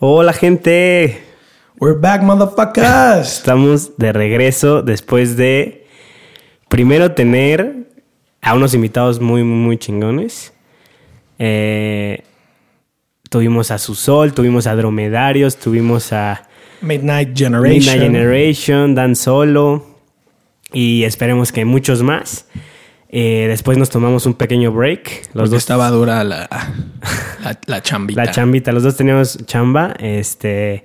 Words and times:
Hola 0.00 0.32
gente, 0.32 1.18
We're 1.80 1.98
back, 1.98 2.22
motherfuckers. 2.22 3.38
estamos 3.38 3.96
de 3.96 4.12
regreso 4.12 4.80
después 4.80 5.36
de 5.36 5.88
primero 6.68 7.14
tener 7.16 7.88
a 8.40 8.54
unos 8.54 8.74
invitados 8.74 9.18
muy, 9.18 9.42
muy, 9.42 9.56
muy 9.56 9.76
chingones. 9.76 10.52
Eh, 11.40 12.22
tuvimos 13.28 13.72
a 13.72 13.78
Susol, 13.78 14.34
tuvimos 14.34 14.68
a 14.68 14.76
Dromedarios, 14.76 15.56
tuvimos 15.56 16.12
a 16.12 16.48
Midnight 16.80 17.36
Generation. 17.36 17.96
Midnight 17.96 18.00
Generation, 18.00 18.94
Dan 18.94 19.16
Solo 19.16 19.84
y 20.72 21.02
esperemos 21.02 21.50
que 21.50 21.64
muchos 21.64 22.04
más. 22.04 22.46
Eh, 23.10 23.46
después 23.48 23.78
nos 23.78 23.88
tomamos 23.90 24.26
un 24.26 24.34
pequeño 24.34 24.70
break. 24.72 25.30
Los 25.34 25.50
dos 25.50 25.58
estaba 25.58 25.88
dura 25.90 26.22
la, 26.24 26.48
la, 27.42 27.58
la 27.66 27.82
chambita. 27.82 28.24
La 28.24 28.30
chambita, 28.30 28.72
los 28.72 28.82
dos 28.82 28.96
teníamos 28.96 29.38
chamba, 29.46 29.94
este, 29.98 30.84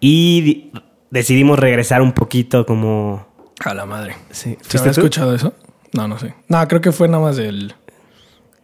y 0.00 0.40
di- 0.40 0.72
decidimos 1.10 1.58
regresar 1.58 2.00
un 2.02 2.12
poquito 2.12 2.64
como... 2.64 3.26
A 3.64 3.74
la 3.74 3.84
madre. 3.84 4.16
Sí. 4.30 4.56
¿Se 4.62 4.78
había 4.78 4.92
escuchado 4.92 5.34
eso? 5.34 5.52
No, 5.92 6.08
no 6.08 6.18
sé. 6.18 6.34
No, 6.48 6.66
creo 6.66 6.80
que 6.80 6.92
fue 6.92 7.08
nada 7.08 7.22
más 7.24 7.36
del, 7.36 7.74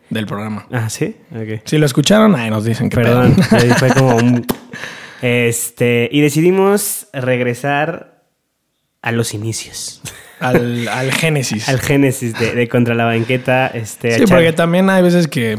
del 0.09 0.25
programa. 0.27 0.67
Ah, 0.73 0.89
¿sí? 0.89 1.17
Ok. 1.33 1.61
Si 1.67 1.77
lo 1.77 1.85
escucharon, 1.85 2.35
ahí 2.35 2.49
nos 2.49 2.65
dicen 2.65 2.89
que 2.89 2.97
Perdón, 2.97 3.37
ahí 3.51 3.71
fue 3.79 3.91
como 3.91 4.17
un... 4.17 4.47
Este, 5.23 6.11
y 6.13 6.21
decidimos 6.21 7.07
regresar 7.15 8.23
a 9.01 9.13
los 9.13 9.33
inicios, 9.33 10.03
al, 10.41 10.89
al 10.89 11.13
Génesis. 11.13 11.69
al 11.69 11.81
génesis 11.81 12.39
de, 12.39 12.55
de 12.55 12.69
Contra 12.69 12.95
la 12.95 13.05
Banqueta. 13.05 13.69
Este, 13.69 14.19
sí, 14.19 14.25
porque 14.27 14.53
también 14.53 14.91
hay 14.91 15.03
veces 15.03 15.29
que 15.29 15.59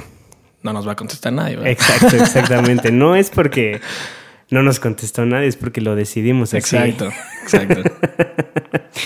no 0.63 0.73
nos 0.73 0.87
va 0.87 0.93
a 0.93 0.95
contestar 0.95 1.33
nadie. 1.33 1.55
¿verdad? 1.55 1.71
Exacto, 1.71 2.15
exactamente. 2.21 2.91
No 2.91 3.15
es 3.15 3.29
porque 3.29 3.81
no 4.49 4.63
nos 4.63 4.79
contestó 4.79 5.25
nadie, 5.25 5.47
es 5.47 5.57
porque 5.57 5.81
lo 5.81 5.95
decidimos 5.95 6.53
así. 6.53 6.75
Exacto, 6.75 7.09
exacto. 7.43 7.81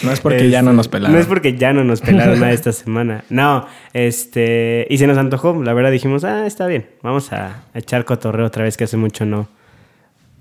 No 0.03 0.11
es 0.11 0.19
porque 0.19 0.49
ya 0.49 0.61
no 0.61 0.73
nos 0.73 0.87
pelaron. 0.87 1.15
No 1.15 1.21
es 1.21 1.27
porque 1.27 1.57
ya 1.57 1.73
no 1.73 1.83
nos 1.83 2.01
pelaron 2.01 2.39
nada 2.39 2.51
esta 2.51 2.71
semana. 2.71 3.23
No, 3.29 3.67
este. 3.93 4.87
Y 4.89 4.97
se 4.97 5.07
nos 5.07 5.17
antojó. 5.17 5.61
La 5.63 5.73
verdad 5.73 5.91
dijimos, 5.91 6.23
ah, 6.23 6.45
está 6.45 6.67
bien. 6.67 6.89
Vamos 7.01 7.33
a 7.33 7.63
echar 7.73 8.05
cotorreo 8.05 8.45
otra 8.45 8.63
vez 8.63 8.77
que 8.77 8.85
hace 8.85 8.97
mucho 8.97 9.25
no, 9.25 9.49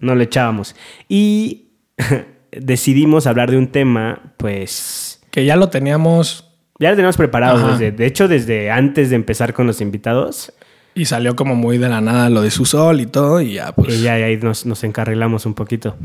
no 0.01 0.15
lo 0.15 0.23
echábamos. 0.23 0.77
Y 1.09 1.71
decidimos 2.53 3.27
hablar 3.27 3.51
de 3.51 3.59
un 3.59 3.69
tema, 3.69 4.35
pues. 4.37 5.10
Que 5.31 5.45
ya 5.45 5.57
lo 5.57 5.69
teníamos 5.69 6.51
Ya 6.79 6.91
lo 6.91 6.97
teníamos 6.97 7.17
preparado 7.17 7.69
desde. 7.73 7.93
De 7.93 8.07
hecho, 8.07 8.29
desde 8.29 8.71
antes 8.71 9.11
de 9.11 9.17
empezar 9.17 9.53
con 9.53 9.67
los 9.67 9.81
invitados. 9.81 10.53
y 10.95 11.05
salió 11.05 11.37
como 11.37 11.55
muy 11.55 11.79
de 11.79 11.89
la 11.89 12.01
nada 12.01 12.29
lo 12.31 12.43
de 12.43 12.51
su 12.51 12.65
sol 12.65 13.01
y 13.01 13.07
todo. 13.07 13.41
Y 13.41 13.55
ya, 13.55 13.73
pues. 13.73 13.95
Y 13.95 14.03
ya 14.03 14.15
ahí 14.15 14.37
nos, 14.39 14.67
nos 14.67 14.83
encarrilamos 14.85 15.47
un 15.47 15.55
poquito. 15.55 15.97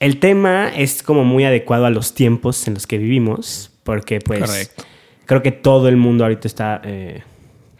El 0.00 0.18
tema 0.18 0.68
es 0.74 1.02
como 1.02 1.24
muy 1.24 1.44
adecuado 1.44 1.86
a 1.86 1.90
los 1.90 2.14
tiempos 2.14 2.66
en 2.66 2.74
los 2.74 2.86
que 2.86 2.98
vivimos, 2.98 3.70
porque 3.84 4.18
pues 4.18 4.40
Correcto. 4.40 4.84
creo 5.24 5.42
que 5.42 5.52
todo 5.52 5.88
el 5.88 5.96
mundo 5.96 6.24
ahorita 6.24 6.48
está 6.48 6.80
eh, 6.84 7.22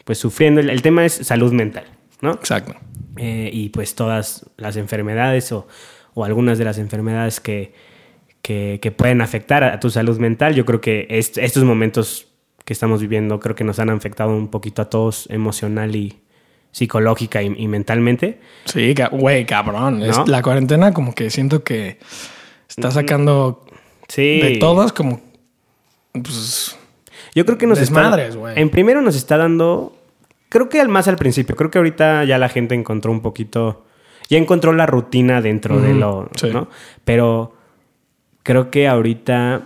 pues 0.05 0.19
sufriendo. 0.19 0.61
El, 0.61 0.71
el 0.71 0.81
tema 0.81 1.05
es 1.05 1.13
salud 1.15 1.53
mental, 1.53 1.85
¿no? 2.23 2.33
Exacto. 2.33 2.77
Eh, 3.17 3.51
y 3.53 3.69
pues 3.71 3.95
todas 3.95 4.47
las 4.57 4.77
enfermedades 4.77 5.51
o, 5.53 5.67
o 6.15 6.25
algunas 6.25 6.57
de 6.59 6.65
las 6.65 6.79
enfermedades 6.79 7.41
que, 7.41 7.75
que, 8.45 8.79
que 8.83 8.91
pueden 8.93 9.23
afectar 9.23 9.65
a, 9.65 9.81
tu 9.81 9.89
salud 9.89 10.19
mental. 10.19 10.55
Yo 10.55 10.67
creo 10.67 10.83
que 10.83 11.07
est- 11.09 11.39
estos 11.39 11.65
momentos 11.65 12.29
que 12.67 12.75
estamos 12.75 13.01
viviendo 13.01 13.41
creo 13.41 13.55
que 13.55 13.65
nos 13.65 13.79
han 13.79 13.89
afectado 13.89 14.31
un 14.37 14.49
poquito 14.49 14.83
a 14.83 14.91
todos 14.91 15.27
emocional 15.31 15.97
y 15.97 16.21
psicológica 16.73 17.43
y, 17.43 17.47
y 17.57 17.69
mentalmente. 17.69 18.41
Sí, 18.67 18.95
güey, 19.13 19.47
cabrón. 19.47 20.03
La 20.27 20.43
cuarentena 20.43 20.93
como 20.93 21.15
que 21.15 21.31
siento 21.31 21.65
que 21.65 21.99
está 22.69 22.91
sacando 22.91 23.65
Sí. 24.09 24.41
de 24.41 24.59
todos 24.61 24.93
como... 24.93 25.23
Pues, 26.13 26.77
Yo 27.35 27.47
creo 27.47 27.57
que 27.57 27.67
nos 27.67 27.79
Desmadres, 27.79 28.29
está... 28.29 28.39
güey. 28.39 28.61
En 28.61 28.69
primero 28.69 29.01
nos 29.01 29.17
está 29.17 29.39
dando... 29.39 29.97
Creo 30.51 30.69
que 30.69 30.81
al 30.83 30.89
más 30.89 31.09
al 31.09 31.17
principio. 31.17 31.57
Creo 31.57 31.71
que 31.71 31.79
ahorita 31.79 32.25
ya 32.25 32.37
la 32.39 32.51
gente 32.51 32.75
encontró 32.75 33.11
un 33.11 33.23
poquito... 33.23 33.87
Ya 34.29 34.37
encontró 34.39 34.73
la 34.75 34.85
rutina 34.87 35.41
dentro 35.41 35.81
de 35.81 35.95
lo... 35.95 36.29
sí. 36.37 36.51
¿no? 36.53 36.69
Pero 37.05 37.54
creo 38.45 38.71
que 38.71 38.87
ahorita... 38.87 39.63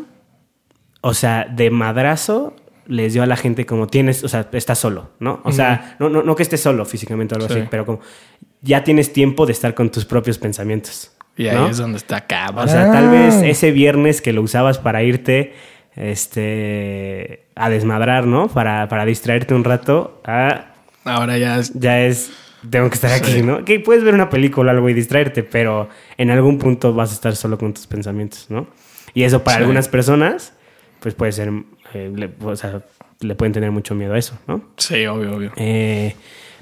O 1.02 1.12
sea, 1.12 1.44
de 1.44 1.70
madrazo 1.70 2.56
les 2.86 3.12
dio 3.12 3.22
a 3.22 3.26
la 3.26 3.36
gente 3.36 3.66
como 3.66 3.86
tienes... 3.86 4.24
O 4.24 4.28
sea, 4.28 4.48
estás 4.52 4.78
solo, 4.78 5.10
¿no? 5.20 5.40
O 5.44 5.52
sea, 5.52 5.96
no, 6.00 6.08
no, 6.08 6.22
no 6.22 6.34
que 6.34 6.42
estés 6.42 6.62
solo 6.62 6.86
físicamente 6.86 7.34
o 7.34 7.36
algo 7.36 7.52
Sí. 7.52 7.60
así, 7.60 7.68
pero 7.70 7.84
como... 7.84 8.00
Ya 8.62 8.82
tienes 8.82 9.12
tiempo 9.12 9.44
de 9.44 9.52
estar 9.52 9.74
con 9.74 9.90
tus 9.90 10.04
propios 10.06 10.38
pensamientos. 10.38 11.12
y 11.36 11.46
ahí 11.48 11.54
¿no? 11.56 11.68
es 11.68 11.76
donde 11.76 11.98
está 11.98 12.26
cabrón. 12.26 12.64
O 12.64 12.68
sea, 12.68 12.90
tal 12.90 13.10
vez 13.10 13.34
ese 13.42 13.70
viernes 13.70 14.20
que 14.22 14.32
lo 14.32 14.42
usabas 14.42 14.78
para 14.78 15.02
irte 15.04 15.52
este, 15.94 17.46
a 17.54 17.68
desmadrar, 17.70 18.26
¿no? 18.26 18.48
Para, 18.48 18.88
para 18.88 19.04
distraerte 19.04 19.54
un 19.54 19.64
rato, 19.64 20.20
ah, 20.24 20.66
Ahora 21.04 21.38
ya 21.38 21.58
es... 21.58 21.72
ya 21.74 22.00
es, 22.00 22.30
tengo 22.70 22.88
que 22.88 22.94
estar 22.94 23.12
aquí. 23.12 23.42
¿no? 23.42 23.64
Que 23.64 23.80
puedes 23.80 24.02
ver 24.04 24.14
una 24.14 24.28
película 24.30 24.72
o 24.72 24.74
algo 24.74 24.88
y 24.88 24.94
distraerte, 24.94 25.42
pero 25.42 25.88
en 26.16 26.30
algún 26.30 26.58
punto 26.58 26.92
vas 26.94 27.10
a 27.10 27.14
estar 27.14 27.36
solo 27.36 27.58
con 27.58 27.74
tus 27.74 27.86
pensamientos, 27.86 28.46
¿no? 28.48 28.66
Y 29.14 29.22
eso 29.24 29.42
para 29.44 29.56
Sí. 29.58 29.62
algunas 29.62 29.88
personas, 29.88 30.52
pues 31.00 31.14
puede 31.14 31.32
ser, 31.32 31.50
eh, 31.94 32.12
le, 32.14 32.30
o 32.44 32.54
sea, 32.56 32.82
le 33.20 33.34
pueden 33.34 33.52
tener 33.52 33.70
mucho 33.70 33.94
miedo 33.94 34.14
a 34.14 34.18
eso, 34.18 34.38
¿no? 34.46 34.62
Sí, 34.76 35.06
obvio, 35.06 35.36
obvio. 35.36 35.52
Eh, 35.56 36.14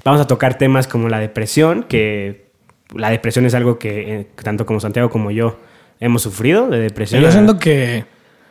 vamos 0.03 0.21
a 0.21 0.27
tocar 0.27 0.57
temas 0.57 0.87
como 0.87 1.09
la 1.09 1.19
depresión, 1.19 1.83
que 1.83 2.47
la 2.95 3.09
depresión 3.09 3.45
es 3.45 3.53
algo 3.53 3.77
que 3.79 4.15
eh, 4.21 4.27
tanto 4.41 4.65
como 4.65 4.79
Santiago 4.79 5.09
como 5.09 5.29
yo 5.31 5.59
hemos 5.99 6.21
sufrido 6.21 6.67
de 6.69 6.79
depresión. 6.79 7.21
Yo 7.21 7.31
siento 7.31 7.59
que 7.59 8.05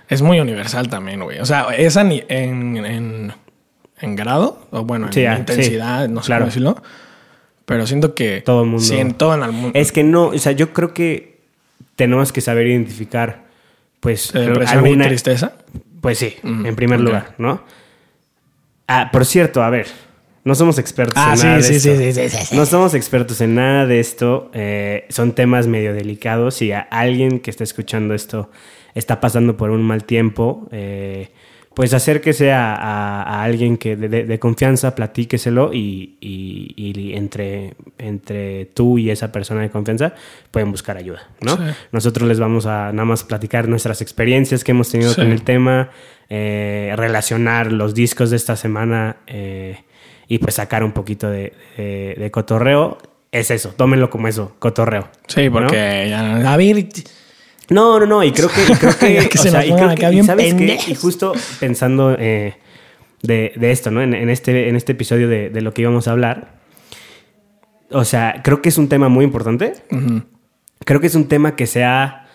es 0.08 0.20
muy 0.22 0.38
universal 0.40 0.88
también, 0.88 1.20
güey. 1.24 1.38
O 1.40 1.46
sea, 1.46 1.68
esa 1.76 2.04
ni 2.04 2.22
en, 2.28 2.76
en, 2.84 3.32
en 4.00 4.14
grado, 4.16 4.66
o 4.70 4.84
bueno, 4.84 5.06
en 5.06 5.12
Sí, 5.14 5.24
ah, 5.24 5.38
intensidad, 5.38 6.06
sí, 6.06 6.12
no 6.12 6.22
sé 6.22 6.26
claro. 6.26 6.40
cómo 6.42 6.46
decirlo. 6.48 6.76
Pero 7.66 7.86
siento 7.86 8.14
que... 8.14 8.40
Todo 8.42 8.62
el 8.62 8.68
mundo. 8.70 8.84
Sí, 8.84 8.96
en 8.96 9.12
todo 9.14 9.34
en 9.34 9.42
el 9.42 9.52
mundo. 9.52 9.70
Es 9.78 9.92
que 9.92 10.02
no, 10.04 10.28
o 10.28 10.38
sea, 10.38 10.52
yo 10.52 10.72
creo 10.72 10.94
que 10.94 11.40
tenemos 11.96 12.32
que 12.32 12.40
saber 12.40 12.66
identificar, 12.68 13.44
pues, 14.00 14.32
¿De 14.32 14.46
depresión 14.46 14.78
alguna- 14.84 15.04
y 15.04 15.08
tristeza? 15.08 15.52
Pues 16.00 16.18
sí, 16.18 16.36
Mm, 16.42 16.66
en 16.66 16.76
primer 16.76 17.00
lugar, 17.00 17.34
¿no? 17.38 17.62
Ah, 18.86 19.10
por 19.12 19.24
cierto, 19.26 19.62
a 19.64 19.70
ver, 19.70 19.86
no 20.44 20.54
somos 20.54 20.78
expertos 20.78 21.16
Ah, 21.16 21.32
en 21.32 21.38
sí, 21.38 21.44
nada 21.44 21.56
de 21.56 21.62
sí, 21.64 21.74
esto. 21.74 21.96
sí, 21.96 22.12
sí, 22.12 22.28
sí, 22.28 22.46
sí. 22.46 22.56
No 22.56 22.66
somos 22.66 22.94
expertos 22.94 23.40
en 23.40 23.56
nada 23.56 23.86
de 23.86 23.98
esto. 23.98 24.50
eh, 24.54 25.06
son 25.08 25.32
temas 25.32 25.66
medio 25.66 25.92
delicados. 25.92 26.54
Si 26.54 26.70
a 26.70 26.80
alguien 26.80 27.40
que 27.40 27.50
está 27.50 27.64
escuchando 27.64 28.14
esto 28.14 28.50
está 28.94 29.20
pasando 29.20 29.56
por 29.56 29.70
un 29.70 29.82
mal 29.82 30.04
tiempo, 30.04 30.68
eh, 30.70 31.30
pues 31.76 31.92
acérquese 31.92 32.52
a, 32.52 32.74
a- 32.74 33.22
a 33.22 33.42
alguien 33.44 33.76
que 33.76 33.96
de, 33.96 34.38
confianza, 34.38 34.94
platíqueselo 34.94 35.74
y, 35.74 36.16
y- 36.22 36.72
y 36.76 37.12
entre, 37.14 37.74
entre 37.98 38.64
tú 38.64 38.96
y 38.96 39.10
esa 39.10 39.30
persona 39.30 39.60
de 39.60 39.68
confianza 39.68 40.14
pueden 40.50 40.70
buscar 40.70 40.96
ayuda, 40.96 41.28
¿no? 41.42 41.54
Sí. 41.58 41.62
Nosotros 41.92 42.26
les 42.28 42.40
vamos 42.40 42.64
a 42.64 42.92
nada 42.92 43.04
más 43.04 43.24
platicar 43.24 43.68
nuestras 43.68 44.00
experiencias 44.00 44.64
que 44.64 44.70
hemos 44.72 44.90
tenido 44.90 45.10
Sí. 45.12 45.20
con 45.20 45.30
el 45.30 45.42
tema, 45.42 45.90
eh, 46.30 46.94
relacionar 46.96 47.70
los 47.72 47.92
discos 47.94 48.30
de 48.30 48.36
esta 48.36 48.56
semana 48.56 49.16
eh, 49.26 49.84
y 50.28 50.38
pues 50.38 50.54
sacar 50.54 50.82
un 50.82 50.92
poquito 50.92 51.28
de, 51.30 51.52
de- 51.76 52.14
de 52.18 52.30
cotorreo. 52.30 52.96
Es 53.32 53.50
eso, 53.50 53.74
tómenlo 53.76 54.08
como 54.08 54.28
eso, 54.28 54.56
cotorreo. 54.58 55.08
Sí, 55.26 55.50
porque 55.50 56.06
ya... 56.08 56.50
A 56.52 56.56
ver... 56.56 56.86
No, 57.70 57.98
no, 58.00 58.06
no, 58.06 58.22
y 58.24 58.32
creo 58.32 58.48
que, 58.48 58.62
y 58.62 58.76
creo 58.76 58.96
que, 58.98 59.14
Ya 59.22 59.28
que 59.28 59.38
o 59.38 59.42
se 59.42 59.50
sea, 59.50 59.64
y 59.66 59.72
creo 59.72 59.94
que- 59.94 60.12
y 60.12 60.22
¿sabes 60.22 60.54
qué? 60.54 60.78
Y 60.88 60.94
justo 60.94 61.32
pensando 61.60 62.16
eh, 62.18 62.54
de, 63.22 63.52
de 63.56 63.70
esto, 63.72 63.90
¿no? 63.90 64.02
En, 64.02 64.14
en 64.14 64.30
este, 64.30 64.68
en 64.68 64.76
este 64.76 64.92
episodio 64.92 65.28
de, 65.28 65.50
de 65.50 65.60
lo 65.62 65.72
que 65.74 65.82
íbamos 65.82 66.06
a 66.08 66.12
hablar, 66.12 66.54
o 67.90 68.04
sea, 68.04 68.40
creo 68.44 68.62
que 68.62 68.68
es 68.68 68.78
un 68.78 68.88
tema 68.88 69.08
muy 69.08 69.24
importante. 69.24 69.72
Creo 70.84 71.00
que 71.00 71.06
es 71.06 71.14
un 71.14 71.28
tema 71.28 71.56
que 71.56 71.66
se 71.66 71.84
ha 71.84 72.26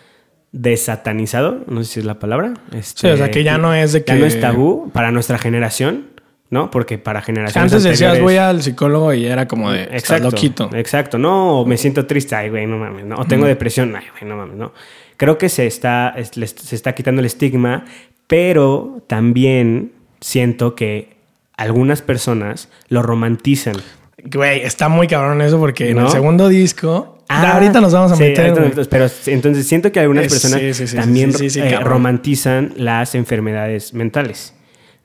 desatanizado, 0.51 1.63
no 1.67 1.83
sé 1.83 1.93
si 1.93 1.99
es 2.01 2.05
la 2.05 2.19
palabra. 2.19 2.53
este, 2.73 3.01
Sí, 3.01 3.07
o 3.07 3.17
sea, 3.17 3.31
que 3.31 3.43
ya 3.43 3.57
no 3.57 3.73
es 3.73 3.93
de 3.93 3.99
Ya 3.99 4.05
que- 4.13 4.19
no 4.19 4.25
es 4.25 4.39
tabú 4.39 4.89
para 4.93 5.11
nuestra 5.11 5.37
generación, 5.37 6.07
¿no? 6.49 6.69
Porque 6.71 6.97
para 6.97 7.21
generaciones 7.21 7.71
Antes 7.73 7.83
decías, 7.83 8.19
voy 8.19 8.35
al 8.37 8.61
psicólogo 8.61 9.13
y 9.13 9.25
era 9.25 9.47
como 9.47 9.71
de... 9.71 9.83
Estás 9.83 9.95
Exacto, 9.99 10.31
loquito. 10.31 10.69
Exacto. 10.73 11.17
No, 11.17 11.61
o 11.61 11.65
me 11.65 11.77
siento 11.77 12.05
triste, 12.05 12.35
ay, 12.35 12.49
güey, 12.49 12.65
no 12.67 12.77
mames, 12.77 13.05
¿no? 13.05 13.15
O 13.15 13.25
tengo 13.25 13.45
depresión, 13.45 13.95
ay, 13.95 14.05
güey, 14.11 14.29
no 14.29 14.35
mames, 14.37 14.57
¿no? 14.57 14.73
Creo 15.21 15.37
que 15.37 15.49
se 15.49 15.67
está, 15.67 16.15
se 16.31 16.75
está 16.75 16.95
quitando 16.95 17.19
el 17.19 17.27
estigma, 17.27 17.85
pero 18.25 19.03
también 19.05 19.91
siento 20.19 20.73
que 20.73 21.15
algunas 21.55 22.01
personas 22.01 22.69
lo 22.87 23.03
romantizan. 23.03 23.75
Güey, 24.23 24.61
está 24.61 24.89
muy 24.89 25.05
cabrón 25.05 25.43
eso 25.43 25.59
porque 25.59 25.91
en 25.91 25.99
el 25.99 26.09
segundo 26.09 26.47
disco... 26.47 27.19
Ah, 27.29 27.51
ahorita 27.53 27.79
nos 27.81 27.93
vamos 27.93 28.13
a 28.13 28.15
sí, 28.15 28.23
meter... 28.23 28.87
pero 28.89 29.07
entonces 29.27 29.67
siento 29.67 29.91
que 29.91 29.99
algunas 29.99 30.27
personas 30.27 30.59
sí, 30.59 30.73
sí, 30.73 30.87
sí, 30.87 30.95
también 30.95 31.31
eh, 31.39 31.79
romantizan 31.81 32.73
las 32.77 33.13
enfermedades 33.13 33.93
mentales. 33.93 34.55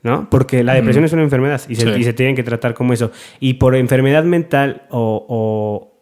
¿No? 0.01 0.31
Porque 0.31 0.63
la 0.63 0.73
depresión 0.73 1.05
es 1.05 1.13
una 1.13 1.21
enfermedad 1.21 1.61
y 1.69 1.75
se, 1.75 1.93
Sí. 1.93 1.99
y 1.99 2.03
se 2.03 2.13
tienen 2.13 2.35
que 2.35 2.41
tratar 2.41 2.73
como 2.73 2.91
eso. 2.93 3.11
Y 3.39 3.55
por 3.55 3.75
enfermedad 3.75 4.23
mental 4.23 4.87
o, 4.89 5.25
o, 5.29 5.96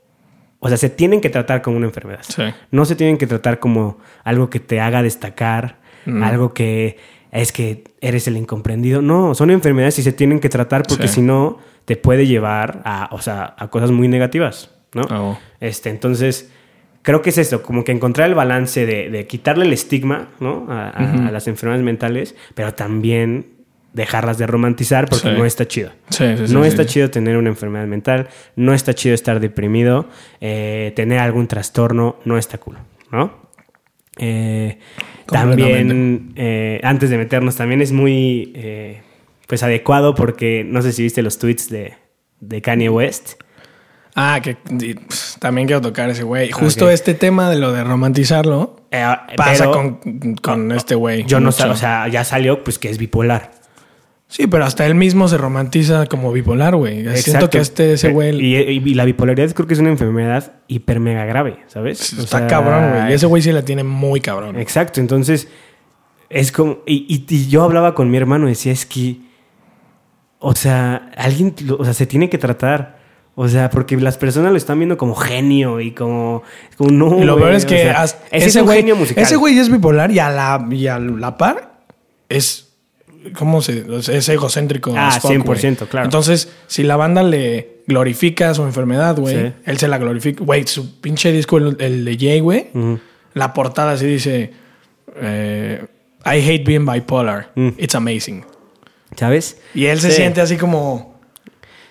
o 0.66 0.68
sea, 0.70 0.78
se 0.78 0.90
tienen 0.90 1.22
que 1.22 1.30
tratar 1.30 1.62
como 1.62 1.78
una 1.78 1.86
enfermedad. 1.86 2.22
Sí. 2.28 2.44
No 2.72 2.86
se 2.86 2.96
tienen 2.96 3.18
que 3.18 3.28
tratar 3.28 3.60
como 3.60 4.00
algo 4.24 4.50
que 4.50 4.60
te 4.60 4.80
haga 4.80 5.02
destacar, 5.04 5.78
Mm. 6.06 6.24
algo 6.24 6.54
que 6.54 6.98
es 7.32 7.52
que 7.52 7.84
eres 8.02 8.28
el 8.28 8.38
incomprendido. 8.38 9.02
No, 9.02 9.36
son 9.36 9.50
enfermedades 9.52 10.00
y 10.00 10.04
se 10.04 10.12
tienen 10.14 10.40
que 10.40 10.50
tratar 10.50 10.84
porque 10.88 11.08
Sí. 11.08 11.16
si 11.16 11.22
no 11.22 11.58
te 11.86 11.96
puede 11.98 12.26
llevar 12.28 12.82
a, 12.86 13.10
o 13.12 13.20
sea, 13.22 13.56
a 13.58 13.68
cosas 13.70 13.92
muy 13.92 14.08
negativas, 14.08 14.72
¿no? 14.94 15.02
Oh. 15.12 15.38
Este, 15.60 15.90
entonces, 15.90 16.52
creo 17.02 17.22
que 17.22 17.30
es 17.32 17.38
eso, 17.38 17.62
como 17.64 17.84
que 17.84 17.92
encontrar 17.92 18.30
el 18.30 18.36
balance 18.36 18.86
de, 18.86 19.10
de 19.10 19.28
quitarle 19.28 19.66
el 19.66 19.74
estigma, 19.74 20.30
¿no? 20.40 20.66
A, 20.70 20.90
a- 20.90 21.28
a 21.28 21.32
las 21.32 21.48
enfermedades 21.48 21.84
mentales, 21.86 22.36
pero 22.56 22.74
también 22.74 23.48
dejarlas 23.96 24.38
de 24.38 24.46
romantizar 24.46 25.08
porque 25.10 25.30
Sí. 25.32 25.36
no 25.38 25.46
está 25.46 25.68
chido. 25.68 25.90
Sí, 26.10 26.26
sí, 26.38 26.48
sí, 26.48 26.54
no 26.54 26.64
está 26.66 26.86
chido 26.86 27.10
tener 27.10 27.38
una 27.38 27.50
enfermedad 27.50 27.88
mental, 27.88 28.28
no 28.56 28.74
está 28.74 28.94
chido 28.94 29.16
estar 29.16 29.40
deprimido, 29.40 30.08
eh, 30.42 30.92
tener 30.96 31.20
algún 31.20 31.48
trastorno, 31.48 32.18
no 32.26 32.38
está 32.38 32.58
cool, 32.60 32.78
¿no? 33.12 33.34
Eh, 34.18 34.78
también, 35.26 36.34
eh, 36.36 36.80
antes 36.84 37.10
de 37.10 37.18
meternos, 37.18 37.56
también 37.56 37.82
es 37.82 37.92
muy 37.92 38.54
eh, 38.56 39.02
pues 39.48 39.64
adecuado 39.64 40.14
porque 40.16 40.64
no 40.66 40.82
sé 40.82 40.92
si 40.92 41.04
viste 41.04 41.22
los 41.22 41.38
tweets 41.40 41.70
de, 41.70 41.94
de 42.40 42.62
Kanye 42.62 42.90
West. 42.90 43.34
Ah, 44.18 44.40
que 44.42 44.56
pff, 44.56 45.38
también 45.40 45.68
quiero 45.68 45.82
tocar 45.82 46.10
ese 46.10 46.24
güey. 46.24 46.50
Justo 46.52 46.90
este 46.90 47.14
tema 47.16 47.50
de 47.50 47.58
lo 47.60 47.74
de 47.74 47.84
romantizarlo 47.84 48.88
Eh, 48.92 49.04
pasa 49.36 49.66
pero 49.66 49.72
con, 49.74 50.36
con 50.36 50.72
este 50.72 50.96
güey. 50.96 51.26
Yo 51.26 51.42
no 51.42 51.52
sé, 51.52 51.66
o 51.66 51.76
sea, 51.76 52.08
ya 52.08 52.24
salió 52.24 52.64
pues 52.64 52.80
que 52.80 52.90
es 52.90 52.98
bipolar. 52.98 53.52
Sí, 54.36 54.48
pero 54.48 54.66
hasta 54.66 54.86
él 54.86 54.96
mismo 54.96 55.30
se 55.30 55.38
romantiza 55.38 56.08
como 56.08 56.34
bipolar, 56.34 56.76
güey. 56.76 57.06
Siento 57.16 57.50
que 57.50 57.60
este, 57.60 57.94
ese 57.94 58.10
güey 58.12 58.36
Y, 58.36 58.58
y- 58.58 58.84
y 58.86 58.94
la 58.94 59.06
bipolaridad 59.06 59.50
creo 59.54 59.66
que 59.66 59.76
es 59.76 59.80
una 59.80 59.92
enfermedad 59.92 60.52
hiper 60.68 61.00
mega 61.00 61.24
grave, 61.24 61.60
¿sabes? 61.68 62.12
O 62.20 62.24
está 62.24 62.40
sea, 62.40 62.48
cabrón, 62.48 62.92
güey. 62.92 63.12
Y 63.12 63.14
ese 63.14 63.28
güey 63.28 63.42
sí 63.42 63.54
la 63.54 63.64
tiene 63.64 63.86
muy 63.86 64.20
cabrón. 64.20 64.58
Exacto, 64.58 65.00
entonces 65.00 65.48
es 66.30 66.52
como. 66.52 66.80
Y, 66.86 67.24
yo 67.48 67.64
hablaba 67.64 67.96
con 67.96 68.12
mi 68.12 68.18
hermano 68.18 68.48
y 68.48 68.50
decía, 68.50 68.74
es 68.74 68.86
que. 68.86 69.20
O 70.40 70.54
sea, 70.54 71.12
alguien. 71.16 71.56
O 71.80 71.86
sea, 71.86 71.94
se 71.94 72.06
tiene 72.06 72.30
que 72.30 72.38
tratar. 72.38 73.00
O 73.36 73.48
sea, 73.48 73.70
porque 73.70 73.96
las 73.96 74.18
personas 74.18 74.52
lo 74.52 74.58
están 74.58 74.80
viendo 74.80 74.98
como 74.98 75.16
genio 75.16 75.80
y 75.80 75.92
como. 75.92 76.44
como 76.76 76.92
no. 76.92 77.22
Y 77.22 77.24
lo 77.24 77.38
peor 77.38 77.54
es 77.54 77.64
o 77.64 77.68
que 77.70 77.84
sea, 77.84 78.04
ese 78.04 78.48
es 78.48 78.56
un 78.58 78.68
genio 78.68 78.98
musical. 78.98 79.24
ese 79.24 79.38
güey 79.38 79.58
es 79.58 79.72
bipolar 79.72 80.12
y 80.12 80.20
a 80.20 80.30
la, 80.30 80.68
y 80.70 80.88
a 80.88 81.00
la 81.00 81.38
par 81.38 81.86
es. 82.28 82.65
¿Cómo 83.34 83.62
se.? 83.62 83.86
Es 83.98 84.30
egocéntrico. 84.30 84.94
Ah, 84.96 85.08
as 85.10 85.20
fuck, 85.20 85.32
100%, 85.32 85.44
güey. 85.46 85.90
claro. 85.90 86.06
Entonces, 86.06 86.50
si 86.68 86.84
la 86.84 86.96
banda 86.96 87.24
le 87.24 87.82
glorifica 87.88 88.54
su 88.54 88.64
enfermedad, 88.64 89.18
güey, 89.18 89.36
Sí. 89.48 89.54
él 89.66 89.78
se 89.78 89.88
la 89.88 89.98
glorifica. 89.98 90.44
Güey, 90.44 90.66
su 90.68 91.00
pinche 91.02 91.32
disco, 91.32 91.58
el, 91.58 91.76
el 91.80 92.06
de 92.06 92.18
Jay, 92.18 92.40
güey, 92.40 92.68
la 93.34 93.54
portada 93.54 93.94
así 93.94 94.06
dice: 94.06 94.52
eh, 95.22 95.86
I 96.26 96.38
hate 96.50 96.64
being 96.66 96.86
bipolar. 96.86 97.52
Mm. 97.56 97.70
It's 97.78 97.96
amazing. 97.96 98.44
¿Sabes? 99.16 99.60
Y 99.74 99.86
él 99.86 100.00
se 100.02 100.10
Sí. 100.12 100.18
siente 100.18 100.42
así 100.42 100.58
como. 100.58 101.15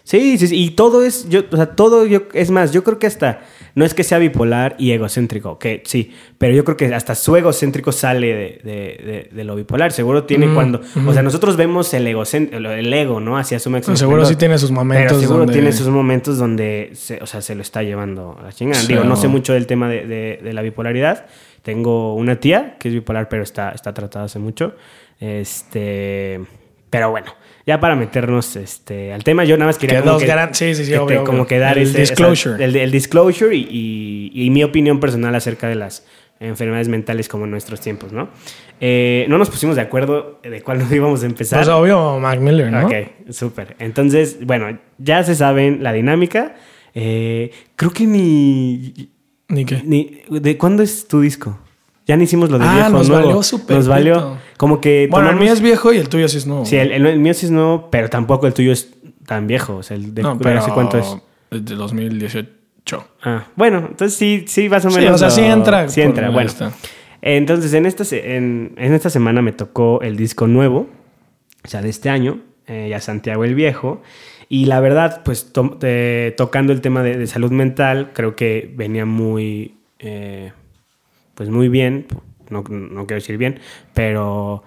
Sí, 0.06 0.36
sí, 0.36 0.48
sí. 0.48 0.62
Y 0.62 0.70
todo 0.72 1.02
es, 1.02 1.28
yo, 1.30 1.40
o 1.50 1.56
sea, 1.56 1.74
todo, 1.74 2.04
yo, 2.04 2.24
es 2.34 2.50
más, 2.50 2.72
yo 2.72 2.84
creo 2.84 2.98
que 2.98 3.06
hasta, 3.06 3.40
no 3.74 3.86
es 3.86 3.94
que 3.94 4.04
sea 4.04 4.18
bipolar 4.18 4.76
y 4.78 4.90
egocéntrico, 4.92 5.58
que 5.58 5.82
sí, 5.86 6.12
pero 6.36 6.54
yo 6.54 6.62
creo 6.62 6.76
que 6.76 6.94
hasta 6.94 7.14
su 7.14 7.34
egocéntrico 7.36 7.90
sale 7.90 8.26
de, 8.26 8.34
de- 8.62 8.72
de- 8.72 9.28
de 9.32 9.44
lo 9.44 9.56
bipolar. 9.56 9.92
Seguro 9.92 10.24
tiene 10.24 10.46
Mm, 10.48 10.54
cuando, 10.54 10.80
mm. 10.94 11.08
o 11.08 11.12
sea, 11.14 11.22
nosotros 11.22 11.56
vemos 11.56 11.94
el, 11.94 12.06
el, 12.06 12.92
ego, 12.92 13.18
¿no? 13.18 13.38
Hacia 13.38 13.58
su 13.58 13.70
máximo. 13.70 13.96
Seguro 13.96 14.18
esplendor. 14.24 14.34
sí 14.34 14.38
tiene 14.38 14.58
sus 14.58 14.70
momentos. 14.72 15.04
Pero 15.08 15.20
seguro 15.20 15.38
donde- 15.38 15.52
tiene 15.54 15.72
sus 15.72 15.88
momentos 15.88 16.36
donde, 16.36 16.90
se, 16.92 17.22
o 17.22 17.26
sea, 17.26 17.40
se 17.40 17.54
lo 17.54 17.62
está 17.62 17.82
llevando 17.82 18.36
a 18.38 18.42
la 18.42 18.52
chingada. 18.52 18.82
Sí. 18.82 18.88
Digo, 18.88 19.04
no 19.04 19.16
sé 19.16 19.28
mucho 19.28 19.54
del 19.54 19.66
tema 19.66 19.88
de, 19.88 20.06
de- 20.06 20.40
de 20.44 20.52
la 20.52 20.60
bipolaridad. 20.60 21.24
Tengo 21.62 22.14
una 22.14 22.36
tía 22.40 22.76
que 22.78 22.88
es 22.88 22.94
bipolar, 22.94 23.30
pero 23.30 23.42
está, 23.42 23.70
está 23.70 23.94
tratada 23.94 24.26
hace 24.26 24.38
mucho. 24.38 24.74
Este, 25.18 26.40
pero 26.90 27.10
bueno, 27.10 27.32
ya 27.66 27.80
para 27.80 27.96
meternos 27.96 28.56
este, 28.56 29.12
al 29.12 29.24
tema, 29.24 29.44
yo 29.44 29.56
nada 29.56 29.68
más 29.70 29.78
quería 29.78 30.00
Que 30.02 30.06
como 30.08 30.18
que- 30.18 30.26
garan- 30.26 30.54
sí, 30.54 30.74
sí, 30.74 30.84
sí, 30.84 30.90
que 30.90 30.96
te- 30.96 30.98
obvio, 30.98 31.16
obvio. 31.20 31.24
como 31.24 31.46
que 31.46 31.58
dar 31.58 31.78
El 31.78 31.84
ese- 31.88 32.00
disclosure. 32.00 32.54
esa- 32.56 32.64
el, 32.64 32.76
el 32.76 32.90
disclosure 32.90 33.54
y, 33.56 33.66
y- 33.70 34.44
y 34.46 34.50
mi 34.50 34.62
opinión 34.64 35.00
personal 35.00 35.34
acerca 35.34 35.68
de 35.68 35.74
las 35.76 36.06
enfermedades 36.40 36.88
mentales 36.88 37.28
como 37.28 37.44
en 37.44 37.50
nuestros 37.52 37.80
tiempos, 37.80 38.12
¿no? 38.12 38.28
Eh, 38.80 39.24
no 39.28 39.38
nos 39.38 39.48
pusimos 39.50 39.76
de 39.76 39.82
acuerdo 39.82 40.40
de 40.42 40.60
cuál 40.62 40.78
nos 40.80 40.92
íbamos 40.92 41.22
a 41.22 41.26
empezar. 41.26 41.60
Pues 41.60 41.68
obvio, 41.68 42.18
Mac 42.18 42.38
Miller, 42.40 42.70
¿no? 42.72 42.86
Ok, 42.86 42.92
súper. 43.30 43.76
Entonces, 43.78 44.38
bueno, 44.44 44.78
ya 44.98 45.22
se 45.22 45.34
saben 45.36 45.82
la 45.82 45.92
dinámica. 45.92 46.56
Eh, 46.94 47.50
creo 47.76 47.92
que 47.92 48.06
ni, 48.06 49.10
¿Ni 49.48 49.64
qué? 49.64 49.80
ni... 49.84 50.22
¿De 50.28 50.58
cuándo 50.58 50.82
es 50.82 51.06
tu 51.08 51.20
disco? 51.20 51.58
Ya 52.06 52.16
ni 52.16 52.24
hicimos 52.24 52.50
lo 52.50 52.58
de 52.58 52.66
Ah, 52.66 52.74
viejo, 52.74 52.90
nos 52.90 53.08
nuevo. 53.08 53.26
valió 53.26 53.42
súper 53.42 53.76
Nos 53.76 53.88
valió. 53.88 54.14
pito. 54.14 54.38
Como 54.58 54.80
que 54.80 55.08
Bueno, 55.10 55.30
el 55.30 55.36
mío 55.36 55.52
es 55.52 55.60
viejo 55.62 55.92
y 55.92 55.96
el 55.96 56.08
tuyo 56.08 56.28
sí 56.28 56.36
es 56.38 56.46
nuevo. 56.46 56.64
Sí, 56.66 56.76
el, 56.76 56.92
el- 56.92 57.06
el 57.06 57.18
mío 57.18 57.32
sí 57.34 57.46
es 57.46 57.52
nuevo, 57.52 57.88
pero 57.90 58.10
tampoco 58.10 58.46
el 58.46 58.52
tuyo 58.54 58.72
es 58.72 58.94
tan 59.26 59.46
viejo. 59.46 59.76
O 59.76 59.82
sea, 59.82 59.96
el 59.96 60.14
de, 60.14 60.22
no, 60.22 60.38
pero 60.38 60.58
hace 60.60 60.70
cuánto 60.72 60.98
es. 60.98 61.16
es 61.50 61.64
de 61.64 61.74
2018. 61.74 62.48
Ah, 63.22 63.44
bueno, 63.56 63.78
entonces 63.90 64.14
sí, 64.18 64.44
sí, 64.46 64.68
más 64.68 64.84
o 64.84 64.90
Sí, 64.90 64.98
menos. 64.98 65.14
o 65.14 65.18
sea, 65.18 65.30
sí 65.30 65.40
entra 65.42 65.88
Sí 65.88 66.02
entra, 66.02 66.28
bueno. 66.30 66.48
esta. 66.50 66.72
Entonces, 67.22 67.72
en 67.72 67.86
esta, 67.86 68.04
en, 68.14 68.74
en 68.76 68.92
esta 68.92 69.08
semana 69.08 69.40
me 69.40 69.52
tocó 69.52 70.02
el 70.02 70.16
disco 70.16 70.46
nuevo, 70.46 70.88
o 71.64 71.68
sea, 71.68 71.80
de 71.80 71.88
este 71.88 72.10
año, 72.10 72.40
eh, 72.66 72.88
ya 72.90 73.00
Santiago 73.00 73.44
el 73.44 73.54
Viejo. 73.54 74.02
Y 74.50 74.66
la 74.66 74.78
verdad, 74.80 75.22
pues 75.24 75.52
to- 75.54 75.78
eh, 75.80 76.34
tocando 76.36 76.74
el 76.74 76.82
tema 76.82 77.02
de, 77.02 77.16
de 77.16 77.26
salud 77.26 77.50
mental, 77.50 78.10
creo 78.12 78.36
que 78.36 78.70
venía 78.76 79.06
muy, 79.06 79.76
eh, 80.00 80.52
pues 81.34 81.48
muy 81.50 81.68
bien, 81.68 82.06
no, 82.50 82.62
no 82.68 83.06
quiero 83.06 83.20
decir 83.20 83.36
bien, 83.38 83.60
pero 83.92 84.62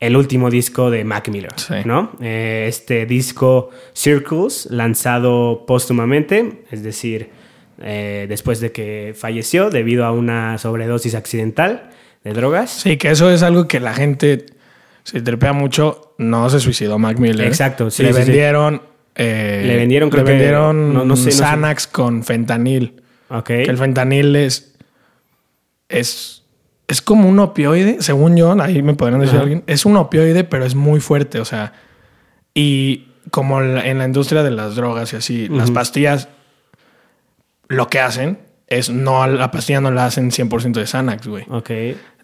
el 0.00 0.16
último 0.16 0.50
disco 0.50 0.90
de 0.90 1.04
Mac 1.04 1.28
Miller, 1.28 1.52
Sí. 1.56 1.74
¿no? 1.84 2.12
Eh, 2.20 2.66
este 2.68 3.06
disco 3.06 3.70
Circles, 3.94 4.66
lanzado 4.70 5.64
póstumamente, 5.66 6.64
es 6.70 6.82
decir, 6.82 7.30
eh, 7.80 8.26
después 8.28 8.60
de 8.60 8.72
que 8.72 9.14
falleció 9.16 9.70
debido 9.70 10.04
a 10.04 10.12
una 10.12 10.58
sobredosis 10.58 11.14
accidental 11.14 11.90
de 12.24 12.32
drogas. 12.32 12.70
Sí, 12.70 12.96
que 12.96 13.10
eso 13.10 13.30
es 13.30 13.42
algo 13.42 13.66
que 13.68 13.80
la 13.80 13.94
gente 13.94 14.46
se 15.04 15.20
trepea 15.20 15.52
mucho. 15.52 16.14
No 16.18 16.48
se 16.50 16.60
suicidó 16.60 16.98
Mac 16.98 17.18
Miller. 17.18 17.46
Exacto, 17.46 17.90
sí, 17.90 18.02
Le 18.04 18.12
sí, 18.12 18.14
sí. 18.20 18.24
vendieron... 18.26 18.82
eh, 19.16 19.64
Le 19.66 19.76
vendieron, 19.76 20.10
creo 20.10 20.22
le 20.22 20.26
que- 20.30 20.32
vendieron 20.38 20.94
no- 20.94 21.04
no 21.04 21.16
sé, 21.16 21.26
no 21.26 21.30
sé. 21.32 21.38
Xanax 21.42 21.86
con 21.88 22.22
fentanil. 22.22 23.02
Ok. 23.28 23.46
Que 23.46 23.62
el 23.62 23.78
fentanil 23.78 24.36
es... 24.36 24.71
Es... 25.92 26.42
Es 26.88 27.00
como 27.00 27.28
un 27.28 27.38
opioide, 27.38 27.98
según 28.02 28.36
yo, 28.36 28.60
ahí 28.60 28.82
me 28.82 28.94
podrían 28.94 29.20
decir 29.20 29.36
Ajá. 29.36 29.42
alguien. 29.44 29.62
Es 29.66 29.86
un 29.86 29.96
opioide, 29.96 30.44
pero 30.44 30.64
es 30.66 30.74
muy 30.74 31.00
fuerte, 31.00 31.40
o 31.40 31.44
sea. 31.44 31.72
Y 32.54 33.06
como 33.30 33.62
en 33.62 33.98
la 33.98 34.04
industria 34.04 34.42
de 34.42 34.50
las 34.50 34.74
drogas 34.74 35.12
y 35.12 35.16
así, 35.16 35.48
las 35.48 35.70
pastillas 35.70 36.28
lo 37.68 37.88
que 37.88 38.00
hacen 38.00 38.40
es 38.66 38.90
no, 38.90 39.26
la 39.26 39.50
pastilla 39.50 39.80
no 39.80 39.90
la 39.90 40.04
hacen 40.06 40.30
100% 40.32 40.72
de 40.72 40.86
Xanax, 40.86 41.26
güey. 41.28 41.46
Ok. 41.48 41.70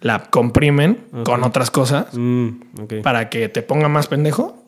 La 0.01 0.25
comprimen 0.29 1.05
con 1.23 1.43
otras 1.43 1.71
cosas 1.71 2.07
Mm, 2.13 2.49
para 3.01 3.29
que 3.29 3.49
te 3.49 3.63
ponga 3.63 3.87
más 3.87 4.07
pendejo 4.07 4.63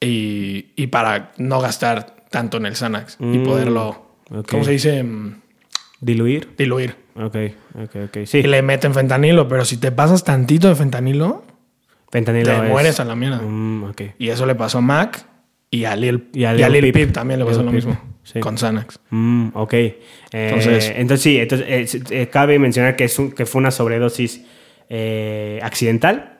y, 0.00 0.66
y 0.76 0.86
para 0.88 1.32
no 1.36 1.60
gastar 1.60 2.16
tanto 2.30 2.56
en 2.56 2.66
el 2.66 2.74
Xanax 2.74 3.16
y 3.20 3.38
Mm, 3.38 3.44
poderlo, 3.44 3.88
ok. 4.30 4.48
¿cómo 4.50 4.64
se 4.64 4.72
dice? 4.72 5.02
Mm, 5.04 5.40
Diluir. 6.00 6.54
Diluir. 6.56 6.96
Ok, 7.20 7.36
ok, 7.74 7.96
ok. 8.06 8.16
Y 8.22 8.26
Sí. 8.26 8.42
le 8.42 8.62
meten 8.62 8.94
fentanilo, 8.94 9.48
pero 9.48 9.64
si 9.64 9.76
te 9.76 9.90
pasas 9.92 10.24
tantito 10.24 10.68
de 10.68 10.74
fentanilo, 10.74 11.44
Fentanilo 12.10 12.50
te 12.58 12.64
es- 12.66 12.70
mueres 12.70 13.00
a 13.00 13.04
la 13.04 13.14
mierda. 13.14 13.40
Mm, 13.42 13.84
ok. 13.90 14.02
Y 14.18 14.28
eso 14.30 14.46
le 14.46 14.54
pasó 14.54 14.78
a 14.78 14.80
Mac 14.80 15.26
y 15.70 15.84
a 15.84 15.94
Lil, 15.96 16.28
Y 16.32 16.44
a 16.44 16.54
y 16.56 16.62
a 16.62 16.68
Lil 16.68 16.80
Peep. 16.84 16.94
Peep 16.94 17.12
también 17.12 17.38
le 17.40 17.44
pasó 17.46 17.58
Lil 17.58 17.66
lo 17.66 17.72
mismo 17.72 18.00
sí. 18.22 18.40
con 18.40 18.56
Xanax. 18.56 18.98
Mm, 19.10 19.48
ok. 19.52 19.72
Eh, 19.74 19.96
Entonces- 20.32 20.92
entonces, 20.96 21.22
sí, 21.22 21.38
entonces, 21.38 21.66
eh, 21.68 22.02
eh, 22.10 22.26
cabe 22.28 22.58
mencionar 22.58 22.96
que, 22.96 23.04
es 23.04 23.18
un- 23.18 23.32
que 23.32 23.44
fue 23.46 23.58
una 23.60 23.70
sobredosis 23.70 24.44
eh, 24.90 25.58
accidental. 25.62 26.37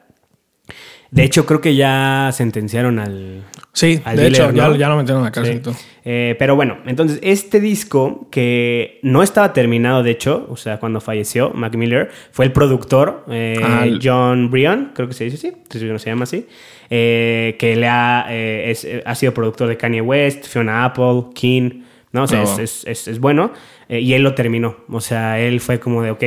De 1.10 1.24
hecho, 1.24 1.46
creo 1.46 1.60
que 1.60 1.74
ya 1.74 2.30
sentenciaron 2.32 2.98
al, 2.98 3.42
Sí, 3.72 4.00
al 4.04 4.16
de 4.16 4.22
dealer, 4.24 4.40
hecho, 4.42 4.52
ya, 4.52 4.68
¿no? 4.68 4.76
ya 4.76 4.88
lo 4.88 4.96
metieron 4.96 5.22
a 5.22 5.26
la 5.26 5.32
cárcel 5.32 5.62
Sí. 5.64 5.70
Eh, 6.04 6.36
pero 6.38 6.54
bueno, 6.56 6.78
entonces 6.86 7.18
este 7.22 7.60
disco 7.60 8.28
que 8.30 8.98
no 9.02 9.22
estaba 9.22 9.52
terminado, 9.52 10.02
de 10.02 10.10
hecho, 10.10 10.46
o 10.50 10.56
sea, 10.56 10.78
cuando 10.78 11.00
falleció 11.00 11.50
Mac 11.50 11.74
Miller, 11.76 12.10
fue 12.32 12.44
el 12.46 12.52
productor 12.52 13.24
eh, 13.30 13.58
Ah, 13.62 13.86
John 14.02 14.50
Brion, 14.50 14.90
creo 14.94 15.08
que 15.08 15.14
se 15.14 15.24
dice 15.24 15.36
así, 15.70 15.84
no 15.86 15.98
se 15.98 16.10
llama 16.10 16.24
así, 16.24 16.46
eh, 16.90 17.56
que 17.58 17.76
le 17.76 17.86
ha, 17.88 18.26
eh, 18.30 18.70
es- 18.70 18.84
eh, 18.84 19.02
ha 19.04 19.14
sido 19.14 19.32
productor 19.34 19.68
de 19.68 19.76
Kanye 19.76 20.00
West, 20.00 20.46
Fiona 20.46 20.84
Apple, 20.84 21.24
King, 21.34 21.82
¿no? 22.12 22.24
O 22.24 22.26
sea, 22.26 22.42
es, 22.42 22.84
es- 22.86 23.18
bueno, 23.20 23.52
y 23.88 24.12
él 24.14 24.22
lo 24.22 24.34
terminó, 24.34 24.76
o 24.90 25.00
sea, 25.00 25.38
él 25.40 25.60
fue 25.60 25.78
como 25.80 26.02
de, 26.02 26.10
ok, 26.10 26.24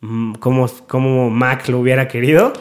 mm, 0.00 0.34
como, 0.34 0.66
como 0.88 1.30
Mac 1.30 1.68
lo 1.68 1.78
hubiera 1.78 2.08
querido, 2.08 2.52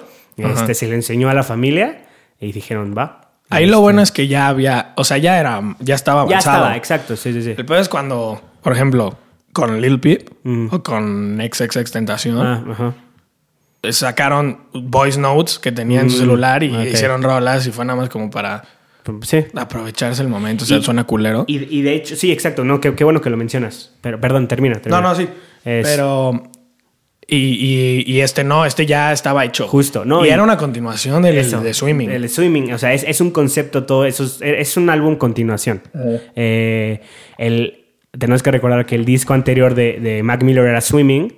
Ajá. 0.46 0.62
este, 0.62 0.74
se 0.74 0.88
le 0.88 0.96
enseñó 0.96 1.30
a 1.30 1.34
la 1.34 1.44
familia 1.44 2.04
y 2.40 2.52
dijeron, 2.52 2.94
va. 2.98 3.22
Ahí 3.50 3.66
lo 3.66 3.82
bueno 3.82 4.02
es 4.02 4.12
que 4.12 4.28
ya 4.28 4.48
había, 4.48 4.94
o 4.96 5.04
sea, 5.04 5.18
ya 5.18 5.40
era, 5.40 5.62
ya 5.80 5.96
estaba 5.96 6.22
Ya 6.22 6.34
avanzado. 6.38 6.58
estaba, 6.58 6.78
exacto, 6.78 7.16
sí, 7.16 7.34
sí, 7.34 7.42
sí. 7.42 7.56
El 7.58 7.66
peor 7.66 7.80
es 7.80 7.90
cuando, 7.90 8.40
por 8.62 8.74
ejemplo, 8.74 9.18
con 9.54 9.82
Lil 9.82 10.00
Peep 10.00 10.30
Mm. 10.44 10.68
o 10.72 10.84
con 10.84 11.38
XXX 11.42 11.92
Tentación. 11.92 12.38
Ah, 12.40 12.64
ajá. 12.72 12.94
Sacaron 13.92 14.60
voice 14.74 15.18
notes 15.20 15.58
que 15.58 15.72
tenía 15.72 16.02
en 16.02 16.10
su 16.10 16.18
Mm, 16.18 16.20
celular 16.20 16.64
y 16.64 16.76
hicieron 16.90 17.24
rolas 17.24 17.66
y 17.66 17.72
fue 17.72 17.86
nada 17.86 17.98
más 18.00 18.10
como 18.10 18.30
para 18.30 18.64
Sí. 19.22 19.46
aprovecharse 19.56 20.22
el 20.22 20.28
momento. 20.28 20.66
O 20.66 20.68
sea, 20.68 20.78
Y- 20.78 20.84
suena 20.84 21.06
culero. 21.06 21.46
Y, 21.48 21.78
y 21.78 21.82
de 21.82 21.96
hecho, 21.96 22.16
sí, 22.18 22.32
exacto, 22.32 22.64
no, 22.66 22.82
qué, 22.82 22.94
qué 22.94 23.04
bueno 23.06 23.22
que 23.22 23.30
lo 23.30 23.38
mencionas. 23.38 23.92
Pero, 24.02 24.20
perdón, 24.20 24.48
termina. 24.50 24.76
no, 24.76 24.82
termina. 24.82 25.02
no, 25.02 25.16
sí. 25.16 25.28
Es- 25.64 25.88
Pero. 25.88 26.44
Y, 27.32 27.36
y- 27.36 28.04
y 28.08 28.22
este 28.22 28.44
no, 28.44 28.66
este 28.66 28.86
ya 28.86 29.12
estaba 29.14 29.46
hecho. 29.46 29.68
Justo, 29.68 30.04
¿no? 30.06 30.26
Y, 30.26 30.30
Y- 30.30 30.32
era 30.32 30.42
una 30.44 30.58
continuación 30.58 31.22
del 31.22 31.38
Eso, 31.38 31.62
de 31.62 31.74
Swimming. 31.74 32.10
El 32.10 32.28
swimming, 32.30 32.74
o 32.74 32.78
sea, 32.78 32.94
es, 32.94 33.04
es 33.04 33.22
un 33.22 33.32
concepto 33.32 33.86
todo, 33.86 34.06
eso 34.06 34.24
es, 34.24 34.40
es 34.42 34.78
un 34.78 34.90
álbum 34.90 35.16
continuación. 35.16 35.82
Eh, 36.36 37.02
el, 37.38 37.86
tenemos 38.18 38.42
que 38.42 38.52
recordar 38.52 38.86
que 38.86 38.96
el 38.96 39.06
disco 39.06 39.34
anterior 39.34 39.76
de, 39.76 40.00
de 40.00 40.24
Mac 40.24 40.42
Miller 40.44 40.66
era 40.66 40.82
Swimming 40.82 41.36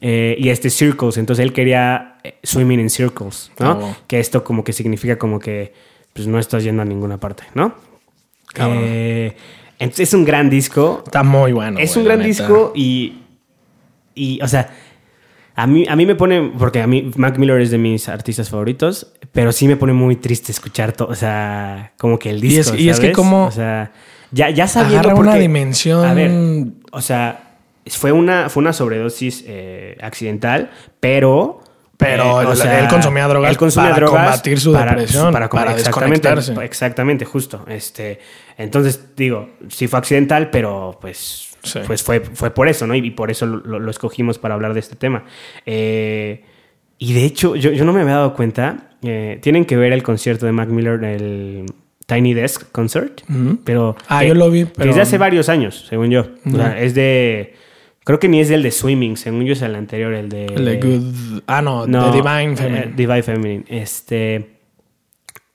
eh, 0.00 0.34
y 0.38 0.48
este 0.48 0.70
Circles, 0.70 1.18
entonces 1.18 1.42
él 1.44 1.52
quería 1.52 2.16
eh, 2.24 2.36
Swimming 2.42 2.80
in 2.80 2.88
Circles, 2.90 3.50
¿no? 3.58 3.74
Wow. 3.76 3.96
Que 4.06 4.20
esto 4.20 4.42
como 4.44 4.64
que 4.64 4.72
significa 4.72 5.18
como 5.18 5.38
que 5.38 5.72
pues 6.14 6.26
no 6.26 6.38
estás 6.38 6.64
yendo 6.64 6.80
a 6.82 6.84
ninguna 6.84 7.18
parte, 7.18 7.42
¿no? 7.54 7.74
Eh, 8.56 9.34
entonces 9.78 10.08
es 10.08 10.14
un 10.14 10.24
gran 10.24 10.48
disco, 10.48 11.02
Está 11.04 11.22
muy 11.22 11.52
bueno. 11.52 11.78
es 11.78 11.90
güey, 11.94 12.00
un 12.02 12.04
gran 12.06 12.18
neta. 12.20 12.28
disco 12.28 12.72
y, 12.74 13.18
y, 14.14 14.40
o 14.42 14.46
sea, 14.48 14.70
a 15.56 15.66
mí, 15.66 15.86
a 15.88 15.94
mí 15.96 16.06
me 16.06 16.14
pone, 16.14 16.52
porque 16.58 16.82
a 16.82 16.86
mí 16.86 17.10
Mac 17.16 17.38
Miller 17.38 17.60
es 17.60 17.70
de 17.70 17.78
mis 17.78 18.08
artistas 18.08 18.50
favoritos, 18.50 19.12
pero 19.32 19.52
sí 19.52 19.68
me 19.68 19.76
pone 19.76 19.92
muy 19.92 20.16
triste 20.16 20.52
escuchar 20.52 20.92
todo, 20.92 21.08
o 21.08 21.14
sea, 21.14 21.92
como 21.98 22.18
que 22.18 22.30
el 22.30 22.38
Y 22.44 22.48
disco, 22.48 22.74
es- 22.74 22.80
y 22.80 22.88
es 22.90 22.96
que 22.98 23.06
¿sabes? 23.06 23.16
como- 23.16 23.46
O 23.46 23.50
sea, 23.50 23.92
ya, 24.32 24.50
ya 24.50 24.66
sabiendo 24.66 24.98
Agarra 25.00 25.14
porque, 25.14 25.30
una 25.30 25.38
dimensión. 25.38 26.04
A 26.04 26.14
ver, 26.14 26.30
o 26.90 27.00
sea, 27.00 27.56
fue 27.86 28.10
una, 28.12 28.48
fue 28.48 28.62
una 28.62 28.72
sobredosis 28.72 29.44
eh, 29.46 29.96
accidental, 30.00 30.70
pero... 31.00 31.60
Pero 31.96 32.42
eh, 32.42 32.46
o 32.46 32.56
sea, 32.56 32.80
él 32.80 32.88
consumía 32.88 33.28
drogas 33.28 33.52
él 33.52 33.56
consumía 33.56 33.90
para 33.90 34.06
drogas 34.06 34.24
combatir 34.24 34.58
su 34.58 34.72
depresión, 34.72 35.32
para 35.32 35.44
exactamente, 35.46 35.82
desconectarse. 36.28 36.64
Exactamente, 36.64 37.24
justo. 37.24 37.64
Este, 37.68 38.18
entonces, 38.58 39.14
digo, 39.16 39.50
sí 39.68 39.86
fue 39.86 40.00
accidental, 40.00 40.50
pero 40.50 40.98
pues, 41.00 41.53
Sí. 41.64 41.80
pues 41.86 42.02
fue, 42.02 42.20
fue 42.20 42.50
por 42.52 42.68
eso, 42.68 42.86
¿no? 42.86 42.94
Y, 42.94 42.98
y 43.06 43.10
por 43.10 43.30
eso 43.30 43.46
lo, 43.46 43.78
lo 43.78 43.90
escogimos 43.90 44.38
para 44.38 44.54
hablar 44.54 44.74
de 44.74 44.80
este 44.80 44.96
tema. 44.96 45.24
Eh, 45.66 46.44
y 46.98 47.12
de 47.12 47.24
hecho, 47.24 47.56
yo, 47.56 47.72
yo 47.72 47.84
no 47.84 47.92
me 47.92 48.00
había 48.02 48.14
dado 48.14 48.34
cuenta. 48.34 48.90
eh, 49.02 49.38
tienen 49.42 49.64
que 49.64 49.76
ver 49.76 49.92
el 49.92 50.02
concierto 50.02 50.46
de 50.46 50.52
Mac 50.52 50.68
Miller, 50.68 51.02
el 51.04 51.66
Tiny 52.06 52.34
Desk 52.34 52.70
Concert, 52.72 53.22
pero... 53.64 53.96
Ah, 54.08 54.20
que- 54.20 54.28
yo 54.28 54.34
lo 54.34 54.50
vi, 54.50 54.64
pero- 54.66 54.90
es 54.90 54.96
de 54.96 55.02
hace 55.02 55.18
varios 55.18 55.48
años, 55.48 55.86
según 55.88 56.10
yo. 56.10 56.20
O 56.46 56.50
sea, 56.50 56.68
Ujú. 56.68 56.76
es 56.78 56.94
de... 56.94 57.54
Creo 58.04 58.18
que 58.18 58.28
ni 58.28 58.40
es 58.40 58.50
del 58.50 58.62
de 58.62 58.70
Swimming, 58.70 59.16
según 59.16 59.44
yo 59.46 59.54
es 59.54 59.62
el 59.62 59.74
anterior, 59.74 60.12
el 60.12 60.28
de... 60.28 60.44
El 60.44 60.64
de 60.66 60.76
Good. 60.76 61.42
Ah, 61.46 61.62
no, 61.62 61.86
No, 61.86 62.10
The 62.10 62.16
Divine 62.18 62.52
eh, 62.52 62.56
Feminine. 62.56 62.92
Divine 62.94 63.22
Feminine. 63.22 63.64
Este. 63.68 64.50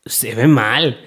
Se 0.06 0.34
ve 0.34 0.48
mal. 0.48 0.98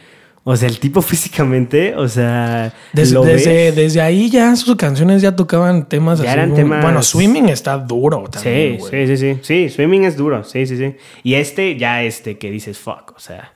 O 0.44 0.56
sea, 0.56 0.68
el 0.68 0.78
tipo 0.80 1.00
físicamente, 1.02 1.94
o 1.94 2.08
sea. 2.08 2.72
Desde, 2.92 3.14
lo 3.14 3.22
desde, 3.24 3.52
ves- 3.66 3.76
desde 3.76 4.00
ahí 4.00 4.28
ya 4.30 4.54
sus 4.56 4.74
canciones 4.76 5.22
ya 5.22 5.36
tocaban 5.36 5.88
temas 5.88 6.18
Ya 6.18 6.24
así. 6.30 6.32
eran 6.32 6.48
muy- 6.50 6.56
temas- 6.58 6.82
Bueno, 6.82 7.02
Swimming 7.02 7.48
está 7.48 7.78
duro 7.78 8.24
también. 8.30 8.80
Sí, 8.80 8.86
sí, 8.90 9.06
sí, 9.06 9.16
sí. 9.16 9.38
Sí, 9.42 9.68
swimming 9.70 10.04
es 10.04 10.16
duro. 10.16 10.42
Sí, 10.44 10.66
sí, 10.66 10.76
sí. 10.76 10.96
Y 11.22 11.34
este 11.34 11.76
ya 11.78 12.02
este 12.02 12.38
que 12.38 12.50
dices 12.50 12.78
fuck. 12.78 13.12
O 13.16 13.20
sea. 13.20 13.54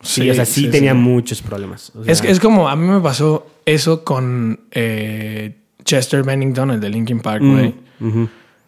Sí, 0.00 0.28
o 0.28 0.34
sea, 0.34 0.44
sí, 0.44 0.64
sí, 0.66 0.70
tenía 0.70 0.92
sí. 0.92 0.98
muchos 0.98 1.40
problemas. 1.40 1.90
O 1.94 2.04
sea, 2.04 2.12
Es, 2.12 2.22
es 2.24 2.38
como, 2.38 2.68
a 2.68 2.76
mí 2.76 2.86
me 2.86 3.00
pasó 3.00 3.46
eso 3.64 4.04
con 4.04 4.60
eh, 4.72 5.56
Chester 5.82 6.22
Bennington, 6.22 6.72
el 6.72 6.80
de 6.80 6.90
Linkin 6.90 7.20
Park, 7.20 7.42
mm, 7.42 7.52
güey. 7.52 7.74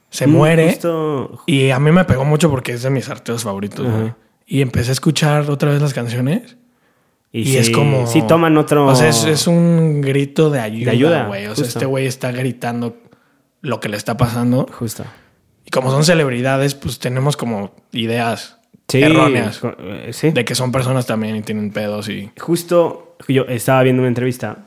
Se 0.09 0.27
Mm, 0.27 0.31
muere. 0.31 0.69
justo- 0.71 1.43
Y 1.47 1.69
a 1.71 1.79
mí 1.79 1.91
me 1.93 2.05
pegó 2.05 2.25
mucho 2.25 2.49
porque 2.49 2.73
es 2.73 2.83
de 2.85 2.91
mis 2.91 3.09
artistas 3.11 3.43
favoritos, 3.45 3.87
güey. 3.87 4.13
Y 4.47 4.63
empecé 4.63 4.91
a 4.91 4.93
escuchar 4.93 5.51
otra 5.51 5.73
vez 5.73 5.83
las 5.83 5.93
canciones. 5.93 6.57
Y, 7.37 7.51
Y, 7.51 7.57
es 7.59 7.69
como. 7.71 8.07
Sí, 8.07 8.23
toman 8.23 8.57
otro. 8.57 8.87
O 8.87 8.95
sea, 8.97 9.09
es, 9.09 9.25
es 9.25 9.47
un 9.47 10.01
grito 10.01 10.49
de 10.49 10.61
ayuda, 10.61 10.93
ayuda, 10.93 11.27
güey. 11.27 11.47
O 11.47 11.55
sea, 11.55 11.67
este 11.67 11.85
güey 11.85 12.07
está 12.07 12.33
gritando 12.33 12.97
lo 13.61 13.79
que 13.79 13.91
le 13.91 13.97
está 13.99 14.17
pasando. 14.17 14.67
Justo. 14.73 15.05
Y 15.65 15.71
como 15.71 15.91
son 15.91 16.03
celebridades, 16.05 16.75
pues 16.75 16.99
tenemos 16.99 17.37
como 17.37 17.75
ideas 17.93 18.59
Sí. 18.89 19.03
erróneas 19.03 19.61
eh, 19.81 20.11
Sí. 20.13 20.31
de 20.31 20.45
que 20.45 20.55
son 20.55 20.71
personas 20.73 21.07
también 21.07 21.37
y 21.37 21.43
tienen 21.43 21.73
pedos 21.73 22.09
y. 22.09 22.31
Justo 22.39 23.17
yo 23.29 23.43
estaba 23.49 23.83
viendo 23.83 24.01
una 24.01 24.09
entrevista, 24.09 24.59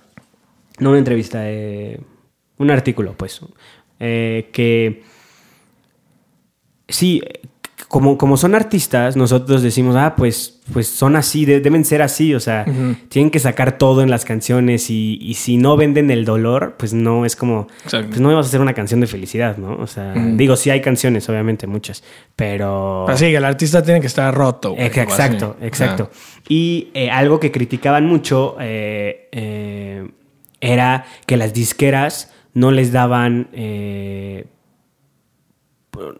no 0.77 0.89
una 0.89 0.99
entrevista, 0.99 1.39
eh, 1.49 1.99
un 2.57 2.69
artículo, 2.69 3.13
pues, 3.17 3.41
eh, 3.99 4.49
que 4.51 5.03
sí, 6.87 7.21
como, 7.87 8.17
como 8.17 8.37
son 8.37 8.53
artistas, 8.55 9.15
nosotros 9.15 9.63
decimos, 9.63 9.95
ah, 9.95 10.13
pues, 10.15 10.59
pues 10.73 10.87
son 10.87 11.15
así, 11.15 11.45
de- 11.45 11.59
deben 11.61 11.85
ser 11.85 12.01
así, 12.01 12.35
o 12.35 12.39
sea, 12.39 12.65
tienen 13.07 13.31
que 13.31 13.39
sacar 13.39 13.77
todo 13.77 14.03
en 14.03 14.09
las 14.11 14.25
canciones 14.25 14.89
y, 14.89 15.17
y 15.21 15.35
si 15.35 15.57
no 15.57 15.77
venden 15.77 16.11
el 16.11 16.25
dolor, 16.25 16.75
pues 16.77 16.93
no 16.93 17.25
es 17.25 17.35
como, 17.35 17.67
Exacto. 17.83 18.09
pues 18.09 18.19
no 18.19 18.27
vamos 18.27 18.45
a 18.45 18.49
hacer 18.49 18.61
una 18.61 18.73
canción 18.73 18.99
de 18.99 19.07
felicidad, 19.07 19.57
¿no? 19.57 19.75
O 19.77 19.87
sea, 19.87 20.13
digo, 20.13 20.55
sí 20.55 20.69
hay 20.69 20.81
canciones, 20.81 21.27
obviamente, 21.29 21.65
muchas, 21.67 22.03
pero... 22.35 23.07
Así 23.09 23.25
que 23.25 23.37
el 23.37 23.45
artista 23.45 23.81
tiene 23.81 24.01
que 24.01 24.07
estar 24.07 24.33
roto. 24.35 24.71
güey. 24.73 24.85
Exacto, 24.85 25.55
exacto. 25.61 26.11
Y 26.47 26.89
eh, 26.93 27.09
algo 27.09 27.39
que 27.39 27.51
criticaban 27.51 28.05
mucho 28.05 28.57
eh, 28.59 29.29
eh, 29.31 30.07
era 30.61 31.05
que 31.25 31.37
las 31.37 31.53
disqueras 31.53 32.33
no 32.53 32.71
les 32.71 32.91
daban, 32.91 33.47
eh, 33.53 34.45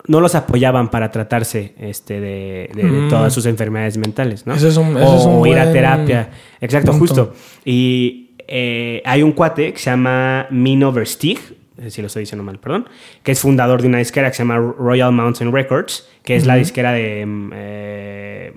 no 0.07 0.19
los 0.19 0.35
apoyaban 0.35 0.89
para 0.89 1.09
tratarse 1.11 1.73
este, 1.79 2.19
de, 2.19 2.69
de- 2.73 2.83
de 2.83 2.89
Mm. 2.89 3.09
todas 3.09 3.33
sus 3.33 3.45
enfermedades 3.45 3.97
mentales, 3.97 4.45
¿no? 4.45 4.53
Ese 4.53 4.67
es 4.69 4.77
un- 4.77 4.97
ese 4.97 5.05
o 5.05 5.17
es 5.17 5.25
un 5.25 5.47
ir 5.47 5.57
a 5.59 5.71
terapia. 5.71 6.29
Exacto, 6.59 6.91
punto. 6.91 7.05
justo. 7.05 7.33
Y 7.65 8.31
eh, 8.47 9.01
hay 9.05 9.23
un 9.23 9.31
cuate 9.31 9.71
que 9.73 9.79
se 9.79 9.89
llama 9.91 10.47
Mino 10.49 10.91
Verstig, 10.91 11.39
si 11.88 12.01
lo 12.01 12.07
estoy 12.07 12.23
diciendo 12.23 12.43
mal, 12.43 12.59
perdón, 12.59 12.89
que 13.23 13.31
es 13.31 13.39
fundador 13.39 13.81
de 13.81 13.88
una 13.88 13.99
disquera 13.99 14.29
que 14.29 14.35
se 14.35 14.43
llama 14.43 14.57
Royal 14.57 15.13
Mountain 15.13 15.53
Records, 15.53 16.09
que 16.23 16.35
es 16.35 16.45
la 16.45 16.55
disquera 16.55 16.91
de 16.91 17.25
mm, 17.25 17.51
eh, 17.55 18.53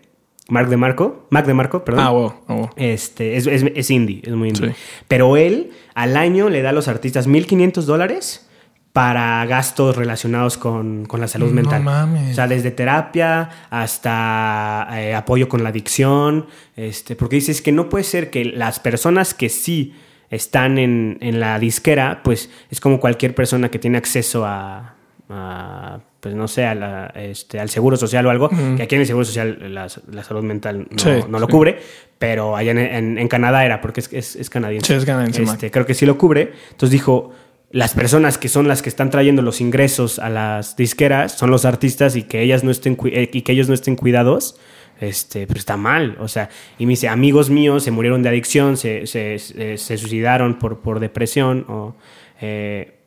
Mark 0.49 0.69
de 0.69 0.76
Marco, 0.76 1.26
Mac 1.31 1.47
de 1.47 1.54
Marco, 1.54 1.85
perdón. 1.85 2.04
Ah, 2.04 2.11
wow, 2.11 2.33
ah, 2.49 2.54
wow. 2.54 2.71
Este, 2.76 3.37
es, 3.37 3.47
es, 3.47 3.64
es 3.75 3.90
indie, 3.90 4.23
es 4.25 4.33
muy 4.33 4.49
indie. 4.49 4.71
Sí. 4.71 4.75
Pero 5.07 5.37
él 5.37 5.71
al 5.95 6.16
año 6.16 6.49
le 6.49 6.62
da 6.62 6.71
a 6.71 6.73
los 6.73 6.88
artistas 6.88 7.28
1.500 7.28 7.83
dólares 7.85 8.49
para 8.92 9.44
gastos 9.46 9.96
relacionados 9.96 10.58
con, 10.58 11.06
con 11.06 11.20
la 11.20 11.26
salud 11.28 11.49
No 11.49 11.54
mental. 11.54 11.82
mames. 11.82 12.32
O 12.32 12.34
sea, 12.34 12.46
desde 12.46 12.70
terapia 12.70 13.49
hasta 13.70 14.88
eh, 15.00 15.14
apoyo 15.14 15.49
con 15.49 15.62
la 15.62 15.70
adicción. 15.70 16.46
Este, 16.76 17.16
porque 17.16 17.37
dices 17.37 17.62
que 17.62 17.72
no 17.72 17.88
puede 17.88 18.04
ser 18.04 18.30
que 18.30 18.44
las 18.44 18.80
personas 18.80 19.32
que 19.34 19.49
sí 19.49 19.94
están 20.30 20.78
en, 20.78 21.18
en 21.20 21.40
la 21.40 21.58
disquera, 21.58 22.20
pues 22.22 22.50
es 22.70 22.80
como 22.80 23.00
cualquier 23.00 23.34
persona 23.34 23.70
que 23.70 23.78
tiene 23.78 23.99
acceso 23.99 24.44
a, 24.46 24.94
a, 25.28 26.00
pues 26.20 26.34
no 26.34 26.49
sé, 26.49 26.64
a 26.66 26.75
la, 26.75 27.06
este, 27.16 27.61
al 27.61 27.68
seguro 27.70 27.96
social 27.96 28.26
o 28.26 28.30
algo, 28.30 28.49
que 28.76 28.82
aquí 28.82 28.94
en 28.94 29.00
el 29.02 29.06
seguro 29.06 29.25
social 29.25 29.75
la, 29.75 29.88
la 30.11 30.22
salud 30.25 30.42
mental 30.42 30.87
no, 30.90 30.99
Sí, 30.99 31.11
no 31.28 31.38
lo 31.38 31.46
sí. 31.46 31.50
cubre, 31.52 31.78
pero 32.18 32.56
allá 32.56 32.70
en, 32.72 32.78
en- 32.78 33.18
en 33.18 33.28
Canadá 33.28 33.64
era, 33.64 33.80
porque 33.80 34.00
es, 34.00 34.12
es, 34.12 34.37
es 34.37 34.49
canadiense. 34.50 34.87
Sí, 34.87 34.94
es 34.94 35.04
canadiense, 35.04 35.42
Este, 35.42 35.70
creo 35.70 35.84
que 35.87 35.94
sí 35.94 36.06
lo 36.06 36.16
cubre. 36.16 36.52
Entonces 36.70 36.90
dijo, 36.90 37.32
las 37.73 37.95
personas 37.95 38.38
que 38.38 38.49
son 38.49 38.69
las 38.69 38.83
que 38.83 38.88
están 38.88 39.11
trayendo 39.11 39.43
los 39.43 39.61
ingresos 39.61 40.19
a 40.19 40.29
las 40.31 40.76
disqueras 40.76 41.33
son 41.33 41.50
los 41.50 41.64
artistas 41.64 42.17
y 42.17 42.23
que 42.23 42.43
ellas 42.43 42.62
no 42.64 42.71
estén 42.71 42.97
eh, 43.07 43.31
y 43.33 43.43
que 43.43 43.52
ellos 43.52 43.69
no 43.69 43.75
estén 43.75 43.97
cuidados. 43.97 44.57
Este, 45.00 45.49
pero 45.49 45.59
está 45.59 45.76
mal, 45.76 46.17
o 46.21 46.29
sea, 46.29 46.49
y 46.79 46.87
me 46.87 46.91
dice, 46.91 47.09
amigos 47.09 47.50
míos 47.50 47.83
se 47.83 47.91
murieron 47.91 48.23
de 48.23 48.29
adicción, 48.29 48.76
se, 48.76 49.09
se, 49.09 49.37
se- 49.41 49.76
se 49.76 49.99
suicidaron 49.99 50.61
por, 50.61 50.79
por 50.81 51.00
depresión, 51.00 51.64
o, 51.69 51.97
eh, 52.41 52.99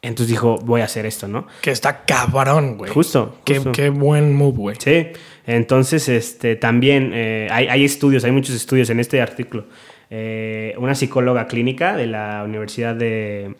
entonces 0.00 0.28
dijo, 0.28 0.58
voy 0.58 0.80
a 0.82 0.84
hacer 0.84 1.06
esto, 1.06 1.26
¿no? 1.26 1.48
Que 1.60 1.72
está 1.72 2.04
cabrón, 2.04 2.78
güey. 2.78 2.92
Justo, 2.92 3.38
Qué, 3.44 3.54
justo. 3.56 3.72
qué 3.72 3.88
buen 3.90 4.32
move, 4.32 4.56
güey. 4.58 4.76
Sí, 4.78 5.08
entonces 5.44 6.08
este, 6.08 6.54
también 6.54 7.10
eh, 7.14 7.48
hay, 7.50 7.66
hay 7.66 7.84
estudios, 7.84 8.22
hay 8.22 8.30
muchos 8.30 8.54
estudios 8.54 8.88
en 8.90 9.00
este 9.00 9.20
artículo. 9.20 9.64
Eh, 10.08 10.74
una 10.78 10.94
psicóloga 10.94 11.48
clínica 11.48 11.96
de 11.96 12.06
la 12.06 12.42
Universidad 12.44 12.94
de 12.94 13.56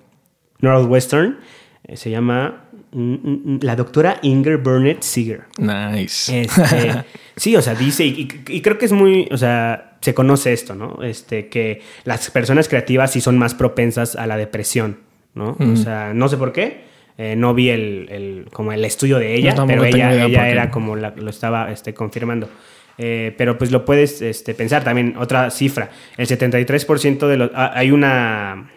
Northwestern 0.60 1.38
eh, 1.84 1.96
se 1.96 2.10
llama 2.10 2.64
mm, 2.92 3.00
mm, 3.12 3.40
mm, 3.54 3.58
la 3.62 3.76
doctora 3.76 4.18
Inger 4.22 4.58
Burnett 4.58 5.02
Seeger. 5.02 5.42
Nice. 5.58 6.40
Este, 6.42 7.04
sí, 7.36 7.56
o 7.56 7.62
sea, 7.62 7.74
dice, 7.74 8.04
y, 8.04 8.28
y- 8.48 8.56
y 8.56 8.60
creo 8.62 8.78
que 8.78 8.84
es 8.86 8.92
muy, 8.92 9.28
o 9.30 9.36
sea, 9.38 9.96
se 10.00 10.14
conoce 10.14 10.52
esto, 10.52 10.74
¿no? 10.74 11.02
Este, 11.02 11.48
que 11.48 11.82
las 12.04 12.30
personas 12.30 12.68
creativas 12.68 13.12
sí 13.12 13.20
son 13.20 13.36
más 13.38 13.54
propensas 13.54 14.16
a 14.16 14.26
la 14.26 14.36
depresión, 14.36 14.98
¿no? 15.34 15.56
O 15.60 15.76
sea, 15.76 16.12
no 16.14 16.28
sé 16.28 16.36
por 16.36 16.52
qué. 16.52 16.88
eh, 17.18 17.36
no 17.36 17.52
vi 17.52 17.68
el, 17.68 18.08
el- 18.10 18.46
como 18.50 18.72
el 18.72 18.82
estudio 18.82 19.18
de 19.18 19.34
ella, 19.34 19.50
pero 19.66 19.82
ella, 19.84 20.08
ella 20.26 20.48
era 20.48 20.70
como 20.70 20.96
la- 20.96 21.12
lo 21.16 21.28
estaba 21.28 21.70
este, 21.70 21.92
confirmando. 21.92 22.48
Eh, 22.96 23.34
pero 23.36 23.58
pues 23.58 23.70
lo 23.70 23.84
puedes 23.84 24.22
este, 24.22 24.54
pensar 24.54 24.84
también, 24.84 25.14
otra 25.18 25.50
cifra, 25.50 25.90
el 26.16 26.26
73% 26.26 27.26
de 27.28 27.36
los... 27.36 27.50
ah, 27.54 27.72
hay 27.74 27.90
una 27.90 28.70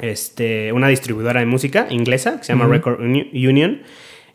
este, 0.00 0.72
una 0.72 0.88
distribuidora 0.88 1.40
de 1.40 1.46
música 1.46 1.86
inglesa 1.90 2.38
que 2.38 2.44
se 2.44 2.52
llama 2.52 2.66
Record 2.66 3.00
Uni- 3.00 3.30
Union, 3.46 3.82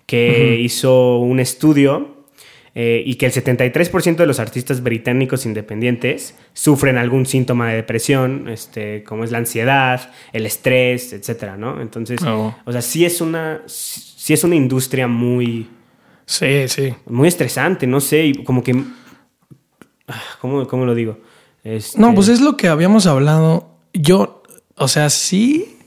que 0.06 0.60
hizo 0.60 1.20
un 1.20 1.40
estudio 1.40 2.18
eh, 2.74 3.04
y 3.06 3.16
que 3.16 3.26
el 3.26 3.32
73% 3.34 4.16
de 4.16 4.26
los 4.26 4.40
artistas 4.40 4.82
británicos 4.82 5.46
independientes 5.46 6.38
sufren 6.54 6.98
algún 6.98 7.26
síntoma 7.26 7.70
de 7.70 7.76
depresión, 7.76 8.48
este, 8.48 9.04
como 9.04 9.24
es 9.26 9.32
la 9.32 9.40
ansiedad, 9.40 10.12
el 10.32 10.46
estrés, 10.46 11.12
etcétera, 11.14 11.58
¿no? 11.58 11.82
Entonces, 11.82 12.20
Oh. 12.26 12.56
o 12.66 12.72
sea, 12.72 12.82
sí 12.82 13.04
es 13.06 13.20
una, 13.22 13.62
sí 13.68 14.34
es 14.34 14.44
una 14.44 14.56
industria 14.56 15.08
muy, 15.08 15.68
Sí, 16.26 16.68
sí. 16.70 16.94
muy 17.08 17.28
estresante, 17.28 17.88
no 17.88 18.00
sé, 18.00 18.26
y 18.28 18.34
como 18.44 18.64
que, 18.64 18.74
ah, 20.08 20.22
¿cómo, 20.40 20.66
cómo 20.68 20.86
lo 20.86 20.96
digo? 20.96 21.18
Este, 21.64 22.00
No, 22.00 22.14
pues 22.16 22.28
es 22.30 22.42
lo 22.42 22.58
que 22.58 22.68
habíamos 22.70 23.06
hablado. 23.06 23.70
Yo, 23.94 24.41
o 24.82 24.88
sea, 24.88 25.10
sí. 25.10 25.78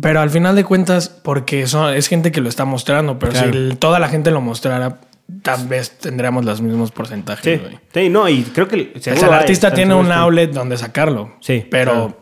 Pero 0.00 0.20
al 0.20 0.30
final 0.30 0.56
de 0.56 0.64
cuentas, 0.64 1.08
porque 1.10 1.66
son, 1.66 1.94
es 1.94 2.08
gente 2.08 2.32
que 2.32 2.40
lo 2.40 2.48
está 2.48 2.64
mostrando, 2.64 3.18
pero 3.18 3.32
Claro. 3.32 3.52
si 3.52 3.58
el- 3.58 3.76
toda 3.78 3.98
la 3.98 4.08
gente 4.08 4.30
lo 4.30 4.40
mostrara, 4.40 5.00
tal 5.42 5.68
vez 5.68 5.98
tendríamos 5.98 6.44
los 6.46 6.62
mismos 6.62 6.90
porcentajes. 6.92 7.44
Sí, 7.60 7.62
güey. 7.62 7.78
sí, 7.92 8.08
no, 8.08 8.28
y 8.28 8.42
creo 8.42 8.68
que 8.68 8.92
O 8.96 9.00
sea, 9.00 9.12
el 9.14 9.24
artista 9.34 9.72
tiene 9.74 9.94
un 9.94 10.10
outlet 10.10 10.50
donde 10.50 10.76
sacarlo. 10.78 11.34
Sí, 11.40 11.66
Pero, 11.70 11.92
claro. 11.92 12.16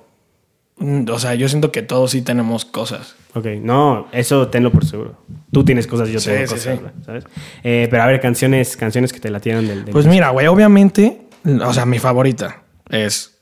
mm, 0.78 1.04
o 1.10 1.18
sea, 1.20 1.34
yo 1.36 1.48
siento 1.48 1.70
que 1.70 1.82
todos 1.82 2.10
sí 2.10 2.22
tenemos 2.22 2.64
cosas. 2.64 3.14
Ok, 3.34 3.46
no, 3.62 4.08
eso 4.10 4.48
tenlo 4.48 4.72
por 4.72 4.84
seguro. 4.84 5.16
Tú 5.52 5.64
tienes 5.64 5.86
cosas, 5.86 6.08
yo 6.08 6.18
Sí, 6.18 6.30
tengo 6.30 6.46
sí, 6.48 6.54
cosas, 6.70 6.80
¿sabes? 7.06 7.24
Eh, 7.62 7.86
pero 7.88 8.02
a 8.02 8.06
ver, 8.06 8.20
canciones, 8.20 8.76
canciones 8.76 9.12
que 9.12 9.20
te 9.20 9.30
la 9.30 9.38
tiran 9.38 9.66
del... 9.68 9.84
del- 9.84 9.92
Pues 9.92 10.06
mira, 10.06 10.30
güey, 10.30 10.48
obviamente, 10.48 11.22
o 11.64 11.72
sea, 11.72 11.86
mi 11.86 12.00
favorita 12.00 12.62
es 12.88 13.38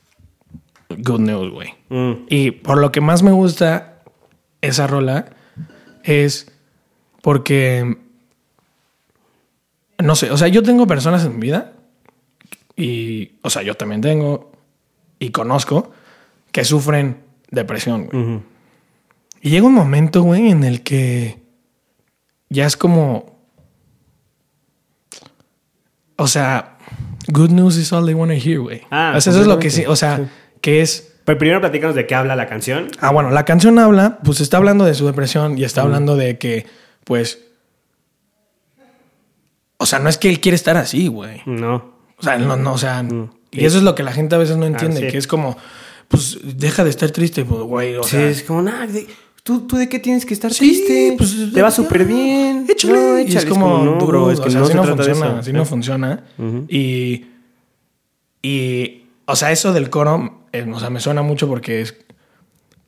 Good 0.89 1.19
News, 1.21 1.51
güey. 1.51 1.75
Mm, 1.89 2.25
Y 2.29 2.51
por 2.51 2.77
lo 2.79 2.91
que 2.91 3.01
más 3.01 3.23
me 3.23 3.31
gusta 3.31 4.01
esa 4.61 4.87
rola 4.87 5.25
es 6.03 6.51
porque, 7.21 7.97
no 9.99 10.15
sé, 10.15 10.31
o 10.31 10.37
sea, 10.37 10.47
yo 10.47 10.63
tengo 10.63 10.87
personas 10.87 11.23
en 11.25 11.35
mi 11.35 11.41
vida 11.41 11.73
y, 12.75 13.33
o 13.41 13.49
sea, 13.49 13.61
yo 13.61 13.75
también 13.75 14.01
tengo 14.01 14.51
y 15.19 15.29
conozco 15.31 15.91
que 16.51 16.63
sufren 16.65 17.17
depresión, 17.51 18.07
güey. 18.07 18.39
Y 19.41 19.51
llega 19.51 19.67
un 19.67 19.73
momento, 19.73 20.23
güey, 20.23 20.49
en 20.49 20.63
el 20.63 20.81
que 20.83 21.37
ya 22.49 22.65
es 22.65 22.75
como, 22.75 23.37
o 26.17 26.27
sea, 26.27 26.77
good 27.27 27.51
news 27.51 27.77
is 27.77 27.93
all 27.93 28.05
they 28.05 28.13
want 28.13 28.31
to 28.31 28.37
hear, 28.37 28.59
güey. 28.59 28.81
Ah, 28.91 29.13
O 29.15 29.21
sea, 29.21 29.31
eso 29.31 29.41
es 29.41 29.47
lo 29.47 29.59
que 29.59 29.69
sí, 29.69 29.85
o 29.85 29.95
sea, 29.95 30.29
que 30.61 30.81
es 30.81 31.13
Pero 31.25 31.37
primero 31.37 31.59
platícanos 31.61 31.95
de 31.95 32.07
qué 32.07 32.15
habla 32.15 32.35
la 32.35 32.47
canción. 32.47 32.87
Ah, 32.99 33.11
bueno, 33.11 33.29
la 33.31 33.45
canción 33.45 33.77
habla, 33.79 34.19
pues 34.23 34.41
está 34.41 34.57
hablando 34.57 34.85
de 34.85 34.93
su 34.95 35.05
depresión 35.05 35.57
y 35.57 35.63
está 35.63 35.81
hablando 35.81 36.15
de 36.15 36.37
que, 36.37 36.65
pues. 37.03 37.39
O 39.77 39.85
sea, 39.85 39.99
no 39.99 40.09
es 40.09 40.17
que 40.17 40.29
él 40.29 40.39
quiere 40.39 40.55
estar 40.55 40.75
así, 40.77 41.07
güey. 41.07 41.41
No. 41.45 41.93
O 42.17 42.23
sea, 42.23 42.37
no, 42.37 42.57
no, 42.57 42.73
o 42.73 42.77
sea. 42.77 43.05
Y 43.51 43.65
eso 43.65 43.77
es 43.77 43.83
lo 43.83 43.95
que 43.95 44.03
la 44.03 44.11
gente 44.11 44.35
a 44.35 44.37
veces 44.37 44.57
no 44.57 44.65
entiende, 44.65 45.01
sí. 45.01 45.07
que 45.07 45.17
es 45.17 45.25
como, 45.27 45.57
pues 46.07 46.37
deja 46.43 46.83
de 46.83 46.89
estar 46.89 47.09
triste, 47.11 47.45
pues, 47.45 47.61
güey. 47.61 47.95
O 47.95 48.03
Sí, 48.03 48.11
sea, 48.11 48.27
es 48.29 48.43
como, 48.43 48.61
nah, 48.61 48.85
de- 48.85 49.07
¿tú, 49.43 49.61
¿tú 49.67 49.77
de 49.77 49.87
qué 49.87 49.99
tienes 49.99 50.25
que 50.25 50.33
estar 50.33 50.51
Sí, 50.53 50.59
triste? 50.83 51.15
pues, 51.17 51.53
te 51.53 51.61
va 51.61 51.71
súper 51.71 52.03
bien. 52.05 52.65
Échale. 52.67 52.93
No, 52.93 53.19
Y 53.19 53.23
es 53.23 53.29
échale. 53.29 53.49
como, 53.49 53.77
no, 53.85 53.97
bro, 54.05 54.31
es 54.31 54.39
que 54.39 54.49
o 54.49 54.51
sea, 54.51 54.59
no 54.59 54.65
así 54.65 54.75
no 54.75 54.83
funciona, 54.83 55.39
así 55.39 55.53
no 55.53 55.65
funciona. 55.65 56.23
Y. 56.67 57.25
Y. 58.41 59.03
O 59.25 59.35
sea, 59.35 59.51
eso 59.51 59.71
del 59.73 59.89
coro, 59.89 60.38
o 60.73 60.79
sea, 60.79 60.89
me 60.89 60.99
suena 60.99 61.21
mucho 61.21 61.47
porque 61.47 61.81
es 61.81 61.95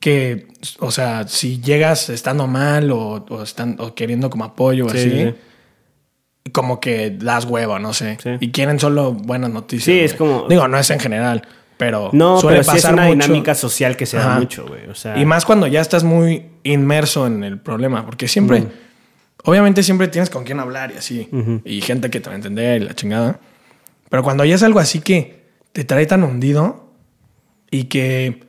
que, 0.00 0.48
o 0.80 0.90
sea, 0.90 1.26
si 1.28 1.60
llegas 1.60 2.08
estando 2.08 2.46
mal 2.46 2.90
o, 2.90 3.24
o 3.28 3.42
están, 3.42 3.76
o 3.78 3.94
queriendo 3.94 4.30
como 4.30 4.44
apoyo 4.44 4.86
o 4.86 4.90
Sí, 4.90 4.98
así, 4.98 5.10
sí. 5.10 5.34
como 6.52 6.80
que 6.80 7.10
das 7.10 7.44
huevo, 7.44 7.78
no 7.78 7.92
sé. 7.94 8.18
Sí. 8.22 8.30
Y 8.40 8.50
quieren 8.50 8.80
solo 8.80 9.12
buenas 9.12 9.50
noticias. 9.50 9.84
Sí, 9.84 10.00
es 10.00 10.14
como- 10.14 10.46
Digo, 10.48 10.66
no 10.66 10.76
es 10.78 10.90
en 10.90 10.98
general, 10.98 11.42
pero. 11.76 12.10
No, 12.12 12.40
suele 12.40 12.58
pero 12.58 12.64
sí 12.72 12.76
es 12.78 12.82
pasar 12.82 12.94
una 12.94 13.04
mucho. 13.06 13.26
dinámica 13.28 13.54
social 13.54 13.96
que 13.96 14.06
se 14.06 14.16
da 14.16 14.30
Ajá. 14.32 14.40
mucho, 14.40 14.66
güey. 14.66 14.86
O 14.88 14.94
sea, 14.94 15.16
Y 15.18 15.24
más 15.24 15.44
cuando 15.44 15.66
ya 15.68 15.80
estás 15.80 16.02
muy 16.04 16.46
inmerso 16.64 17.26
en 17.28 17.44
el 17.44 17.60
problema, 17.60 18.04
porque 18.04 18.26
siempre, 18.26 18.64
obviamente 19.44 19.84
siempre 19.84 20.08
tienes 20.08 20.30
con 20.30 20.42
quién 20.42 20.58
hablar 20.58 20.90
y 20.92 20.98
así, 20.98 21.28
y 21.64 21.80
gente 21.80 22.10
que 22.10 22.18
te 22.20 22.26
va 22.28 22.32
a 22.32 22.36
entender 22.36 22.82
y 22.82 22.84
la 22.86 22.94
chingada. 22.94 23.38
Pero 24.08 24.24
cuando 24.24 24.44
ya 24.44 24.56
es 24.56 24.62
algo 24.64 24.80
así 24.80 25.00
que 25.00 25.42
te 25.72 25.84
trae 25.84 26.06
tan 26.06 26.22
hundido 26.24 26.91
y 27.72 27.84
que 27.84 28.44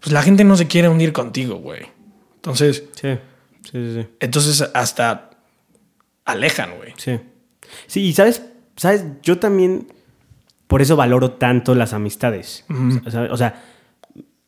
pues 0.00 0.12
la 0.12 0.22
gente 0.22 0.42
no 0.42 0.56
se 0.56 0.66
quiere 0.66 0.88
hundir 0.88 1.12
contigo, 1.12 1.56
güey. 1.56 1.82
Entonces, 2.36 2.84
Sí, 3.00 3.08
sí, 3.62 3.70
sí. 3.70 3.94
sí. 4.02 4.08
entonces 4.20 4.68
hasta 4.74 5.30
alejan, 6.24 6.76
güey. 6.76 6.92
Sí. 6.96 7.20
Sí, 7.86 8.00
y 8.02 8.12
sabes, 8.12 8.42
sabes, 8.76 9.04
yo 9.22 9.38
también 9.38 9.86
por 10.66 10.82
eso 10.82 10.96
valoro 10.96 11.32
tanto 11.32 11.74
las 11.74 11.92
amistades. 11.92 12.64
o, 13.06 13.10
sea, 13.10 13.22
o 13.30 13.36
sea, 13.36 13.62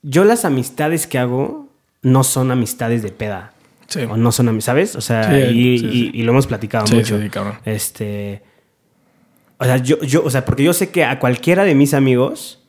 yo 0.02 0.24
las 0.24 0.44
amistades 0.44 1.06
que 1.06 1.18
hago 1.18 1.68
no 2.02 2.24
son 2.24 2.50
amistades 2.50 3.02
de 3.02 3.10
peda. 3.12 3.52
Sí. 3.88 4.00
O 4.02 4.16
no 4.16 4.32
son 4.32 4.48
amistades, 4.48 4.90
¿sabes? 4.92 4.96
O 4.96 5.00
sea, 5.00 5.30
Sí, 5.30 5.56
y, 5.74 5.78
sí, 5.78 6.10
y- 6.14 6.22
lo 6.22 6.32
hemos 6.32 6.46
platicado 6.46 6.86
mucho. 6.94 7.18
Este. 7.64 8.42
O 9.58 9.64
sea, 9.64 9.76
yo, 9.78 10.00
yo, 10.02 10.22
o 10.24 10.30
sea, 10.30 10.44
porque 10.44 10.64
yo 10.64 10.72
sé 10.72 10.90
que 10.90 11.04
a 11.04 11.18
cualquiera 11.18 11.64
de 11.64 11.74
mis 11.74 11.94
amigos, 11.94 12.62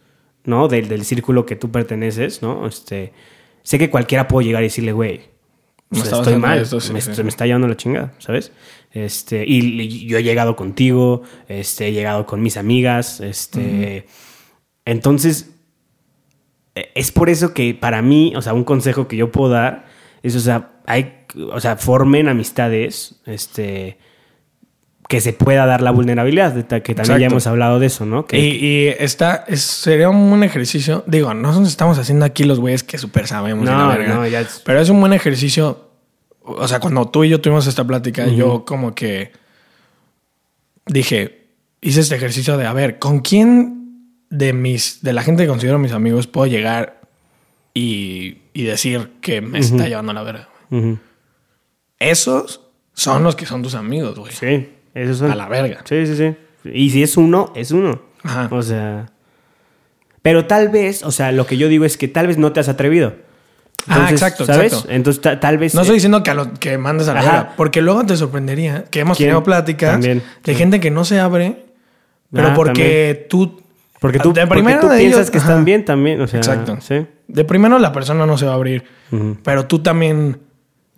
¿no? 0.47 0.67
Del, 0.67 0.87
del 0.87 1.05
círculo 1.05 1.45
que 1.45 1.55
tú 1.55 1.69
perteneces, 1.69 2.41
¿no? 2.41 2.65
Este. 2.65 3.13
Sé 3.61 3.77
que 3.77 3.91
cualquiera 3.91 4.27
puede 4.27 4.47
llegar 4.47 4.63
y 4.63 4.67
decirle, 4.67 4.93
güey, 4.93 5.21
o 5.91 5.95
sea, 5.95 6.17
estoy 6.17 6.37
mal, 6.37 6.59
esto, 6.59 6.79
sí, 6.81 6.91
me, 6.91 7.01
sí. 7.01 7.21
me 7.21 7.29
está 7.29 7.45
llevando 7.45 7.67
la 7.67 7.77
chingada, 7.77 8.13
¿sabes? 8.17 8.51
Este, 8.91 9.45
y, 9.45 9.81
y 9.81 10.07
yo 10.07 10.17
he 10.17 10.23
llegado 10.23 10.55
contigo, 10.55 11.21
este, 11.47 11.87
he 11.87 11.91
llegado 11.91 12.25
con 12.25 12.41
mis 12.41 12.57
amigas, 12.57 13.19
este. 13.21 14.05
Entonces, 14.85 15.51
eh, 16.75 16.91
es 16.95 17.11
por 17.11 17.29
eso 17.29 17.53
que 17.53 17.73
para 17.73 18.01
mí, 18.01 18.33
o 18.35 18.41
sea, 18.41 18.53
un 18.53 18.63
consejo 18.63 19.07
que 19.07 19.17
yo 19.17 19.31
puedo 19.31 19.49
dar 19.49 19.85
es, 20.23 20.35
o 20.35 20.39
sea, 20.39 20.81
hay, 20.85 21.25
o 21.51 21.59
sea, 21.59 21.77
formen 21.77 22.27
amistades, 22.27 23.21
este, 23.25 23.97
que 25.07 25.21
se 25.21 25.31
pueda 25.31 25.65
dar 25.65 25.81
la 25.81 25.91
vulnerabilidad, 25.91 26.53
que 26.81 26.93
también 26.93 27.19
ya 27.19 27.27
hemos 27.27 27.47
hablado 27.47 27.79
de 27.79 27.87
eso, 27.87 28.05
¿no? 28.05 28.25
Que, 28.25 28.39
Y, 28.39 28.65
y 28.65 28.87
está, 28.99 29.45
es- 29.47 29.61
sería 29.61 30.09
un 30.09 30.29
buen 30.29 30.43
ejercicio. 30.43 31.03
Digo, 31.07 31.33
no 31.33 31.53
nos 31.57 31.67
estamos 31.69 31.97
haciendo 31.97 32.25
aquí 32.25 32.43
los 32.43 32.59
güeyes 32.59 32.83
que 32.83 32.97
súper 32.97 33.25
sabemos. 33.27 33.65
no, 33.65 33.87
verga. 33.87 34.13
no, 34.15 34.27
ya 34.27 34.41
es- 34.41 34.61
Pero 34.65 34.81
es 34.81 34.89
un 34.89 34.99
buen 34.99 35.13
ejercicio. 35.13 35.89
O 36.41 36.67
sea, 36.67 36.79
cuando 36.79 37.07
tú 37.07 37.23
y 37.23 37.29
yo 37.29 37.39
tuvimos 37.41 37.67
esta 37.67 37.85
plática, 37.85 38.27
yo 38.27 38.65
como 38.65 38.93
que 38.95 39.31
dije, 40.85 41.47
hice 41.81 42.01
este 42.01 42.15
ejercicio 42.15 42.57
de, 42.57 42.65
a 42.65 42.73
ver, 42.73 42.99
¿con 42.99 43.19
quién 43.19 44.13
de 44.29 44.51
mis, 44.53 45.01
de 45.03 45.13
la 45.13 45.23
gente 45.23 45.43
que 45.43 45.49
considero 45.49 45.79
mis 45.79 45.91
amigos 45.93 46.27
puedo 46.27 46.47
llegar 46.47 46.99
y, 47.73 48.39
y 48.53 48.63
decir 48.63 49.11
que 49.21 49.39
me 49.41 49.59
está 49.59 49.87
llevando 49.87 50.11
la 50.13 50.23
verga? 50.23 50.49
Esos 51.99 52.61
son 52.93 53.23
los 53.23 53.35
que 53.35 53.45
son 53.45 53.61
tus 53.63 53.75
amigos, 53.75 54.17
güey. 54.17 54.31
Sí, 54.33 54.69
esos 55.03 55.17
son. 55.19 55.31
A 55.31 55.35
la 55.35 55.47
verga. 55.47 55.81
Sí, 55.85 56.05
sí, 56.05 56.15
sí. 56.15 56.35
Y 56.71 56.89
si 56.89 57.03
es 57.03 57.17
uno, 57.17 57.51
es 57.55 57.71
uno. 57.71 58.01
Ajá. 58.23 58.47
O 58.51 58.61
sea. 58.61 59.07
Pero 60.21 60.45
tal 60.45 60.69
vez, 60.69 61.03
o 61.03 61.11
sea, 61.11 61.31
lo 61.31 61.45
que 61.45 61.57
yo 61.57 61.69
digo 61.69 61.85
es 61.85 61.97
que 61.97 62.07
tal 62.07 62.27
vez 62.27 62.37
no 62.37 62.51
te 62.51 62.59
has 62.59 62.67
atrevido. 62.69 63.13
Ah, 63.87 64.09
exacto, 64.11 64.45
¿sabes? 64.45 64.73
exacto. 64.73 64.91
Entonces, 64.91 65.21
ta- 65.21 65.39
tal 65.39 65.57
vez. 65.57 65.73
No 65.73 65.81
estoy 65.81 65.95
diciendo 65.95 66.21
que, 66.21 66.31
a 66.31 66.33
lo, 66.33 66.53
que 66.55 66.77
mandes 66.77 67.07
a 67.07 67.13
la 67.13 67.21
verga, 67.21 67.53
porque 67.55 67.81
luego 67.81 68.05
te 68.05 68.17
sorprendería 68.17 68.83
que 68.91 68.99
hemos 68.99 69.15
¿Quién? 69.15 69.27
tenido 69.29 69.43
pláticas 69.43 69.91
También. 69.93 70.21
de 70.43 70.55
gente 70.55 70.79
que 70.81 70.91
no 70.91 71.05
se 71.05 71.19
abre, 71.21 71.65
pero 72.33 72.49
Ah, 72.49 72.53
porque 72.55 73.25
tú... 73.29 73.61
Porque 74.01 74.19
tú, 74.19 74.31
de 74.33 74.45
porque 74.45 74.61
primero 74.61 74.81
tú 74.81 74.89
de 74.89 74.97
piensas 74.99 75.21
ellos- 75.21 75.31
que 75.31 75.37
ajá. 75.37 75.47
están 75.51 75.65
bien 75.65 75.85
también. 75.85 76.19
O 76.21 76.27
sea, 76.27 76.39
Exacto. 76.39 76.77
Sí. 76.81 77.05
De 77.29 77.45
primero 77.45 77.79
la 77.79 77.91
persona 77.93 78.25
no 78.25 78.37
se 78.37 78.45
va 78.45 78.51
a 78.51 78.55
abrir, 78.55 78.83
pero 79.43 79.65
tú 79.67 79.79
también, 79.79 80.39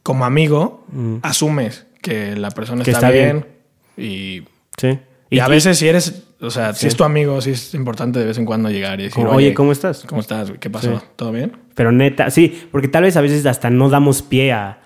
como 0.01 0.25
amigo, 0.25 0.85
asumes 1.21 1.85
que 2.01 2.35
la 2.35 2.49
persona 2.49 2.83
Que 2.83 2.91
está, 2.91 3.07
está 3.09 3.12
bien, 3.12 3.45
y, 3.99 4.45
Sí. 4.77 4.97
y 5.29 5.39
a 5.39 5.47
veces 5.47 5.77
si 5.77 5.88
eres, 5.88 6.23
o 6.41 6.49
sea, 6.49 6.73
si 6.73 6.88
es 6.88 6.95
tu 6.95 7.03
amigo, 7.03 7.39
sí 7.41 7.51
es 7.51 7.73
importante 7.73 8.19
de 8.19 8.25
vez 8.25 8.38
en 8.38 8.45
cuando 8.45 8.69
llegar 8.69 8.99
y 8.99 9.03
decir, 9.03 9.23
Como, 9.23 9.35
Oye, 9.35 9.53
¿cómo 9.53 9.71
estás? 9.71 10.03
¿Cómo 10.07 10.21
estás? 10.21 10.51
¿Qué 10.59 10.69
pasó? 10.69 10.99
Sí. 10.99 11.05
¿Todo 11.15 11.31
bien? 11.31 11.51
Pero 11.75 11.91
neta, 11.91 12.29
sí, 12.29 12.67
porque 12.71 12.88
tal 12.88 13.03
vez 13.03 13.15
a 13.17 13.21
veces 13.21 13.45
hasta 13.45 13.69
no 13.69 13.89
damos 13.89 14.21
pie 14.21 14.51
a, 14.53 14.79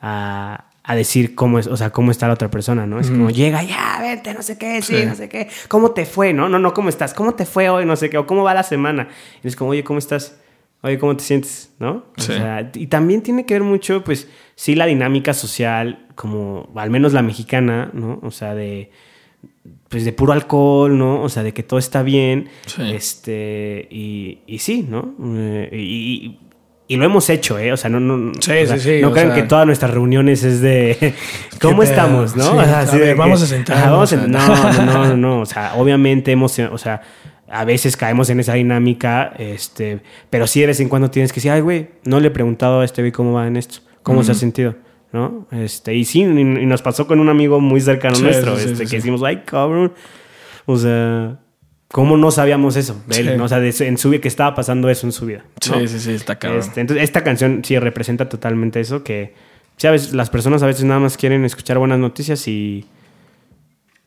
a, 0.00 0.64
a 0.82 0.94
decir 0.94 1.34
cómo 1.34 1.58
es, 1.58 1.66
o 1.66 1.76
sea, 1.76 1.90
cómo 1.90 2.10
está 2.10 2.26
la 2.28 2.34
otra 2.34 2.50
persona, 2.50 2.86
¿no? 2.86 3.00
Es 3.00 3.10
como 3.10 3.30
llega, 3.30 3.62
ya, 3.62 3.98
vente, 4.00 4.32
no 4.34 4.42
sé 4.42 4.56
qué, 4.58 4.82
sí, 4.82 5.04
no 5.06 5.14
sé 5.14 5.28
qué. 5.28 5.48
¿Cómo 5.68 5.90
te 5.92 6.06
fue? 6.06 6.32
No, 6.32 6.48
no, 6.48 6.58
no, 6.58 6.74
¿cómo 6.74 6.88
estás? 6.88 7.14
¿Cómo 7.14 7.34
te 7.34 7.46
fue 7.46 7.68
hoy? 7.68 7.84
No 7.86 7.96
sé 7.96 8.10
qué, 8.10 8.18
o 8.18 8.26
cómo 8.26 8.42
va 8.44 8.54
la 8.54 8.62
semana. 8.62 9.08
Y 9.42 9.48
es 9.48 9.56
como, 9.56 9.70
oye, 9.70 9.82
¿cómo 9.82 9.98
estás? 9.98 10.36
Oye, 10.82 10.98
¿cómo 10.98 11.16
te 11.16 11.24
sientes? 11.24 11.72
¿No? 11.80 12.04
O 12.16 12.20
sea, 12.20 12.70
y 12.74 12.86
también 12.86 13.22
tiene 13.22 13.44
que 13.46 13.54
ver 13.54 13.62
mucho, 13.64 14.04
pues, 14.04 14.28
sí, 14.54 14.76
la 14.76 14.86
dinámica 14.86 15.34
social, 15.34 16.05
como 16.16 16.68
al 16.74 16.90
menos 16.90 17.12
la 17.12 17.22
mexicana, 17.22 17.90
¿no? 17.92 18.18
O 18.24 18.32
sea, 18.32 18.54
de 18.56 18.90
pues 19.88 20.04
de 20.04 20.12
puro 20.12 20.32
alcohol, 20.32 20.98
¿no? 20.98 21.22
O 21.22 21.28
sea, 21.28 21.44
de 21.44 21.52
que 21.54 21.62
todo 21.62 21.78
está 21.78 22.02
bien. 22.02 22.48
Sí. 22.66 22.82
Este, 22.92 23.86
y, 23.90 24.40
y 24.46 24.58
sí, 24.58 24.84
¿no? 24.88 25.14
Eh, 25.38 25.68
y, 25.72 26.38
lo 26.96 27.04
hemos 27.04 27.28
hecho, 27.30 27.58
¿eh? 27.58 27.72
O 27.72 27.76
sea, 27.76 27.90
no, 27.90 27.98
no, 28.00 28.32
Sí, 28.40 28.50
o 28.52 28.66
sea, 28.66 28.78
sí, 28.78 28.96
sí, 28.96 29.02
no 29.02 29.12
crean 29.12 29.28
sea- 29.28 29.36
que 29.36 29.42
todas 29.44 29.66
nuestras 29.66 29.90
reuniones 29.92 30.42
es 30.44 30.60
de 30.60 31.14
¿cómo 31.60 31.82
estamos? 31.82 32.36
¿no? 32.36 32.56
O 32.56 32.64
sea, 32.64 32.80
a 32.80 32.84
ver, 32.92 33.00
de 33.08 33.14
vamos 33.14 33.40
que- 33.40 33.44
a 33.44 33.48
sentarnos, 33.48 34.12
a- 34.12 34.16
no, 34.26 34.84
no, 34.86 35.04
no, 35.06 35.16
no. 35.16 35.40
O 35.40 35.46
sea, 35.46 35.74
obviamente 35.76 36.32
hemos, 36.32 36.58
o 36.58 36.78
sea, 36.78 37.02
a 37.48 37.64
veces 37.64 37.96
caemos 37.96 38.28
en 38.30 38.40
esa 38.40 38.54
dinámica, 38.54 39.32
este, 39.38 40.00
pero 40.30 40.46
sí 40.46 40.60
de 40.60 40.68
vez 40.68 40.80
en 40.80 40.88
cuando 40.88 41.10
tienes 41.10 41.32
que 41.32 41.36
decir, 41.36 41.50
ay, 41.52 41.60
güey, 41.60 41.88
no 42.04 42.18
le 42.20 42.28
he 42.28 42.30
preguntado 42.30 42.80
a 42.80 42.84
este 42.84 43.02
güey 43.02 43.12
cómo 43.12 43.32
va 43.32 43.46
en 43.46 43.56
esto, 43.56 43.78
cómo 44.02 44.22
se 44.24 44.32
ha 44.32 44.34
sentido, 44.34 44.74
¿no? 45.12 45.46
Este, 45.50 45.94
y 45.94 46.04
sí, 46.04 46.22
y, 46.22 46.40
y 46.40 46.66
nos 46.66 46.82
pasó 46.82 47.06
con 47.06 47.20
un 47.20 47.28
amigo 47.28 47.60
muy 47.60 47.80
cercano 47.80 48.16
Sí, 48.16 48.22
nuestro, 48.22 48.56
sí, 48.56 48.70
este, 48.70 48.84
sí, 48.84 48.90
que 48.90 48.96
decimos, 48.96 49.22
ay, 49.22 49.42
cabrón, 49.44 49.92
o 50.66 50.76
sea, 50.76 51.38
¿cómo 51.88 52.16
no 52.16 52.30
sabíamos 52.30 52.76
eso 52.76 53.02
de 53.06 53.20
él? 53.20 53.28
Sí. 53.30 53.36
no? 53.36 53.44
O 53.44 53.48
sea, 53.48 53.60
de 53.60 53.74
en 53.80 53.98
su 53.98 54.10
vida, 54.10 54.20
que 54.20 54.28
estaba 54.28 54.54
pasando 54.54 54.88
eso 54.90 55.06
en 55.06 55.12
su 55.12 55.26
vida. 55.26 55.44
¿no? 55.68 55.80
Sí, 55.80 55.88
sí, 55.88 56.00
sí, 56.00 56.12
está 56.12 56.38
cabrón. 56.38 56.60
Este, 56.60 56.80
entonces, 56.80 57.04
esta 57.04 57.22
canción 57.24 57.62
sí 57.64 57.78
representa 57.78 58.28
totalmente 58.28 58.80
eso, 58.80 59.02
que 59.04 59.34
¿sabes? 59.76 60.12
las 60.12 60.30
personas 60.30 60.62
a 60.62 60.66
veces 60.66 60.84
nada 60.84 61.00
más 61.00 61.16
quieren 61.16 61.44
escuchar 61.44 61.78
buenas 61.78 61.98
noticias 61.98 62.46
y... 62.48 62.86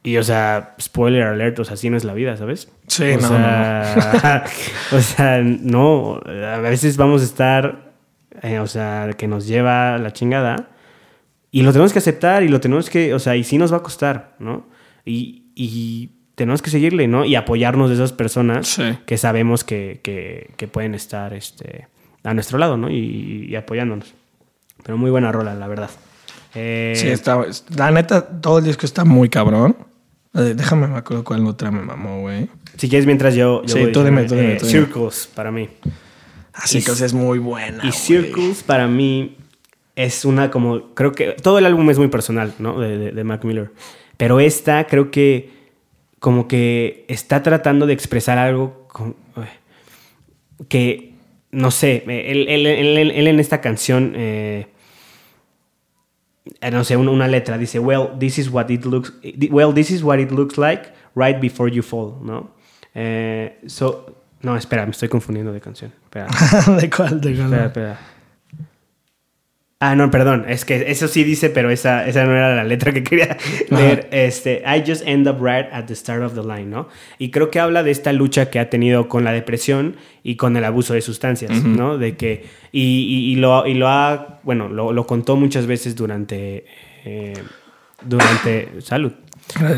Y, 0.01 0.15
o 0.15 0.23
sea, 0.23 0.75
spoiler 0.79 1.23
alert, 1.23 1.59
o 1.59 1.65
sea, 1.65 1.73
así 1.73 1.89
no 1.89 1.97
es 1.97 2.05
la 2.05 2.13
vida, 2.13 2.37
¿sabes? 2.37 2.71
Sí, 2.87 3.03
o 3.03 3.19
no, 3.19 3.27
sea, 3.27 4.45
o 4.93 4.99
sea, 5.01 5.41
no, 5.41 6.21
a 6.25 6.57
veces 6.59 6.95
vamos 6.95 7.21
a 7.21 7.25
estar, 7.25 7.91
eh, 8.41 8.59
o 8.59 8.67
sea, 8.67 9.09
que 9.17 9.27
nos 9.27 9.45
lleva 9.45 9.97
la 9.97 10.13
chingada 10.13 10.69
y 11.51 11.61
lo 11.63 11.71
tenemos 11.71 11.93
que 11.93 11.99
aceptar 11.99 12.43
y 12.43 12.47
lo 12.47 12.59
tenemos 12.59 12.89
que, 12.89 13.13
o 13.13 13.19
sea, 13.19 13.35
y 13.35 13.43
sí 13.43 13.57
nos 13.57 13.71
va 13.73 13.77
a 13.77 13.83
costar, 13.83 14.35
¿no? 14.39 14.67
Y, 15.05 15.43
y 15.55 16.09
tenemos 16.35 16.61
que 16.61 16.69
seguirle, 16.69 17.07
¿no? 17.07 17.25
Y 17.25 17.35
apoyarnos 17.35 17.89
de 17.89 17.95
esas 17.95 18.13
personas 18.13 18.67
Sí. 18.67 18.83
que 19.05 19.17
sabemos 19.17 19.63
que, 19.63 19.99
que, 20.03 20.51
que 20.57 20.67
pueden 20.67 20.95
estar 20.95 21.33
este, 21.33 21.87
a 22.23 22.33
nuestro 22.33 22.57
lado, 22.57 22.77
¿no? 22.77 22.89
Y, 22.89 23.47
y 23.49 23.55
apoyándonos. 23.55 24.13
Pero 24.83 24.97
muy 24.97 25.11
buena 25.11 25.31
rola, 25.31 25.53
la 25.55 25.67
verdad. 25.67 25.89
Eh, 26.55 26.93
Sí, 26.95 27.07
está, 27.07 27.41
la 27.75 27.91
neta, 27.91 28.25
todo 28.41 28.59
el 28.59 28.65
disco 28.65 28.85
está 28.85 29.03
muy 29.05 29.27
cabrón. 29.29 29.75
Eh, 30.35 30.53
Déjame, 30.55 30.87
me 30.87 30.97
acuerdo 30.97 31.23
cuál 31.23 31.45
otra 31.47 31.71
me 31.71 31.81
mamó, 31.81 32.21
güey. 32.21 32.47
Si 32.77 32.87
quieres, 32.87 33.05
mientras 33.05 33.35
yo... 33.35 33.63
yo 33.63 33.75
Sí, 33.75 33.81
voy 33.83 33.91
tú 33.91 34.03
dime, 34.03 34.23
tú 34.25 34.35
dime, 34.35 34.53
eh, 34.53 34.57
tú 34.59 34.65
dime. 34.67 34.79
Circles, 34.85 35.29
para 35.35 35.51
mí. 35.51 35.67
Así 36.53 36.83
que 36.83 36.91
es 36.91 37.13
muy 37.13 37.39
buena. 37.39 37.77
Y 37.83 37.87
güey. 37.87 37.91
Circles 37.91 38.63
para 38.63 38.87
mí 38.87 39.35
es 40.05 40.23
una 40.25 40.49
como, 40.49 40.93
creo 40.95 41.11
que 41.11 41.33
todo 41.33 41.57
el 41.59 41.65
álbum 41.65 41.89
es 41.89 41.97
muy 41.97 42.07
personal, 42.07 42.53
¿no? 42.59 42.79
De, 42.79 42.97
de- 42.97 43.11
de 43.11 43.23
Mac 43.23 43.43
Miller. 43.43 43.71
Pero 44.17 44.39
esta 44.39 44.85
creo 44.87 45.11
que 45.11 45.49
como 46.19 46.47
que 46.47 47.05
está 47.07 47.43
tratando 47.43 47.85
de 47.85 47.93
expresar 47.93 48.37
algo 48.37 48.87
con- 48.87 49.15
uy, 49.35 49.45
que, 50.67 51.13
no 51.51 51.71
sé, 51.71 52.03
él, 52.07 52.47
él- 52.47 52.65
él- 52.65 53.27
en 53.27 53.39
esta 53.39 53.59
canción, 53.61 54.13
eh, 54.15 54.67
eh, 56.61 56.71
no 56.71 56.83
sé, 56.83 56.97
una, 56.97 57.11
una 57.11 57.27
letra 57.27 57.57
dice, 57.57 57.79
well, 57.79 58.09
this 58.19 58.37
is 58.37 58.49
what 58.49 58.69
it 58.69 58.85
looks, 58.85 59.13
well, 59.51 59.73
this 59.73 59.91
is 59.91 60.01
what 60.03 60.17
it 60.19 60.31
looks 60.31 60.57
like 60.57 60.89
right 61.15 61.39
before 61.39 61.71
you 61.71 61.83
fall, 61.83 62.15
¿no? 62.23 62.51
Eh, 62.95 63.59
so, 63.67 64.15
no, 64.41 64.55
espera, 64.55 64.85
me 64.85 64.91
estoy 64.91 65.09
confundiendo 65.09 65.51
de 65.53 65.59
canción. 65.61 65.91
Espera. 66.03 66.27
¿De 66.79 66.89
cuál? 66.89 67.21
¿De 67.21 67.35
cuál? 67.35 67.43
Espera, 67.53 67.65
espera. 67.65 67.99
Ah, 69.81 69.95
no, 69.95 70.11
perdón. 70.11 70.43
Es 70.49 70.65
que 70.65 70.91
eso 70.91 71.07
sí 71.07 71.23
dice, 71.23 71.49
pero 71.49 71.69
esa, 71.71 72.05
esa 72.05 72.25
no 72.25 72.35
era 72.35 72.53
la 72.53 72.65
letra 72.65 72.91
que 72.91 73.01
quería 73.01 73.37
leer. 73.69 74.09
Este, 74.11 74.61
I 74.65 74.83
just 74.85 75.03
end 75.07 75.25
up 75.25 75.37
right 75.41 75.67
at 75.71 75.85
the 75.85 75.95
start 75.95 76.21
of 76.21 76.33
the 76.35 76.41
line, 76.43 76.65
¿no? 76.65 76.89
Y 77.17 77.31
creo 77.31 77.49
que 77.49 77.61
habla 77.61 77.81
de 77.81 77.91
esta 77.91 78.11
lucha 78.11 78.49
que 78.49 78.59
ha 78.59 78.69
tenido 78.69 79.07
con 79.07 79.23
la 79.23 79.31
depresión 79.31 79.95
y 80.21 80.35
con 80.35 80.57
el 80.57 80.65
abuso 80.65 80.93
de 80.93 80.99
sustancias, 81.01 81.63
¿no? 81.63 81.97
De 81.97 82.17
que, 82.17 82.43
y, 82.73 82.81
y- 82.81 83.31
y 83.31 83.35
lo, 83.37 83.65
y 83.65 83.73
lo 83.73 83.87
ha, 83.87 84.39
bueno, 84.43 84.67
lo, 84.67 84.91
lo 84.91 85.07
contó 85.07 85.37
muchas 85.37 85.65
veces 85.65 85.95
durante, 85.95 86.65
eh, 87.05 87.33
durante, 88.03 88.69
salud, 88.81 89.13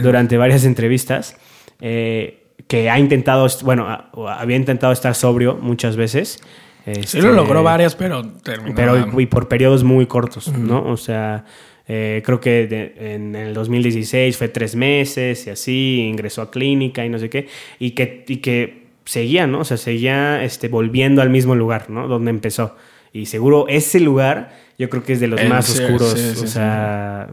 durante 0.01 0.35
varias 0.35 0.65
entrevistas, 0.65 1.37
eh, 1.79 2.39
que 2.67 2.89
ha 2.89 2.97
intentado, 2.97 3.47
bueno, 3.63 3.87
ha- 3.87 4.09
había 4.41 4.57
intentado 4.57 4.93
estar 4.93 5.13
sobrio 5.13 5.59
muchas 5.61 5.95
veces. 5.95 6.39
Sí 6.85 6.91
lo 6.91 6.99
Este, 6.99 7.21
logró 7.33 7.63
varias, 7.63 7.95
pero 7.95 8.23
terminó. 8.43 8.75
pero 8.75 9.19
y 9.19 9.25
por 9.27 9.47
periodos 9.47 9.83
muy 9.83 10.07
cortos, 10.07 10.47
¿no? 10.51 10.83
O 10.85 10.97
sea, 10.97 11.45
eh, 11.87 12.21
creo 12.25 12.39
que 12.39 12.65
de- 12.67 13.13
en 13.15 13.35
el 13.35 13.53
2016 13.53 14.35
fue 14.37 14.47
tres 14.47 14.75
meses 14.75 15.45
y 15.45 15.49
así, 15.51 16.05
ingresó 16.09 16.41
a 16.41 16.49
clínica 16.51 17.05
y 17.05 17.09
no 17.09 17.19
sé 17.19 17.29
qué, 17.29 17.47
y 17.79 17.91
que, 17.91 18.25
y 18.27 18.37
que 18.37 18.87
seguía, 19.05 19.45
¿no? 19.47 19.59
O 19.59 19.63
sea, 19.63 19.77
seguía 19.77 20.43
este, 20.43 20.69
volviendo 20.69 21.21
al 21.21 21.29
mismo 21.29 21.53
lugar, 21.55 21.89
¿no? 21.89 22.07
Donde 22.07 22.31
empezó. 22.31 22.75
Y 23.13 23.25
seguro 23.27 23.65
ese 23.67 23.99
lugar 23.99 24.55
yo 24.79 24.89
creo 24.89 25.03
que 25.03 25.13
es 25.13 25.19
de 25.19 25.27
los 25.27 25.39
El- 25.39 25.49
más 25.49 25.65
sí, 25.65 25.83
oscuros, 25.83 26.13
sí, 26.19 26.31
sí, 26.35 26.45
o 26.45 26.47
sea, 26.47 27.27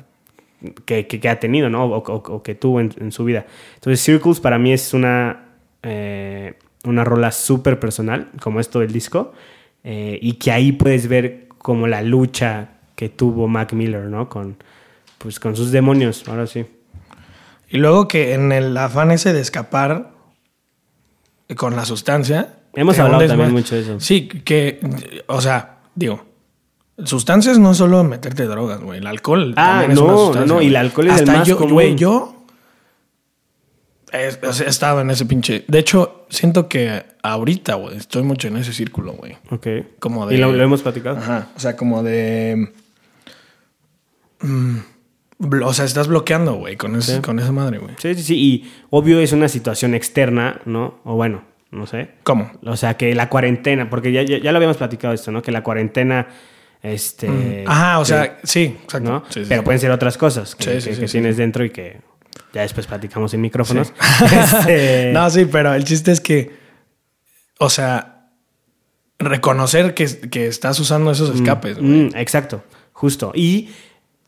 que, 0.85 1.07
que- 1.07 1.21
que 1.21 1.29
ha 1.29 1.39
tenido, 1.41 1.71
¿no? 1.71 1.85
O, 1.85 1.99
o- 1.99 2.35
o 2.35 2.43
que 2.43 2.55
tuvo 2.55 2.81
en, 2.81 2.93
en 3.01 3.13
su 3.13 3.25
vida. 3.25 3.47
Entonces, 3.77 4.05
Circles 4.05 4.41
para 4.41 4.59
mí 4.59 4.73
es 4.73 4.93
una, 4.93 5.45
eh, 5.83 6.55
una 6.89 7.05
rola 7.05 7.31
súper 7.33 7.79
personal, 7.81 8.29
como 8.41 8.61
esto 8.61 8.81
del 8.81 8.93
disco, 8.93 9.33
eh, 9.85 10.19
y 10.21 10.35
que 10.35 10.51
ahí 10.53 10.73
puedes 10.73 11.09
ver 11.09 11.49
como 11.59 11.87
la 11.87 12.03
lucha 12.03 12.71
que 12.97 13.09
tuvo 13.09 13.47
Mac 13.49 13.73
Miller, 13.73 14.05
¿no? 14.05 14.29
Con, 14.29 14.57
pues, 15.19 15.39
con 15.41 15.55
sus 15.57 15.71
demonios, 15.71 16.27
ahora 16.29 16.47
sí. 16.47 16.67
Y 17.71 17.77
luego 17.79 18.09
que 18.09 18.35
en 18.35 18.51
el 18.53 18.77
afán 18.77 19.11
ese 19.11 19.33
de 19.33 19.41
escapar 19.41 20.11
con 21.57 21.77
la 21.77 21.85
sustancia. 21.85 22.55
Hemos 22.75 22.99
hablado 22.99 23.27
también 23.27 23.53
mucho 23.53 23.75
de 23.75 23.83
eso. 23.83 24.01
Sí, 24.01 24.29
que, 24.29 24.81
o 25.27 25.41
sea, 25.41 25.79
digo, 25.95 26.25
sustancias 27.05 27.59
no 27.59 27.73
es 27.73 27.77
solo 27.79 28.05
meterte 28.05 28.45
drogas, 28.47 28.81
güey. 28.81 28.99
El 29.01 29.07
alcohol 29.07 29.55
Ah, 29.57 29.81
también 29.81 29.93
es 29.93 29.99
no, 29.99 30.05
una 30.05 30.13
no, 30.13 30.19
sustancia. 30.27 30.55
no, 30.55 30.63
y 30.63 30.67
el 30.67 30.77
alcohol 30.77 31.07
es 31.09 31.13
el 31.15 31.21
Hasta 31.21 31.39
más 31.39 31.49
yo, 31.49 31.57
común. 31.57 31.73
Güey, 31.75 31.95
yo 31.97 32.38
he 34.13 34.29
estado 34.69 35.01
en 35.01 35.11
ese 35.11 35.27
pinche. 35.27 35.65
De 35.69 35.79
hecho, 35.79 36.27
siento 36.31 36.69
que 36.69 37.05
ahorita, 37.23 37.75
güey, 37.75 37.97
estoy 37.97 38.23
mucho 38.23 38.49
en 38.49 38.57
ese 38.57 38.73
círculo, 38.73 39.13
güey. 39.13 39.37
Ok. 39.51 39.67
Como 39.99 40.27
de- 40.27 40.35
Y 40.35 40.39
lo, 40.39 40.53
lo 40.53 40.63
hemos 40.63 40.83
platicado. 40.83 41.19
Ajá. 41.19 41.49
O 41.57 41.61
sea, 41.61 41.77
como 41.77 42.03
de. 42.03 42.73
mm, 44.41 44.77
o 45.63 45.73
sea, 45.73 45.85
estás 45.85 46.09
bloqueando, 46.09 46.55
güey, 46.55 46.77
con, 46.77 46.97
ese- 46.97 47.17
Sí. 47.17 47.21
con 47.23 47.39
esa 47.39 47.53
madre, 47.53 47.79
güey. 47.79 47.95
Sí, 47.99 48.15
sí, 48.15 48.23
sí. 48.23 48.37
Y 48.37 48.73
obvio 48.91 49.21
es 49.21 49.33
una 49.33 49.49
situación 49.49 49.95
externa, 49.95 50.61
¿no? 50.65 50.99
O 51.05 51.15
bueno, 51.15 51.45
no 51.71 51.87
sé. 51.87 52.11
¿Cómo? 52.25 52.51
O 52.65 52.77
sea, 52.77 52.97
que 52.97 53.15
la 53.15 53.29
cuarentena, 53.29 53.89
porque 53.91 54.13
ya, 54.13 54.23
ya, 54.23 54.39
ya 54.39 54.53
lo 54.53 54.57
habíamos 54.57 54.77
platicado 54.79 55.15
esto, 55.15 55.31
¿no? 55.31 55.43
Que 55.43 55.53
la 55.53 55.63
cuarentena, 55.63 56.29
este... 56.83 57.65
Ajá, 57.67 57.99
o 57.99 58.03
que- 58.03 58.07
sea, 58.09 58.39
sí, 58.43 58.77
exacto. 58.83 59.11
¿no? 59.11 59.25
Sí, 59.29 59.41
sí, 59.43 59.47
Pero 59.49 59.65
pueden 59.65 59.81
ser 59.81 59.91
otras 59.91 60.17
cosas 60.17 60.55
que, 60.55 60.81
tienes 61.11 61.37
dentro 61.37 61.65
y 61.65 61.71
que 61.71 62.01
ya 62.53 62.63
después 62.63 62.87
platicamos 62.87 63.33
en 63.35 63.41
micrófonos. 63.41 63.89
Sí. 63.89 64.25
Este, 64.35 65.11
No, 65.15 65.29
sí, 65.31 65.45
pero 65.47 65.75
el 65.75 65.85
chiste 65.85 66.13
es 66.13 66.21
que, 66.21 66.51
o 67.59 67.71
sea, 67.71 68.31
reconocer 69.19 69.95
que, 69.95 70.07
que 70.31 70.47
estás 70.47 70.79
usando 70.81 71.11
esos 71.11 71.35
escapes, 71.35 71.79
güey. 71.79 71.89
mm, 72.09 72.17
exacto, 72.17 72.63
justo. 72.93 73.33
Y, 73.35 73.71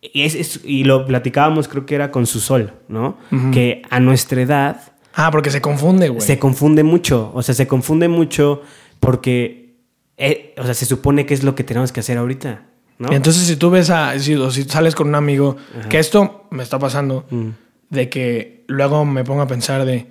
y, 0.03 0.23
es, 0.23 0.35
es- 0.35 0.61
y 0.65 0.85
lo 0.85 1.07
platicábamos, 1.07 1.69
creo 1.69 1.87
que 1.87 1.95
era 1.95 2.11
con 2.11 2.27
su 2.27 2.41
sol, 2.41 2.73
¿no? 2.89 3.19
Que 3.53 3.83
a 3.91 4.01
nuestra 4.01 4.41
edad 4.43 4.81
Ah, 5.15 5.31
porque 5.33 5.51
se 5.51 5.61
confunde, 5.61 6.09
güey. 6.09 6.21
se 6.21 6.39
confunde 6.39 6.83
mucho. 6.85 7.31
O 7.35 7.43
sea, 7.43 7.55
se 7.55 7.67
confunde 7.67 8.09
mucho 8.09 8.63
porque, 9.01 9.75
eh, 10.17 10.55
o 10.57 10.65
sea, 10.65 10.75
se 10.75 10.87
supone 10.87 11.27
que 11.27 11.35
es 11.35 11.43
lo 11.43 11.55
que 11.55 11.65
tenemos 11.65 11.91
que 11.93 12.01
hacer 12.01 12.17
ahorita, 12.19 12.63
¿no? 12.99 13.13
Y 13.13 13.17
entonces, 13.17 13.43
si 13.45 13.57
tú 13.57 13.71
ves 13.71 13.91
a. 13.91 14.19
Si, 14.19 14.35
o 14.37 14.51
si 14.51 14.63
sales 14.65 14.95
con 14.95 15.09
un 15.09 15.15
amigo, 15.17 15.57
que 15.89 15.99
esto 15.99 16.47
me 16.51 16.63
está 16.63 16.79
pasando, 16.79 17.27
Mm. 17.31 17.49
De 17.91 18.09
que 18.09 18.65
luego 18.69 19.05
me 19.05 19.23
pongo 19.25 19.43
a 19.43 19.47
pensar 19.47 19.85
de. 19.85 20.07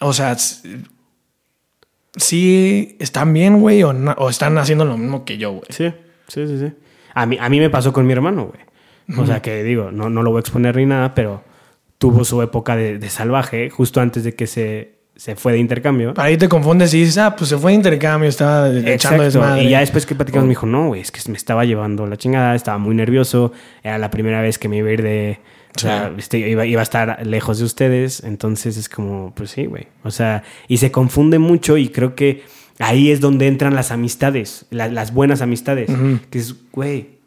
O 0.00 0.12
sea, 0.12 0.36
sí 2.16 2.96
están 2.98 3.32
bien, 3.32 3.60
güey, 3.60 3.82
o, 3.82 3.92
no- 3.92 4.12
o 4.18 4.30
están 4.30 4.56
haciendo 4.58 4.84
lo 4.84 4.96
mismo 4.96 5.24
que 5.24 5.38
yo, 5.38 5.52
güey. 5.52 5.64
Sí, 5.70 5.92
sí, 6.28 6.46
sí, 6.46 6.58
sí. 6.58 6.72
A 7.14 7.26
mí, 7.26 7.36
a 7.40 7.48
mí 7.48 7.58
me 7.60 7.70
pasó 7.70 7.92
con 7.92 8.06
mi 8.06 8.12
hermano, 8.12 8.46
güey. 8.46 9.20
O 9.20 9.26
sea, 9.26 9.42
que 9.42 9.64
digo, 9.64 9.90
no, 9.90 10.08
no 10.08 10.22
lo 10.22 10.30
voy 10.30 10.38
a 10.38 10.40
exponer 10.40 10.76
ni 10.76 10.86
nada, 10.86 11.14
pero 11.16 11.42
tuvo 11.98 12.24
su 12.24 12.40
época 12.42 12.76
de, 12.76 12.98
de 12.98 13.10
salvaje 13.10 13.68
justo 13.68 14.00
antes 14.00 14.22
de 14.22 14.36
que 14.36 14.46
se, 14.46 15.00
se 15.16 15.34
fue 15.34 15.52
de 15.52 15.58
intercambio. 15.58 16.14
Ahí 16.16 16.36
te 16.36 16.48
confundes 16.48 16.94
y 16.94 17.00
dices, 17.00 17.18
ah, 17.18 17.34
pues 17.34 17.50
se 17.50 17.58
fue 17.58 17.72
de 17.72 17.76
intercambio, 17.76 18.28
estaba 18.28 18.68
echando 18.68 19.24
desmadre. 19.24 19.64
Y 19.64 19.70
ya 19.70 19.80
después 19.80 20.06
que 20.06 20.14
platicamos 20.14 20.46
me 20.46 20.50
dijo, 20.50 20.66
no, 20.66 20.86
güey, 20.88 21.00
es 21.00 21.10
que 21.10 21.20
me 21.28 21.36
estaba 21.36 21.64
llevando 21.64 22.06
la 22.06 22.16
chingada, 22.16 22.54
estaba 22.54 22.78
muy 22.78 22.94
nervioso, 22.94 23.50
era 23.82 23.98
la 23.98 24.10
primera 24.10 24.40
vez 24.42 24.58
que 24.58 24.68
me 24.68 24.76
iba 24.76 24.88
a 24.88 24.92
ir 24.92 25.02
de... 25.02 25.40
O 25.76 25.78
sea, 25.80 26.12
este, 26.18 26.38
iba, 26.38 26.66
iba 26.66 26.80
a 26.80 26.82
estar 26.82 27.24
lejos 27.26 27.58
de 27.58 27.64
ustedes, 27.64 28.22
entonces 28.24 28.76
es 28.76 28.88
como, 28.88 29.32
pues 29.34 29.50
sí, 29.52 29.66
güey. 29.66 29.86
O 30.04 30.10
sea, 30.10 30.42
y 30.68 30.78
se 30.78 30.90
confunde 30.90 31.38
mucho 31.38 31.76
y 31.76 31.88
creo 31.88 32.14
que 32.14 32.42
ahí 32.78 33.10
es 33.10 33.20
donde 33.20 33.46
entran 33.46 33.74
las 33.74 33.90
amistades, 33.90 34.66
la- 34.70 34.88
las 34.88 35.12
buenas 35.14 35.42
amistades. 35.42 35.90
Que 36.30 36.38
es, 36.38 36.54
güey, 36.72 37.20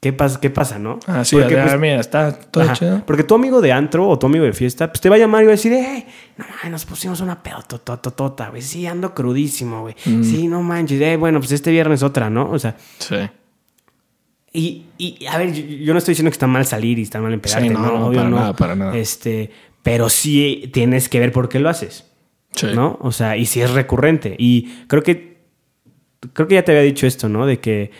¿qué 0.00 0.12
pasa, 0.12 0.40
qué 0.40 0.50
pasa 0.50 0.78
no? 0.78 0.98
Ah, 1.06 1.24
sí, 1.24 1.36
Porque, 1.36 1.56
pues, 1.56 1.78
mira, 1.78 2.00
está 2.00 2.32
todo 2.38 2.64
Ajá, 2.64 2.72
chido. 2.74 3.02
Porque 3.06 3.22
tu 3.24 3.34
amigo 3.34 3.60
de 3.60 3.72
antro 3.72 4.08
o 4.08 4.18
tu 4.18 4.26
amigo 4.26 4.44
de 4.44 4.52
fiesta, 4.52 4.88
pues 4.88 5.00
te 5.00 5.08
va 5.08 5.16
a 5.16 5.18
llamar 5.18 5.42
y 5.42 5.46
va 5.46 5.52
a 5.52 5.56
decir, 5.56 5.72
hey, 5.74 6.06
no 6.36 6.44
mames, 6.48 6.70
nos 6.70 6.84
pusimos 6.84 7.20
una 7.20 7.42
pedotototota, 7.42 8.48
güey. 8.50 8.62
Sí, 8.62 8.86
ando 8.86 9.14
crudísimo, 9.14 9.82
güey. 9.82 9.94
Mm. 10.04 10.22
Sí, 10.22 10.48
no 10.48 10.62
manches, 10.62 11.00
eh, 11.00 11.16
bueno, 11.16 11.38
pues 11.40 11.52
este 11.52 11.70
viernes 11.70 12.02
otra, 12.02 12.30
¿no? 12.30 12.50
O 12.50 12.58
sea, 12.58 12.76
Sí. 12.98 13.16
Y, 14.58 14.84
y 14.98 15.26
a 15.26 15.38
ver, 15.38 15.52
yo, 15.52 15.62
yo 15.64 15.92
no 15.92 15.98
estoy 15.98 16.12
diciendo 16.12 16.30
que 16.30 16.34
está 16.36 16.46
mal 16.46 16.64
salir 16.66 16.98
y 16.98 17.02
está 17.02 17.20
mal 17.20 17.32
empezarte, 17.32 17.68
Sí, 17.68 17.74
no, 17.74 17.80
no, 17.80 17.98
no, 17.98 18.06
obvio 18.06 18.18
para 18.18 18.30
no. 18.30 18.36
nada, 18.36 18.52
para 18.56 18.74
nada. 18.74 18.96
Este, 18.96 19.50
pero 19.82 20.08
sí 20.08 20.70
tienes 20.72 21.08
que 21.08 21.20
ver 21.20 21.32
por 21.32 21.48
qué 21.48 21.58
lo 21.60 21.68
haces, 21.68 22.10
Sí. 22.54 22.68
¿no? 22.74 22.98
O 23.02 23.12
sea, 23.12 23.36
y 23.36 23.46
si 23.46 23.60
es 23.60 23.70
recurrente. 23.70 24.34
Y 24.38 24.68
creo 24.86 25.02
que, 25.02 25.36
creo 26.32 26.48
que 26.48 26.54
ya 26.54 26.62
te 26.64 26.72
había 26.72 26.82
dicho 26.82 27.06
esto, 27.06 27.28
¿no? 27.28 27.46
De 27.46 27.58
que 27.60 27.90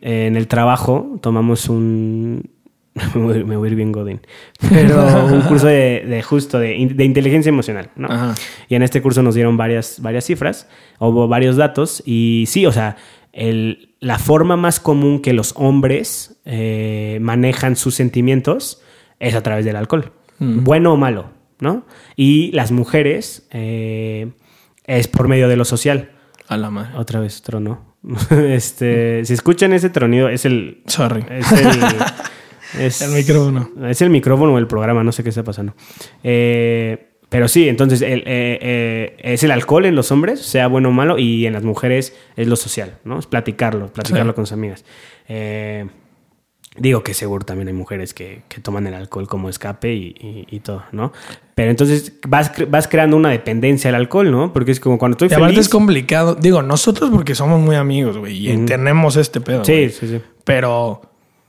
eh, 0.00 0.26
en 0.26 0.36
el 0.36 0.48
trabajo 0.48 1.18
tomamos 1.22 1.68
un, 1.68 2.50
me 3.14 3.56
voy 3.56 3.68
a 3.68 3.70
ir 3.70 3.76
bien 3.76 3.92
Godín, 3.92 4.20
pero 4.68 5.24
un 5.26 5.40
curso 5.48 5.66
de, 5.68 6.04
de 6.06 6.22
justo 6.22 6.58
de, 6.58 6.76
in- 6.76 6.96
de 6.96 7.04
inteligencia 7.04 7.48
emocional, 7.50 7.90
¿no? 7.96 8.08
Ajá. 8.08 8.34
Y 8.68 8.74
en 8.74 8.82
este 8.82 9.00
curso 9.00 9.22
nos 9.22 9.34
dieron 9.34 9.56
varias, 9.56 10.00
varias 10.02 10.24
cifras, 10.26 10.68
hubo 10.98 11.28
varios 11.28 11.56
datos 11.56 12.02
y 12.04 12.44
sí, 12.48 12.66
o 12.66 12.72
sea, 12.72 12.96
el- 13.32 13.94
la 14.00 14.18
forma 14.18 14.56
más 14.56 14.80
común 14.80 15.20
que 15.22 15.32
los 15.32 15.52
hombres 15.56 16.40
eh, 16.44 17.18
manejan 17.20 17.76
sus 17.76 17.94
sentimientos 17.94 18.82
es 19.20 19.34
a 19.34 19.42
través 19.42 19.64
del 19.64 19.76
alcohol, 19.76 20.12
bueno 20.38 20.92
o 20.92 20.96
malo, 20.96 21.30
¿no? 21.60 21.86
Y 22.16 22.50
las 22.52 22.72
mujeres 22.72 23.46
eh, 23.52 24.32
es 24.86 25.06
por 25.08 25.28
medio 25.28 25.48
de 25.48 25.56
lo 25.56 25.64
social. 25.64 26.10
A 26.48 26.56
la 26.56 26.70
madre. 26.70 26.96
Otra 26.96 27.20
vez 27.20 27.40
trono. 27.42 27.94
este, 28.30 29.24
si 29.24 29.32
escuchan 29.34 29.72
ese 29.72 29.88
tronido, 29.90 30.28
es 30.28 30.44
el, 30.44 30.82
Sorry. 30.86 31.24
es 31.30 31.52
el, 31.52 31.80
es- 32.80 33.02
El 33.02 33.12
micrófono. 33.12 33.70
Es 33.88 34.02
el 34.02 34.10
micrófono 34.10 34.54
o 34.54 34.58
el 34.58 34.66
programa, 34.66 35.04
no 35.04 35.12
sé 35.12 35.22
qué 35.22 35.28
está 35.28 35.44
pasando. 35.44 35.74
Eh, 36.24 37.11
pero 37.32 37.48
sí, 37.48 37.68
entonces 37.68 38.00
el, 38.02 38.20
eh, 38.20 38.58
eh, 38.62 39.16
es 39.18 39.42
el 39.42 39.50
alcohol 39.50 39.84
en 39.86 39.96
los 39.96 40.12
hombres, 40.12 40.40
sea 40.40 40.68
bueno 40.68 40.90
o 40.90 40.92
malo, 40.92 41.18
y 41.18 41.46
en 41.46 41.52
las 41.54 41.64
mujeres 41.64 42.14
es 42.36 42.46
lo 42.46 42.54
social, 42.54 42.98
¿no? 43.04 43.18
Es 43.18 43.26
platicarlo, 43.26 43.88
platicarlo 43.92 44.30
Sí. 44.32 44.36
con 44.36 44.46
sus 44.46 44.52
amigas. 44.52 44.84
Eh, 45.28 45.86
digo 46.76 47.02
que 47.02 47.12
seguro 47.12 47.44
también 47.44 47.68
hay 47.68 47.74
mujeres 47.74 48.14
que, 48.14 48.42
que 48.48 48.60
toman 48.60 48.86
el 48.86 48.94
alcohol 48.94 49.26
como 49.28 49.48
escape 49.50 49.92
y, 49.92 50.14
y- 50.20 50.46
y 50.50 50.60
todo, 50.60 50.84
¿no? 50.92 51.12
Pero 51.54 51.70
entonces 51.70 52.14
vas, 52.26 52.50
vas 52.68 52.88
creando 52.88 53.16
una 53.16 53.28
dependencia 53.30 53.90
al 53.90 53.96
alcohol, 53.96 54.30
¿no? 54.30 54.52
Porque 54.54 54.72
es 54.72 54.80
como 54.80 54.96
cuando 54.98 55.16
estoy 55.16 55.28
Y 55.28 55.34
aparte 55.34 55.52
feliz... 55.54 55.66
es 55.66 55.68
complicado. 55.68 56.34
Digo, 56.34 56.62
nosotros 56.62 57.10
porque 57.10 57.34
somos 57.34 57.60
muy 57.60 57.76
amigos, 57.76 58.16
güey, 58.16 58.48
y 58.50 58.56
tenemos 58.64 59.16
este 59.16 59.40
pedo. 59.42 59.64
Sí, 59.66 59.90
sí, 59.90 60.08
sí. 60.08 60.20
Pero 60.44 61.02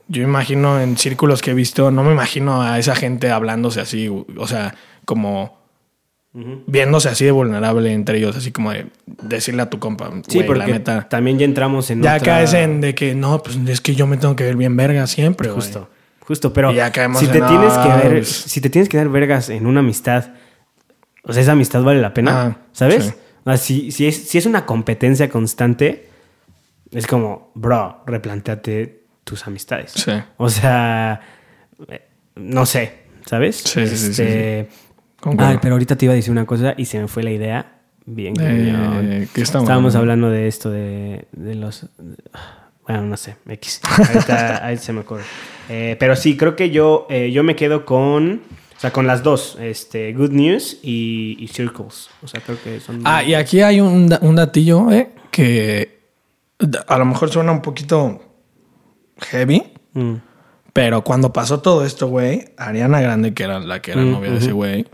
yo 0.08 0.22
imagino 0.22 0.78
en 0.78 0.98
círculos 0.98 1.40
que 1.40 1.52
he 1.52 1.54
visto, 1.54 1.90
no 1.90 2.04
me 2.04 2.12
imagino 2.12 2.60
a 2.62 2.78
esa 2.78 2.94
gente 2.94 3.30
hablándose 3.30 3.80
así, 3.80 4.08
o 4.08 4.46
sea, 4.46 4.74
como 5.06 5.63
viéndose 6.66 7.08
así 7.08 7.24
de 7.24 7.30
vulnerable 7.30 7.92
entre 7.92 8.18
ellos, 8.18 8.36
así 8.36 8.50
como 8.50 8.72
de 8.72 8.86
decirle 9.06 9.62
a 9.62 9.70
tu 9.70 9.78
compa, 9.78 10.10
Sí, 10.28 10.42
porque 10.42 10.58
la 10.58 10.66
neta. 10.66 11.08
también 11.08 11.38
ya 11.38 11.44
entramos 11.44 11.88
en 11.90 12.02
Ya 12.02 12.16
otra- 12.16 12.24
caes 12.24 12.54
en 12.54 12.80
de 12.80 12.94
que 12.94 13.14
no, 13.14 13.40
pues 13.42 13.56
es 13.68 13.80
que 13.80 13.94
yo 13.94 14.06
me 14.08 14.16
tengo 14.16 14.34
que 14.34 14.42
ver 14.44 14.56
bien 14.56 14.76
verga 14.76 15.06
siempre, 15.06 15.48
güey. 15.48 15.60
Justo, 15.60 15.88
justo, 16.20 16.52
pero 16.52 16.72
ya 16.72 16.90
caemos 16.90 17.20
si 17.20 17.28
te 17.28 17.38
en, 17.38 17.46
tienes 17.46 17.72
que 17.74 17.88
"Ah, 17.88 18.00
ver, 18.02 18.12
pues". 18.14 18.28
si 18.28 18.60
te 18.60 18.68
tienes 18.68 18.88
que 18.88 18.96
dar 18.96 19.08
vergas 19.10 19.48
en 19.48 19.66
una 19.66 19.78
amistad, 19.80 20.32
o 21.22 21.32
sea, 21.32 21.40
esa 21.42 21.52
amistad 21.52 21.82
vale 21.82 22.00
la 22.00 22.12
pena, 22.12 22.42
Ah, 22.42 22.56
¿sabes? 22.72 23.04
sí. 23.04 23.12
O 23.44 23.50
sea, 23.50 23.56
si, 23.56 23.90
si 23.92 24.06
es, 24.08 24.16
si 24.28 24.38
es 24.38 24.46
una 24.46 24.66
competencia 24.66 25.28
constante, 25.28 26.08
es 26.90 27.06
como, 27.06 27.52
bro, 27.54 28.02
replanteate 28.06 29.04
tus 29.22 29.46
amistades. 29.46 29.92
Sí. 29.92 30.12
O 30.36 30.48
sea, 30.48 31.20
no 32.34 32.66
sé, 32.66 32.92
¿sabes? 33.26 33.56
Sí, 33.58 33.86
sí, 33.86 33.96
sí, 33.96 34.14
sí, 34.14 34.22
Este. 34.22 34.68
Ay, 35.38 35.58
pero 35.62 35.74
ahorita 35.74 35.96
te 35.96 36.04
iba 36.06 36.12
a 36.12 36.16
decir 36.16 36.30
una 36.32 36.46
cosa 36.46 36.74
y 36.76 36.84
se 36.84 36.98
me 37.00 37.08
fue 37.08 37.22
la 37.22 37.30
idea. 37.30 37.80
Bien. 38.06 38.34
Eh, 38.38 39.28
¿qué 39.32 39.40
estamos 39.42 39.64
Estábamos 39.64 39.94
hablando? 39.94 40.28
de 40.30 40.46
esto, 40.48 40.70
de, 40.70 41.26
de 41.32 41.54
los... 41.54 41.86
Bueno, 42.86 43.02
no 43.04 43.16
sé, 43.16 43.36
X. 43.48 43.80
Ahorita 43.98 44.66
ahí 44.66 44.76
se 44.76 44.92
me 44.92 45.00
ocurre. 45.00 45.22
Eh, 45.70 45.96
pero 45.98 46.14
sí, 46.16 46.36
creo 46.36 46.54
que 46.54 46.70
yo, 46.70 47.06
eh, 47.08 47.30
yo 47.32 47.42
me 47.42 47.56
quedo 47.56 47.84
con... 47.86 48.42
O 48.76 48.80
sea, 48.80 48.92
con 48.92 49.06
las 49.06 49.22
dos. 49.22 49.56
Este, 49.60 50.12
Good 50.12 50.32
News 50.32 50.78
y, 50.82 51.36
y 51.38 51.48
Circles. 51.48 52.10
O 52.22 52.28
sea, 52.28 52.42
creo 52.42 52.58
que 52.62 52.80
son... 52.80 53.00
Ah, 53.04 53.22
y 53.22 53.32
aquí 53.32 53.62
hay 53.62 53.80
un, 53.80 54.14
un 54.20 54.34
datillo, 54.36 54.90
eh, 54.92 55.08
que 55.30 56.00
a 56.86 56.98
lo 56.98 57.04
mejor 57.06 57.30
suena 57.30 57.52
un 57.52 57.62
poquito 57.62 58.20
heavy, 59.30 59.62
Mm. 59.94 60.14
pero 60.72 61.04
cuando 61.04 61.32
pasó 61.32 61.60
todo 61.60 61.84
esto, 61.84 62.08
güey, 62.08 62.46
Ariana 62.56 63.00
Grande, 63.00 63.32
que 63.32 63.44
era 63.44 63.60
la 63.60 63.80
que 63.80 63.92
era 63.92 64.00
Mm, 64.02 64.10
novia 64.10 64.30
de 64.32 64.38
ese 64.38 64.50
güey, 64.52 64.86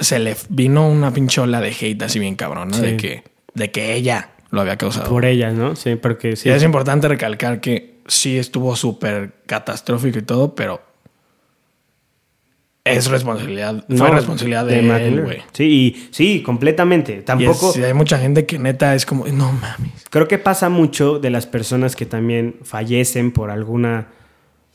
se 0.00 0.18
le 0.18 0.36
vino 0.48 0.88
una 0.88 1.12
pinchola 1.12 1.60
de 1.60 1.68
hate 1.78 2.02
así 2.02 2.18
bien 2.18 2.34
cabrona, 2.36 2.74
Sí. 2.76 2.82
de 2.82 2.96
que, 2.96 3.22
de 3.54 3.70
que 3.70 3.94
ella 3.94 4.30
lo 4.50 4.60
había 4.62 4.76
causado. 4.76 5.08
Por 5.08 5.24
ellas, 5.24 5.54
¿no? 5.54 5.76
Sí, 5.76 5.94
porque 5.96 6.36
sí. 6.36 6.48
Y 6.48 6.52
es 6.52 6.62
importante 6.62 7.06
recalcar 7.08 7.60
que 7.60 8.00
sí 8.06 8.36
estuvo 8.38 8.74
súper 8.76 9.32
catastrófico 9.46 10.18
y 10.18 10.22
todo, 10.22 10.54
pero 10.54 10.82
es 12.84 13.06
responsabilidad, 13.08 13.84
fue 13.86 13.96
No, 13.96 14.06
responsabilidad 14.10 14.64
de, 14.66 14.82
Mac 14.82 15.00
él, 15.02 15.22
güey. 15.22 15.42
Sí, 15.52 15.64
y, 15.64 16.08
sí, 16.12 16.42
completamente. 16.42 17.18
Y 17.18 17.22
Tampoco... 17.22 17.70
es- 17.70 17.76
y 17.76 17.84
hay 17.84 17.92
mucha 17.94 18.18
gente 18.18 18.46
que 18.46 18.58
neta 18.58 18.94
es 18.94 19.04
como, 19.06 19.26
no 19.28 19.52
mames. 19.52 19.92
Creo 20.08 20.26
que 20.26 20.38
pasa 20.38 20.68
mucho 20.70 21.18
de 21.18 21.30
las 21.30 21.46
personas 21.46 21.94
que 21.94 22.06
también 22.06 22.56
fallecen 22.62 23.32
por 23.32 23.50
alguna... 23.50 24.08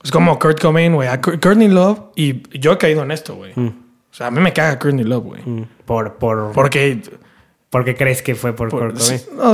Es 0.04 0.12
como 0.12 0.38
Kurt 0.38 0.62
Cobain, 0.62 0.94
güey. 0.94 1.10
Courtney 1.20 1.68
Love, 1.68 2.00
y 2.16 2.44
yo 2.60 2.74
he 2.74 2.78
caído 2.78 3.02
en 3.02 3.10
esto, 3.12 3.36
güey. 3.36 3.54
O 4.16 4.18
sea, 4.18 4.28
a 4.28 4.32
mí 4.32 4.40
me 4.40 4.54
caga 4.54 4.80
Courtney 4.80 5.04
Love, 5.04 5.24
güey. 5.26 5.42
mm, 5.46 5.64
Por, 5.84 6.14
por, 6.14 6.54
Porque. 6.54 7.02
porque 7.70 7.96
crees 7.96 8.22
que 8.22 8.34
fue 8.34 8.56
por, 8.56 8.70
por- 8.70 8.94
no, 8.94 9.54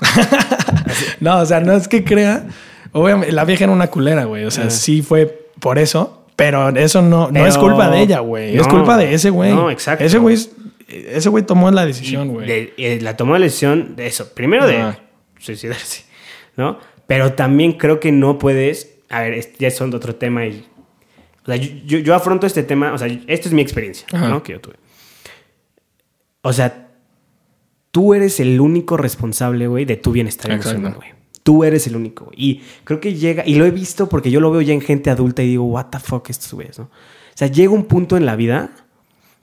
no, 1.20 1.38
o 1.40 1.46
sea, 1.46 1.60
no 1.60 1.72
es 1.72 1.88
que 1.88 2.04
crea. 2.04 2.46
Obviamente, 2.92 3.32
la 3.32 3.46
vieja 3.46 3.64
era 3.64 3.72
una 3.72 3.86
culera, 3.86 4.24
güey. 4.24 4.44
O 4.44 4.50
sea, 4.50 4.64
Ajá. 4.64 4.70
sí 4.70 5.00
fue 5.00 5.46
por 5.60 5.78
eso, 5.78 6.26
pero 6.36 6.68
eso 6.70 7.00
no, 7.00 7.28
no 7.28 7.32
Pero- 7.32 7.46
es 7.46 7.56
culpa 7.56 7.88
de 7.88 8.00
ella, 8.02 8.18
güey. 8.20 8.54
es 8.58 8.68
culpa 8.68 8.98
de 8.98 9.14
ese 9.14 9.30
güey. 9.30 9.54
no, 9.54 9.70
exacto. 9.70 10.04
Ese 10.04 10.18
güey, 10.18 10.34
es- 10.34 10.50
ese 10.88 11.28
güey 11.30 11.44
tomó 11.46 11.70
la 11.70 11.86
decisión, 11.86 12.28
güey. 12.28 12.46
De- 12.46 12.74
eh, 12.76 12.98
la 13.00 13.16
tomó 13.16 13.32
la 13.34 13.40
decisión 13.44 13.96
de 13.96 14.06
eso. 14.08 14.34
Primero 14.34 14.66
de 14.66 14.94
suicidarse, 15.38 16.04
¿no? 16.56 16.78
Pero 17.06 17.32
también 17.32 17.72
creo 17.78 17.98
que 17.98 18.12
no 18.12 18.38
puedes... 18.38 18.96
A 19.08 19.22
ver, 19.22 19.52
ya 19.58 19.70
son 19.70 19.90
de 19.90 19.96
otro 19.96 20.14
tema 20.14 20.46
y... 20.46 20.64
O 21.42 21.46
sea, 21.46 21.56
yo, 21.56 21.68
yo- 21.86 21.98
yo 21.98 22.14
afronto 22.14 22.46
este 22.46 22.62
tema, 22.62 22.92
o 22.92 22.98
sea, 22.98 23.08
esta 23.08 23.48
es 23.48 23.52
mi 23.52 23.62
experiencia, 23.62 24.06
Ajá. 24.12 24.28
¿no? 24.28 24.42
Que 24.42 24.52
yo 24.52 24.60
tuve. 24.60 24.74
O 26.42 26.52
sea, 26.52 26.88
tú 27.90 28.14
eres 28.14 28.40
el 28.40 28.60
único 28.60 28.96
responsable, 28.96 29.66
güey, 29.66 29.84
de 29.84 29.96
tu 29.96 30.12
bienestar 30.12 30.50
Exacto. 30.50 30.70
emocional, 30.78 30.96
güey. 30.96 31.20
Tú 31.42 31.64
eres 31.64 31.86
el 31.86 31.96
único, 31.96 32.26
güey. 32.26 32.36
Y 32.38 32.62
creo 32.84 33.00
que 33.00 33.14
llega, 33.14 33.42
y 33.46 33.54
lo 33.56 33.64
he 33.64 33.70
visto 33.70 34.08
porque 34.08 34.30
yo 34.30 34.40
lo 34.40 34.50
veo 34.50 34.60
ya 34.60 34.74
en 34.74 34.80
gente 34.80 35.10
adulta 35.10 35.42
y 35.42 35.48
digo, 35.48 35.64
what 35.64 35.86
the 35.86 35.98
fuck, 35.98 36.28
estos 36.30 36.52
güeyes, 36.52 36.78
¿no? 36.78 36.84
O 36.84 36.88
sea, 37.34 37.48
llega 37.48 37.72
un 37.72 37.84
punto 37.84 38.16
en 38.16 38.26
la 38.26 38.36
vida 38.36 38.70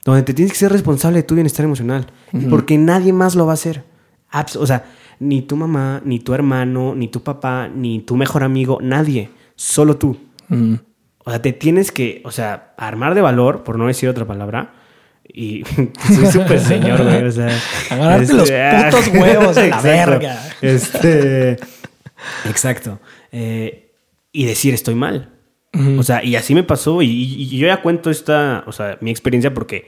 donde 0.04 0.22
te 0.22 0.32
tienes 0.32 0.52
que 0.52 0.58
ser 0.58 0.72
responsable 0.72 1.18
de 1.18 1.22
tu 1.24 1.34
bienestar 1.34 1.64
emocional. 1.64 2.06
Porque 2.48 2.78
nadie 2.78 3.12
más 3.12 3.34
lo 3.34 3.44
va 3.46 3.52
a 3.52 3.54
hacer. 3.54 3.84
Abs- 4.30 4.56
o 4.56 4.66
sea, 4.66 4.84
ni 5.18 5.42
tu 5.42 5.56
mamá, 5.56 6.00
ni 6.04 6.20
tu 6.20 6.32
hermano, 6.34 6.94
ni 6.94 7.08
tu 7.08 7.22
papá, 7.22 7.68
ni 7.68 8.00
tu 8.00 8.16
mejor 8.16 8.44
amigo, 8.44 8.78
nadie. 8.80 9.30
Solo 9.56 9.96
tú. 9.96 10.16
O 11.28 11.30
sea, 11.30 11.42
te 11.42 11.52
tienes 11.52 11.92
que, 11.92 12.22
o 12.24 12.30
sea, 12.30 12.72
armar 12.78 13.14
de 13.14 13.20
valor, 13.20 13.62
por 13.62 13.76
no 13.78 13.86
decir 13.86 14.08
otra 14.08 14.24
palabra. 14.24 14.72
Y 15.30 15.62
soy 16.06 16.26
súper 16.32 16.58
señor, 16.58 17.02
güey. 17.04 17.22
O 17.24 17.30
sea, 17.32 17.50
Agarrarte 17.90 18.32
los 18.32 18.50
putos 18.50 19.08
huevos 19.08 19.58
a 19.58 19.66
la 19.66 19.80
verga. 19.82 20.42
Este. 20.62 21.58
Exacto. 22.48 22.98
Eh, 23.30 23.92
y 24.32 24.46
decir 24.46 24.72
estoy 24.72 24.94
mal. 24.94 25.30
O 25.98 26.02
sea, 26.02 26.24
y 26.24 26.34
así 26.34 26.54
me 26.54 26.62
pasó. 26.64 27.02
Y, 27.02 27.06
y- 27.10 27.42
y 27.54 27.58
yo 27.58 27.66
ya 27.66 27.82
cuento 27.82 28.10
esta, 28.10 28.64
o 28.66 28.72
sea, 28.72 28.96
mi 29.02 29.10
experiencia 29.10 29.52
porque 29.52 29.86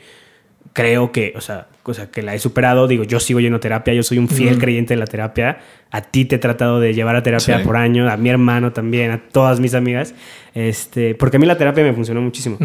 creo 0.72 1.12
que, 1.12 1.32
o 1.36 1.40
sea, 1.40 1.68
o 1.82 1.94
sea, 1.94 2.10
que 2.10 2.22
la 2.22 2.34
he 2.34 2.38
superado. 2.38 2.86
Digo, 2.86 3.04
yo 3.04 3.18
sigo 3.20 3.40
yendo 3.40 3.56
a 3.56 3.60
terapia, 3.60 3.92
yo 3.94 4.02
soy 4.02 4.18
un 4.18 4.28
fiel 4.28 4.58
creyente 4.58 4.94
de 4.94 5.00
la 5.00 5.06
terapia. 5.06 5.58
A 5.90 6.02
ti 6.02 6.24
te 6.24 6.36
he 6.36 6.38
tratado 6.38 6.78
de 6.78 6.94
llevar 6.94 7.16
a 7.16 7.22
terapia 7.22 7.58
Sí. 7.58 7.64
por 7.64 7.76
año, 7.76 8.08
a 8.08 8.16
mi 8.16 8.28
hermano 8.30 8.72
también, 8.72 9.10
a 9.10 9.18
todas 9.28 9.58
mis 9.60 9.74
amigas. 9.74 10.14
Este, 10.54 11.14
porque 11.16 11.38
a 11.38 11.40
mí 11.40 11.46
la 11.46 11.58
terapia 11.58 11.82
me 11.82 11.92
funcionó 11.92 12.20
muchísimo. 12.22 12.58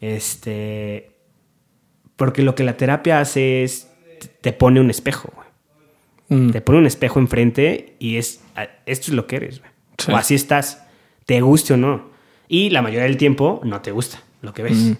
Este, 0.00 1.10
porque 2.16 2.42
lo 2.42 2.54
que 2.54 2.64
la 2.64 2.76
terapia 2.76 3.20
hace 3.20 3.62
es 3.64 3.88
te- 4.40 4.52
pone 4.52 4.80
un 4.80 4.90
espejo, 4.90 5.30
güey. 5.34 5.48
Mm. 6.42 6.50
Te 6.52 6.60
pone 6.60 6.78
un 6.78 6.86
espejo 6.86 7.18
enfrente 7.20 7.96
y 7.98 8.16
es 8.16 8.40
esto 8.86 9.10
es 9.10 9.14
lo 9.14 9.26
que 9.26 9.36
eres, 9.36 9.60
güey. 9.60 9.70
Sí. 9.98 10.12
O 10.12 10.16
así 10.16 10.34
estás, 10.34 10.84
te 11.26 11.40
guste 11.40 11.74
o 11.74 11.76
no. 11.76 12.10
Y 12.48 12.70
la 12.70 12.82
mayoría 12.82 13.04
del 13.04 13.16
tiempo 13.16 13.60
no 13.64 13.80
te 13.82 13.90
gusta 13.90 14.22
lo 14.42 14.52
que 14.54 14.62
ves. 14.62 14.92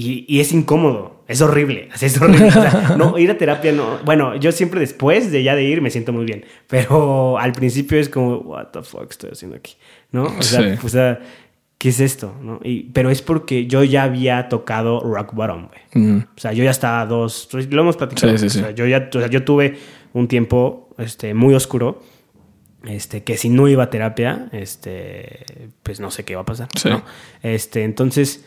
Y, 0.00 0.24
y 0.28 0.40
es 0.40 0.52
incómodo, 0.52 1.24
es 1.28 1.40
horrible, 1.42 1.88
es 2.00 2.20
horrible. 2.20 2.46
O 2.48 2.50
sea, 2.52 2.94
no, 2.96 3.18
ir 3.18 3.30
a 3.30 3.36
terapia 3.38 3.72
no. 3.72 3.98
Bueno, 4.04 4.36
yo 4.36 4.52
siempre 4.52 4.80
después 4.80 5.30
de 5.30 5.42
ya 5.42 5.54
de 5.54 5.64
ir 5.64 5.82
me 5.82 5.90
siento 5.90 6.12
muy 6.12 6.24
bien, 6.24 6.44
pero 6.68 7.38
al 7.38 7.52
principio 7.52 7.98
es 7.98 8.08
como, 8.08 8.38
what 8.38 8.68
the 8.72 8.82
fuck 8.82 9.10
estoy 9.10 9.30
haciendo 9.32 9.56
aquí, 9.56 9.74
¿no? 10.12 10.24
O 10.24 10.42
sea, 10.42 10.76
Sí. 10.76 10.86
o 10.86 10.88
sea, 10.88 11.20
¿qué 11.78 11.88
es 11.90 12.00
esto? 12.00 12.34
¿no? 12.42 12.60
Y, 12.62 12.84
pero 12.92 13.10
es 13.10 13.20
porque 13.22 13.66
yo 13.66 13.84
ya 13.84 14.04
había 14.04 14.48
tocado 14.48 15.00
rock 15.00 15.34
bottom, 15.34 15.68
güey. 15.68 16.22
O 16.36 16.40
sea, 16.40 16.52
yo 16.52 16.64
ya 16.64 16.70
estaba 16.70 17.04
dos, 17.06 17.48
lo 17.52 17.80
hemos 17.82 17.96
platicado. 17.96 18.36
Sí, 18.38 18.48
sí, 18.48 18.50
sí. 18.50 18.58
O 18.58 18.62
sea, 18.62 18.70
yo 18.72 18.86
ya, 18.86 19.08
o 19.14 19.18
sea, 19.18 19.28
yo 19.28 19.44
tuve 19.44 19.76
un 20.12 20.28
tiempo 20.28 20.88
este, 20.98 21.34
muy 21.34 21.54
oscuro, 21.54 22.02
este, 22.84 23.22
que 23.22 23.36
si 23.36 23.48
no 23.50 23.68
iba 23.68 23.84
a 23.84 23.90
terapia, 23.90 24.48
este, 24.52 25.44
pues 25.82 26.00
no 26.00 26.10
sé 26.10 26.24
qué 26.24 26.32
iba 26.32 26.42
a 26.42 26.46
pasar. 26.46 26.68
Sí. 26.76 26.88
¿no? 26.88 27.02
Este, 27.42 27.84
entonces, 27.84 28.44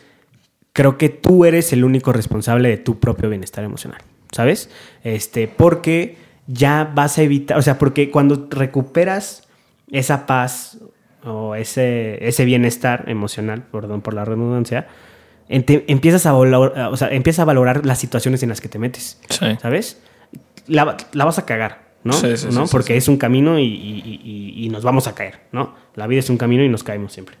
creo 0.74 0.98
que 0.98 1.08
tú 1.08 1.46
eres 1.46 1.72
el 1.72 1.82
único 1.84 2.12
responsable 2.12 2.68
de 2.68 2.76
tu 2.76 3.00
propio 3.00 3.30
bienestar 3.30 3.64
emocional, 3.64 4.02
¿sabes? 4.32 4.68
Este, 5.04 5.48
porque 5.48 6.16
ya 6.46 6.90
vas 6.94 7.16
a 7.16 7.22
evitar, 7.22 7.56
o 7.56 7.62
sea, 7.62 7.78
porque 7.78 8.10
cuando 8.10 8.48
recuperas 8.50 9.48
esa 9.90 10.26
paz 10.26 10.78
o 11.24 11.54
ese, 11.54 12.18
ese 12.28 12.44
bienestar 12.44 13.04
emocional, 13.08 13.62
perdón 13.72 14.02
por 14.02 14.12
la 14.12 14.26
redundancia, 14.26 14.88
empiezas 15.48 16.26
a, 16.26 16.32
valorar, 16.32 16.88
o 16.92 16.96
sea, 16.96 17.08
empiezas 17.08 17.40
a 17.40 17.44
valorar 17.44 17.86
las 17.86 17.98
situaciones 17.98 18.42
en 18.42 18.48
las 18.50 18.60
que 18.60 18.68
te 18.68 18.78
metes, 18.78 19.20
Sí. 19.30 19.46
¿sabes? 19.62 20.02
La, 20.66 20.96
la 21.12 21.24
vas 21.24 21.38
a 21.38 21.46
cagar, 21.46 21.92
¿no? 22.02 22.14
Sí, 22.14 22.36
sí, 22.36 22.48
¿No? 22.52 22.66
Porque 22.66 22.96
es 22.96 23.08
un 23.08 23.16
camino 23.18 23.58
y, 23.58 23.64
y- 23.64 24.20
y- 24.24 24.64
y 24.64 24.68
nos 24.70 24.82
vamos 24.82 25.06
a 25.06 25.14
caer, 25.14 25.40
¿no? 25.52 25.74
La 25.94 26.06
vida 26.06 26.20
es 26.20 26.30
un 26.30 26.36
camino 26.38 26.62
y 26.64 26.68
nos 26.68 26.82
caemos 26.82 27.12
siempre. 27.12 27.36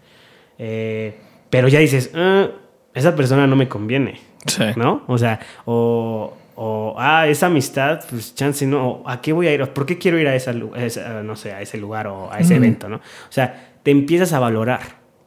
Eh, 0.58 1.18
pero 1.50 1.68
ya 1.68 1.78
dices, 1.80 2.10
"Ah, 2.14 2.48
esa 2.94 3.14
persona 3.16 3.46
no 3.46 3.56
me 3.56 3.68
conviene, 3.68 4.20
Sí. 4.46 4.62
¿no? 4.76 5.02
O 5.08 5.18
sea, 5.18 5.40
o, 5.64 6.32
o, 6.56 6.94
ah, 6.98 7.26
esa 7.26 7.46
amistad, 7.46 8.04
pues 8.08 8.34
chance, 8.34 8.66
¿no? 8.66 8.88
O, 8.88 9.08
¿A 9.08 9.20
qué 9.20 9.32
voy 9.32 9.48
a 9.48 9.54
ir? 9.54 9.66
¿Por 9.68 9.84
qué 9.86 9.98
quiero 9.98 10.18
ir 10.18 10.28
a, 10.28 10.34
esa, 10.36 10.54
esa- 10.76 11.22
no 11.22 11.34
sé, 11.36 11.52
a 11.52 11.60
ese 11.60 11.76
lugar 11.78 12.06
o 12.06 12.30
a 12.32 12.38
ese 12.38 12.54
evento, 12.56 12.88
¿no? 12.88 12.96
O 12.96 13.00
sea, 13.30 13.72
te 13.82 13.90
empiezas 13.90 14.32
a 14.32 14.38
valorar, 14.38 14.80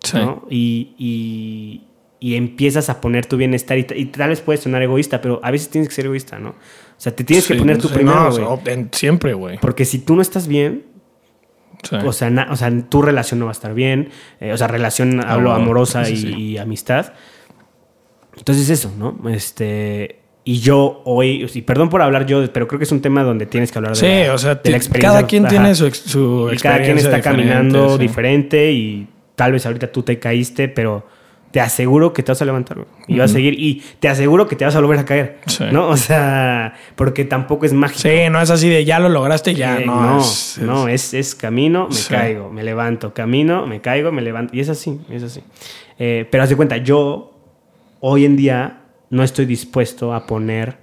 Sí. 0.03 0.17
¿no? 0.17 0.45
Y, 0.49 0.95
y- 0.97 1.83
y 2.19 2.35
empiezas 2.35 2.89
a 2.89 2.99
poner 2.99 3.27
tu 3.27 3.37
bienestar 3.37 3.77
y, 3.77 3.85
y 3.95 4.05
tal 4.05 4.29
vez 4.29 4.41
puedes 4.41 4.61
sonar 4.61 4.81
egoísta, 4.81 5.21
pero 5.21 5.39
a 5.43 5.51
veces 5.51 5.69
tienes 5.69 5.87
que 5.89 5.93
ser 5.95 6.05
egoísta, 6.05 6.39
¿no? 6.39 6.49
O 6.49 6.55
sea, 6.99 7.15
te 7.15 7.23
tienes 7.23 7.45
que 7.47 7.53
poner 7.53 7.77
tu 7.77 7.89
sí, 7.89 7.93
primero, 7.93 8.31
no, 8.31 8.57
güey. 8.57 8.87
siempre, 8.91 9.33
güey. 9.35 9.59
Porque 9.59 9.85
si 9.85 9.99
tú 9.99 10.15
no 10.15 10.23
estás 10.23 10.47
bien, 10.47 10.85
Sí. 11.83 11.95
o 11.95 12.11
sea, 12.11 12.31
na- 12.31 12.47
o 12.49 12.55
sea, 12.55 12.71
tu 12.89 13.03
relación 13.03 13.39
no 13.39 13.45
va 13.45 13.51
a 13.51 13.53
estar 13.53 13.75
bien. 13.75 14.09
eh, 14.39 14.51
o 14.51 14.57
sea, 14.57 14.67
relación, 14.67 15.23
hablo 15.23 15.51
amorosa 15.51 16.09
y 16.09 16.57
amistad. 16.57 17.13
Entonces 18.37 18.69
eso, 18.69 18.91
¿no? 18.97 19.17
Este... 19.29 20.19
Y 20.43 20.59
yo 20.61 21.01
hoy, 21.03 21.45
y 21.53 21.61
perdón 21.63 21.89
por 21.89 22.01
hablar 22.01 22.25
yo, 22.25 22.49
pero 22.53 22.69
creo 22.69 22.79
que 22.79 22.85
es 22.85 22.91
un 22.93 23.01
tema 23.01 23.21
donde 23.21 23.45
tienes 23.47 23.69
que 23.69 23.79
hablar 23.79 23.91
de, 23.93 23.99
Sí, 23.99 24.27
la, 24.27 24.33
o 24.33 24.37
sea, 24.37 24.55
de 24.55 24.69
la 24.71 24.77
experiencia. 24.77 25.09
cada 25.17 25.27
quien 25.27 25.45
Ajá. 25.45 25.49
tiene 25.49 25.75
su, 25.75 25.91
su 25.91 26.49
Y 26.53 26.57
cada 26.57 26.77
quien 26.77 26.97
está 26.97 27.17
diferente, 27.17 27.21
caminando 27.21 27.89
sí. 27.97 27.97
diferente 28.01 28.71
y 28.71 29.07
tal 29.35 29.51
vez 29.51 29.65
ahorita 29.65 29.91
tú 29.91 30.03
te 30.03 30.19
caíste, 30.19 30.69
pero 30.69 31.05
te 31.51 31.59
aseguro 31.59 32.13
que 32.13 32.23
te 32.23 32.31
vas 32.31 32.41
a 32.41 32.45
levantar 32.45 32.77
y 33.09 33.17
vas 33.19 33.31
a 33.31 33.33
seguir 33.33 33.55
y 33.59 33.83
te 33.99 34.07
aseguro 34.07 34.47
que 34.47 34.55
te 34.55 34.63
vas 34.63 34.73
a 34.77 34.79
volver 34.79 34.99
a 34.99 35.03
caer, 35.05 35.39
Sí. 35.47 35.65
¿no? 35.69 35.89
O 35.89 35.97
sea, 35.97 36.75
porque 36.95 37.25
tampoco 37.25 37.65
es 37.65 37.73
mágico. 37.73 38.03
Sí, 38.07 38.29
no 38.31 38.39
es 38.41 38.49
así 38.49 38.69
de 38.69 38.85
ya 38.85 38.99
lo 38.99 39.09
lograste, 39.09 39.53
ya. 39.53 39.81
Eh, 39.81 39.85
no, 39.85 40.01
no, 40.01 40.19
es, 40.21 40.59
no, 40.61 40.87
es, 40.87 41.13
es 41.13 41.35
camino, 41.35 41.87
me 41.89 41.93
Sí. 41.95 42.07
caigo, 42.09 42.49
me 42.49 42.63
levanto, 42.63 43.13
camino, 43.13 43.67
me 43.67 43.81
caigo, 43.81 44.13
me 44.13 44.21
levanto. 44.21 44.55
Y 44.55 44.61
es 44.61 44.69
así, 44.69 44.97
es 45.11 45.23
así. 45.23 45.41
Eh, 45.99 46.25
pero 46.31 46.43
haz 46.43 46.49
de 46.49 46.55
cuenta, 46.55 46.77
yo 46.77 47.33
hoy 47.99 48.25
en 48.25 48.35
día 48.35 48.81
no 49.09 49.23
estoy 49.23 49.45
dispuesto 49.45 50.13
a 50.13 50.25
poner 50.25 50.77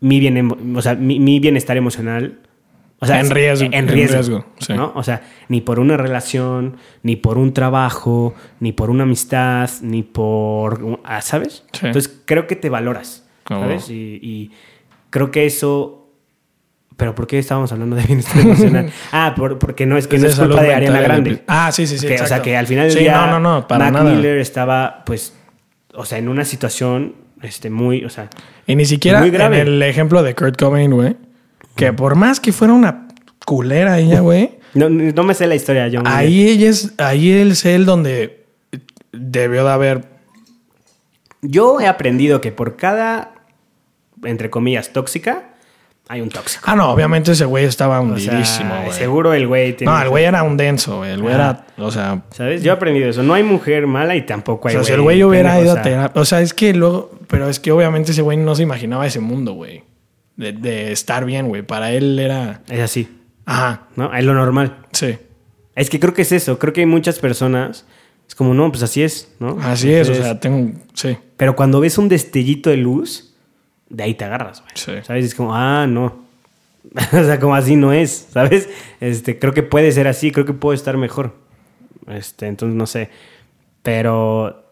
mi, 0.00 0.20
bien, 0.20 0.74
o 0.76 0.82
sea, 0.82 0.94
mi, 0.94 1.18
mi 1.20 1.40
bienestar 1.40 1.76
emocional. 1.76 2.40
O 2.98 3.06
sea, 3.06 3.20
En 3.20 3.26
es- 3.26 3.32
riesgo, 3.32 3.66
En 3.66 3.74
en 3.74 3.88
riesgo. 3.88 4.14
riesgo, 4.14 4.46
sí. 4.58 4.72
¿no? 4.72 4.92
O 4.94 5.02
sea, 5.02 5.22
ni 5.48 5.60
por 5.60 5.78
una 5.80 5.96
relación, 5.98 6.76
ni 7.02 7.16
por 7.16 7.36
un 7.38 7.52
trabajo, 7.52 8.34
ni 8.60 8.72
por 8.72 8.88
una 8.88 9.02
amistad, 9.02 9.68
ni 9.82 10.02
por. 10.02 11.00
¿Sabes? 11.20 11.64
Sí. 11.72 11.86
Entonces 11.86 12.22
creo 12.24 12.46
que 12.46 12.56
te 12.56 12.70
valoras. 12.70 13.26
¿Sabes? 13.48 13.90
Y, 13.90 14.18
y 14.22 14.50
creo 15.10 15.30
que 15.30 15.44
eso. 15.46 16.02
Pero 16.96 17.14
¿por 17.14 17.26
qué 17.26 17.38
estábamos 17.38 17.70
hablando 17.72 17.94
de 17.96 18.02
bienestar 18.04 18.40
emocional? 18.40 18.90
ah, 19.12 19.34
por- 19.36 19.58
porque 19.58 19.84
no 19.84 19.98
es 19.98 20.08
que 20.08 20.16
Es 20.16 20.22
no 20.22 20.28
es 20.28 20.38
culpa 20.38 20.62
de 20.62 20.74
Ariana 20.74 21.00
Grande. 21.02 21.42
Ah, 21.46 21.70
sí, 21.70 21.86
sí, 21.86 21.98
sí. 21.98 22.06
Que, 22.06 22.14
o 22.22 22.26
sea, 22.26 22.40
que 22.40 22.56
al 22.56 22.66
final 22.66 22.84
del 22.88 22.92
Sí, 22.96 23.00
día 23.00 23.26
no, 23.26 23.38
no, 23.38 23.40
no, 23.60 23.68
para 23.68 23.90
Mac 23.90 24.02
nada. 24.02 24.14
Miller 24.16 24.38
estaba, 24.38 25.02
pues, 25.04 25.36
o 25.96 26.04
sea, 26.04 26.18
en 26.18 26.28
una 26.28 26.44
situación 26.44 27.14
este, 27.42 27.70
muy, 27.70 28.04
o 28.04 28.10
sea, 28.10 28.30
Y 28.66 28.76
ni 28.76 28.84
siquiera 28.84 29.20
Muy 29.20 29.28
en 29.28 29.34
grave. 29.34 29.60
el 29.60 29.82
ejemplo 29.82 30.22
de 30.22 30.34
Kurt 30.34 30.58
Cobain, 30.58 30.90
güey. 30.92 31.16
Que 31.74 31.92
por 31.92 32.14
más 32.14 32.40
que 32.40 32.52
fuera 32.52 32.72
una 32.72 33.08
culera 33.44 33.98
ella, 33.98 34.20
güey. 34.20 34.58
no, 34.74 34.88
no 34.88 35.22
me 35.22 35.34
sé 35.34 35.46
la 35.46 35.54
historia, 35.54 35.88
John. 35.92 36.04
Mayer. 36.04 36.18
ahí 36.18 36.48
ella 36.48 36.68
es, 36.70 36.94
ahí 36.98 37.30
es 37.30 37.64
él 37.66 37.84
donde 37.84 38.46
debió 39.12 39.64
de 39.64 39.70
haber. 39.70 40.04
Yo 41.42 41.80
he 41.80 41.86
aprendido 41.86 42.40
que 42.40 42.50
por 42.52 42.76
cada, 42.76 43.34
entre 44.24 44.50
comillas, 44.50 44.92
tóxica, 44.92 45.54
hay 46.08 46.20
un 46.20 46.28
tóxico. 46.28 46.64
Ah, 46.66 46.76
no, 46.76 46.90
obviamente 46.90 47.32
ese 47.32 47.44
güey 47.44 47.64
estaba 47.64 48.00
O 48.00 48.04
hundidísimo, 48.04 48.44
sea, 48.70 48.82
güey. 48.84 48.92
seguro 48.96 49.34
el 49.34 49.46
güey 49.46 49.72
tiene... 49.76 49.92
No, 49.92 50.00
el 50.00 50.08
güey 50.08 50.24
era 50.24 50.42
un 50.42 50.56
denso, 50.56 50.98
güey. 50.98 51.12
El 51.12 51.22
güey 51.22 51.34
era, 51.34 51.66
o 51.78 51.90
sea, 51.90 52.22
¿Sabes? 52.30 52.62
Yo 52.62 52.72
he 52.72 52.74
aprendido 52.74 53.08
eso. 53.08 53.22
No 53.22 53.34
hay 53.34 53.42
mujer 53.42 53.86
mala 53.86 54.14
y 54.14 54.24
tampoco 54.24 54.66
o 54.66 54.68
hay 54.68 54.76
sea, 54.76 54.84
si 54.84 54.92
el 54.92 55.00
güey 55.02 55.22
hubiera 55.24 55.60
ido 55.60 55.74
o 55.74 55.78
a 55.78 55.82
terapia. 55.82 56.20
O 56.20 56.24
sea, 56.24 56.40
es 56.40 56.54
que 56.54 56.72
luego, 56.74 57.10
pero 57.26 57.48
es 57.48 57.58
que 57.58 57.72
obviamente 57.72 58.12
ese 58.12 58.22
güey 58.22 58.36
no 58.36 58.54
se 58.54 58.62
imaginaba 58.62 59.06
ese 59.06 59.20
mundo, 59.20 59.52
güey. 59.54 59.82
De, 60.36 60.52
de 60.52 60.92
estar 60.92 61.24
bien, 61.24 61.48
güey. 61.48 61.62
Para 61.62 61.90
él 61.92 62.18
era. 62.18 62.60
Es 62.68 62.80
así, 62.80 63.08
Ajá, 63.44 63.88
¿no? 63.96 64.14
Es 64.14 64.24
lo 64.24 64.34
normal. 64.34 64.78
sí. 64.92 65.18
Es 65.74 65.90
que 65.90 66.00
creo 66.00 66.14
que 66.14 66.22
es 66.22 66.32
eso. 66.32 66.58
Creo 66.58 66.72
que 66.72 66.80
hay 66.80 66.86
muchas 66.86 67.18
personas... 67.18 67.84
Es 68.26 68.34
como, 68.34 68.54
no, 68.54 68.70
pues 68.70 68.82
así 68.82 69.02
es, 69.02 69.28
¿no? 69.38 69.58
Así 69.62 69.92
es, 69.92 70.08
o 70.08 70.14
sea, 70.14 70.40
tengo. 70.40 70.72
Sí, 70.94 71.16
Pero 71.36 71.54
cuando 71.54 71.80
ves 71.80 71.98
un 71.98 72.08
destellito 72.08 72.70
de 72.70 72.78
luz, 72.78 73.35
de 73.88 74.02
ahí 74.04 74.14
te 74.14 74.24
agarras, 74.24 74.60
güey. 74.60 74.72
Sí. 74.74 74.92
¿Sabes? 75.04 75.24
Es 75.26 75.34
como, 75.34 75.54
ah, 75.54 75.86
no. 75.86 76.24
o 77.12 77.24
sea, 77.24 77.38
como 77.40 77.54
así 77.54 77.76
no 77.76 77.92
es, 77.92 78.28
¿sabes? 78.30 78.68
Este, 79.00 79.38
creo 79.38 79.52
que 79.52 79.62
puede 79.62 79.90
ser 79.92 80.06
así, 80.08 80.30
creo 80.30 80.46
que 80.46 80.52
puedo 80.52 80.74
estar 80.74 80.96
mejor. 80.96 81.34
Este, 82.08 82.46
entonces 82.46 82.76
no 82.76 82.86
sé. 82.86 83.10
Pero 83.82 84.64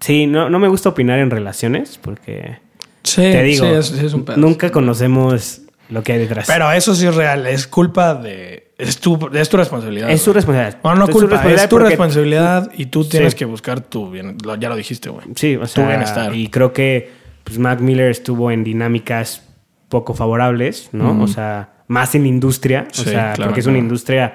sí, 0.00 0.26
no, 0.26 0.50
no 0.50 0.58
me 0.58 0.68
gusta 0.68 0.90
opinar 0.90 1.18
en 1.18 1.30
relaciones 1.30 1.98
porque 1.98 2.58
sí, 3.02 3.22
te 3.22 3.42
digo, 3.42 3.66
sí, 3.66 3.72
es, 3.72 3.86
sí 3.86 4.06
es 4.06 4.14
un 4.14 4.24
pedo. 4.24 4.36
nunca 4.36 4.70
conocemos 4.70 5.62
lo 5.88 6.02
que 6.02 6.12
hay 6.12 6.18
detrás. 6.18 6.46
Pero 6.46 6.70
eso 6.72 6.94
sí 6.94 7.06
es 7.06 7.14
real. 7.14 7.46
Es 7.46 7.66
culpa 7.66 8.14
de. 8.14 8.72
Es 8.78 8.98
tu, 8.98 9.30
es 9.32 9.48
tu 9.48 9.56
responsabilidad. 9.58 10.10
es 10.10 10.22
su 10.22 10.32
responsabilidad. 10.32 10.80
No, 10.82 10.94
no 10.94 11.04
Es. 11.04 11.10
Es 11.10 11.68
tu 11.68 11.76
porque- 11.76 11.88
responsabilidad 11.90 12.70
y 12.74 12.86
tú 12.86 13.04
tienes 13.04 13.32
Sí. 13.32 13.38
que 13.40 13.44
buscar 13.44 13.80
tu 13.82 14.10
bien. 14.10 14.36
Ya 14.58 14.68
lo 14.68 14.76
dijiste, 14.76 15.10
güey. 15.10 15.26
Sí, 15.36 15.56
o 15.56 15.66
sea, 15.66 15.86
bienestar. 15.86 16.34
y 16.34 16.48
creo 16.48 16.72
que 16.72 17.10
pues, 17.44 17.58
Mac 17.58 17.80
Miller 17.80 18.10
estuvo 18.10 18.50
en 18.50 18.64
dinámicas 18.64 19.48
poco 19.88 20.14
favorables, 20.14 20.88
¿no? 20.92 21.22
O 21.22 21.28
sea, 21.28 21.84
más 21.88 22.14
en 22.14 22.24
industria, 22.26 22.86
o 22.90 22.94
Sí, 22.94 23.04
sea, 23.04 23.32
claro, 23.34 23.50
porque 23.50 23.60
es 23.60 23.66
una 23.66 23.74
claro. 23.74 23.84
industria, 23.84 24.34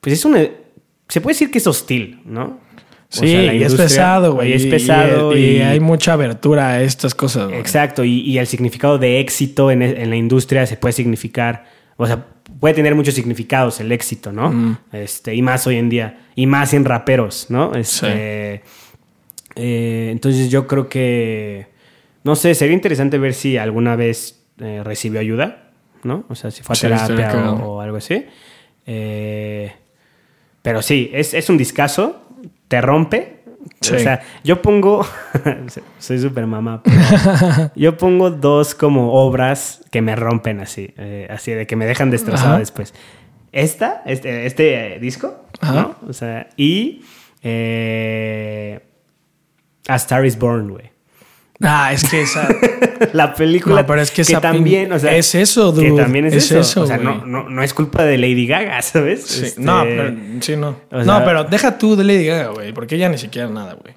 pues 0.00 0.14
es 0.14 0.24
una, 0.24 0.40
se 1.08 1.20
puede 1.20 1.34
decir 1.34 1.50
que 1.50 1.58
es 1.58 1.66
hostil, 1.66 2.20
¿no? 2.24 2.44
O 2.44 2.60
Sí, 3.10 3.28
sea, 3.28 3.42
la 3.42 3.54
y 3.54 3.62
es 3.64 3.74
pesado, 3.74 4.34
güey. 4.34 4.50
y 4.50 4.52
es 4.54 4.66
pesado 4.66 5.36
y, 5.36 5.40
y, 5.56 5.60
hay 5.60 5.80
mucha 5.80 6.12
abertura 6.12 6.68
a 6.68 6.82
estas 6.82 7.14
cosas, 7.14 7.48
güey. 7.48 7.58
exacto, 7.58 8.04
y, 8.04 8.20
y 8.20 8.38
el 8.38 8.46
significado 8.46 8.98
de 8.98 9.18
éxito 9.20 9.70
en, 9.70 9.82
en 9.82 10.08
la 10.10 10.16
industria 10.16 10.64
se 10.66 10.76
puede 10.76 10.92
significar, 10.92 11.64
o 11.96 12.06
sea, 12.06 12.24
puede 12.60 12.74
tener 12.74 12.94
muchos 12.94 13.14
significados 13.14 13.80
el 13.80 13.90
éxito, 13.92 14.32
¿no? 14.32 14.50
Mm. 14.52 14.78
Este, 14.92 15.34
y 15.34 15.42
más 15.42 15.66
hoy 15.66 15.76
en 15.76 15.90
día, 15.90 16.20
y 16.36 16.46
más 16.46 16.72
en 16.72 16.84
raperos, 16.84 17.46
¿no? 17.50 17.74
Este, 17.74 18.62
eh, 19.56 20.08
entonces 20.10 20.50
yo 20.50 20.66
creo 20.66 20.88
que, 20.88 21.66
no 22.24 22.36
sé, 22.36 22.54
sería 22.54 22.74
interesante 22.74 23.18
ver 23.18 23.34
si 23.34 23.56
alguna 23.58 23.96
vez 23.96 24.42
eh, 24.58 24.82
recibió 24.84 25.20
ayuda, 25.20 25.70
¿no? 26.02 26.24
O 26.28 26.34
sea, 26.34 26.50
si 26.50 26.62
fue 26.62 26.72
a 26.74 26.76
Sí, 26.76 26.82
terapia 26.86 27.50
o, 27.52 27.76
o 27.76 27.80
algo 27.80 27.96
así. 27.96 28.26
Eh, 28.86 29.72
pero 30.62 30.82
sí, 30.82 31.10
es, 31.12 31.34
es 31.34 31.48
un 31.48 31.56
discazo, 31.58 32.22
te 32.68 32.80
rompe. 32.80 33.40
Sí. 33.82 33.94
O 33.94 33.98
sea, 33.98 34.22
yo 34.42 34.62
pongo, 34.62 35.06
soy 35.98 36.18
súper 36.18 36.46
mamá, 36.46 36.82
pero 36.82 36.96
yo 37.76 37.96
pongo 37.98 38.30
dos 38.30 38.74
como 38.74 39.12
obras 39.12 39.82
que 39.90 40.00
me 40.00 40.16
rompen 40.16 40.60
así, 40.60 40.94
eh, 40.96 41.26
así 41.30 41.52
de 41.52 41.66
que 41.66 41.76
me 41.76 41.84
dejan 41.84 42.10
destrozado 42.10 42.50
Ajá. 42.52 42.58
después. 42.58 42.94
Esta, 43.52 44.02
este, 44.06 44.46
este 44.46 44.98
disco, 44.98 45.44
Ajá. 45.60 45.74
¿no? 45.74 45.96
O 46.08 46.12
sea, 46.14 46.48
y 46.56 47.02
eh, 47.42 48.80
A 49.88 49.96
Star 49.96 50.24
is 50.26 50.38
Born, 50.38 50.70
güey. 50.70 50.90
Ah, 51.62 51.92
es 51.92 52.08
que 52.08 52.22
esa. 52.22 52.48
La 53.12 53.34
película 53.34 53.82
No, 53.82 53.86
pero 53.86 54.00
es 54.00 54.10
que 54.10 54.22
esa 54.22 54.40
también, 54.40 54.90
o 54.92 54.98
sea, 54.98 55.14
es 55.14 55.34
eso, 55.34 55.74
que 55.74 55.90
también 55.92 56.24
es, 56.26 56.34
Es 56.34 56.44
eso. 56.46 56.60
eso, 56.60 56.82
o 56.82 56.86
sea, 56.86 56.96
no, 56.96 57.26
no, 57.26 57.50
no 57.50 57.62
es 57.62 57.74
culpa 57.74 58.02
de 58.04 58.16
Lady 58.16 58.46
Gaga, 58.46 58.80
¿sabes? 58.82 59.24
Sí, 59.24 59.44
Este, 59.46 59.60
No, 59.60 59.82
pero, 59.84 60.14
sí, 60.40 60.56
no. 60.56 60.76
o 60.90 61.04
sea- 61.04 61.04
no, 61.04 61.24
pero 61.24 61.44
deja 61.44 61.76
tú 61.76 61.96
de 61.96 62.04
Lady 62.04 62.24
Gaga, 62.26 62.48
güey. 62.52 62.72
Porque 62.72 62.94
ella 62.94 63.08
ni 63.10 63.18
siquiera 63.18 63.48
nada, 63.48 63.74
güey. 63.74 63.94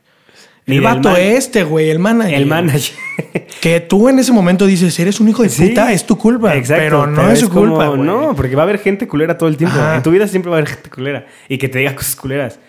El 0.65 0.79
vato 0.81 1.09
man- 1.09 1.19
este, 1.19 1.63
güey, 1.63 1.89
el 1.89 1.99
manager. 1.99 2.33
El 2.33 2.45
manager. 2.45 2.95
Que 3.63 3.79
tú 3.79 4.09
en 4.09 4.19
ese 4.19 4.33
momento 4.33 4.65
dices, 4.65 4.99
eres 4.99 5.21
un 5.21 5.29
hijo 5.29 5.41
de 5.41 5.47
Sí, 5.47 5.69
puta, 5.69 5.93
es 5.93 6.05
tu 6.05 6.17
culpa. 6.17 6.53
Exacto, 6.53 6.83
pero 6.83 7.07
no 7.07 7.31
es 7.31 7.39
su 7.39 7.49
como, 7.49 7.69
culpa, 7.69 7.87
güey. 7.87 8.01
No, 8.01 8.35
porque 8.35 8.57
va 8.57 8.63
a 8.63 8.65
haber 8.65 8.77
gente 8.79 9.07
culera 9.07 9.37
todo 9.37 9.47
el 9.47 9.55
tiempo. 9.55 9.77
Ajá. 9.77 9.95
En 9.95 10.03
tu 10.03 10.11
vida 10.11 10.27
siempre 10.27 10.49
va 10.49 10.57
a 10.57 10.59
haber 10.59 10.69
gente 10.69 10.89
culera. 10.89 11.25
Y 11.47 11.57
que 11.57 11.69
te 11.69 11.79
diga 11.79 11.95
cosas 11.95 12.17
culeras. 12.17 12.59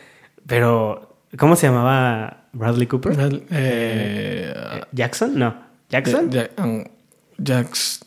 Pero, 0.46 1.16
¿cómo 1.36 1.56
se 1.56 1.66
llamaba 1.66 2.43
Bradley 2.54 2.86
Cooper? 2.86 3.16
Eh, 3.50 4.54
¿Jackson? 4.92 5.38
No. 5.38 5.54
¿Jackson? 5.90 6.30
Ja- 6.32 6.48
um, 6.64 6.84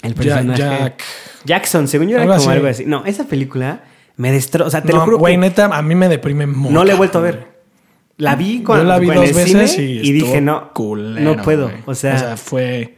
El 0.02 0.14
personaje. 0.16 0.58
Jack. 0.62 1.04
Jackson, 1.46 1.88
según 1.88 2.08
yo 2.08 2.16
era 2.16 2.24
Algo 2.24 2.36
como 2.38 2.50
así. 2.50 2.56
algo 2.58 2.68
así. 2.68 2.86
No, 2.86 3.06
esa 3.06 3.26
película 3.26 3.84
me 4.16 4.32
destroza. 4.32 4.68
O 4.68 4.72
sea, 4.72 4.82
te 4.82 4.92
lo 4.94 5.02
juro 5.02 5.18
güey, 5.20 5.36
que 5.36 5.38
neta, 5.40 5.66
a 5.66 5.82
mí 5.82 5.96
me 5.96 6.10
deprime 6.10 6.48
mucho. 6.48 6.74
no 6.74 6.84
la 6.84 6.94
he 6.94 6.96
vuelto 6.96 7.20
a 7.20 7.22
ver. 7.22 7.58
La 8.18 8.36
vi 8.36 8.64
cuando 8.64 8.84
Yo 8.86 8.90
la 8.90 8.98
vi 9.00 9.10
en 9.10 9.16
dos 9.16 9.30
el 9.30 9.34
veces 9.36 9.72
cine 9.74 9.84
y, 9.88 10.10
y 10.10 10.12
dije, 10.12 10.42
no, 10.42 10.74
culero, 10.74 11.36
no 11.36 11.44
puedo. 11.44 11.66
güey. 11.70 11.84
O 11.86 11.94
sea, 11.94 12.36
fue. 12.36 12.96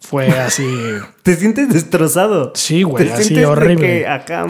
Fue 0.00 0.26
así. 0.38 0.66
te 1.22 1.34
sientes 1.36 1.68
destrozado. 1.72 2.52
Sí, 2.54 2.82
güey, 2.82 3.08
así 3.10 3.42
horrible. 3.44 4.06
acá. 4.06 4.46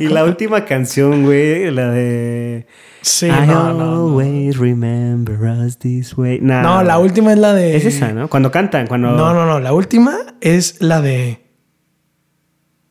Y 0.00 0.08
la 0.08 0.24
última 0.24 0.64
canción, 0.64 1.24
güey, 1.24 1.70
la 1.70 1.90
de 1.90 2.66
Sí, 3.04 3.26
I 3.26 3.46
no, 3.46 3.46
no. 3.46 3.74
no. 3.74 4.06
always 4.06 4.56
remember 4.56 5.38
us 5.42 5.78
this 5.78 6.16
way. 6.16 6.38
No, 6.40 6.82
la 6.82 6.98
última 6.98 7.32
es 7.32 7.38
la 7.38 7.52
de. 7.52 7.76
Es 7.76 7.84
esa, 7.84 8.12
¿no? 8.12 8.28
Cuando 8.30 8.50
cantan, 8.50 8.86
cuando 8.86 9.10
No, 9.10 9.34
no, 9.34 9.44
no. 9.44 9.60
La 9.60 9.74
última 9.74 10.16
es 10.40 10.80
la 10.80 11.02
de. 11.02 11.44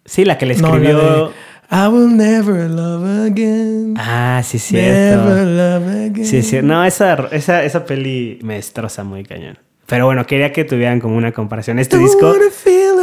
Sí, 0.06 0.24
la 0.24 0.38
que 0.38 0.46
le 0.46 0.56
No, 0.56 0.68
la 0.68 0.76
escribió 0.76 0.98
de. 1.00 1.32
I 1.72 1.88
will 1.88 2.16
never 2.16 2.70
love 2.70 3.32
again. 3.32 3.96
Ah, 3.98 4.42
sí, 4.44 4.60
never 4.76 5.20
cierto. 5.20 5.46
love 5.46 5.88
again. 6.12 6.26
Sí, 6.26 6.44
sí. 6.44 6.60
No, 6.62 6.86
esa, 6.86 7.30
esa, 7.32 7.64
esa 7.64 7.84
peli 7.84 8.38
me 8.44 8.56
destroza 8.56 9.04
muy 9.04 9.24
cañón. 9.24 9.58
Pero 9.88 10.06
bueno, 10.06 10.28
quería 10.28 10.54
que 10.54 10.64
tuvieran 10.64 11.00
como 11.00 11.18
una 11.18 11.32
comparación. 11.32 11.80
Este 11.80 11.98
Don't 11.98 12.08
disco. 12.08 12.34
feel. 12.52 12.94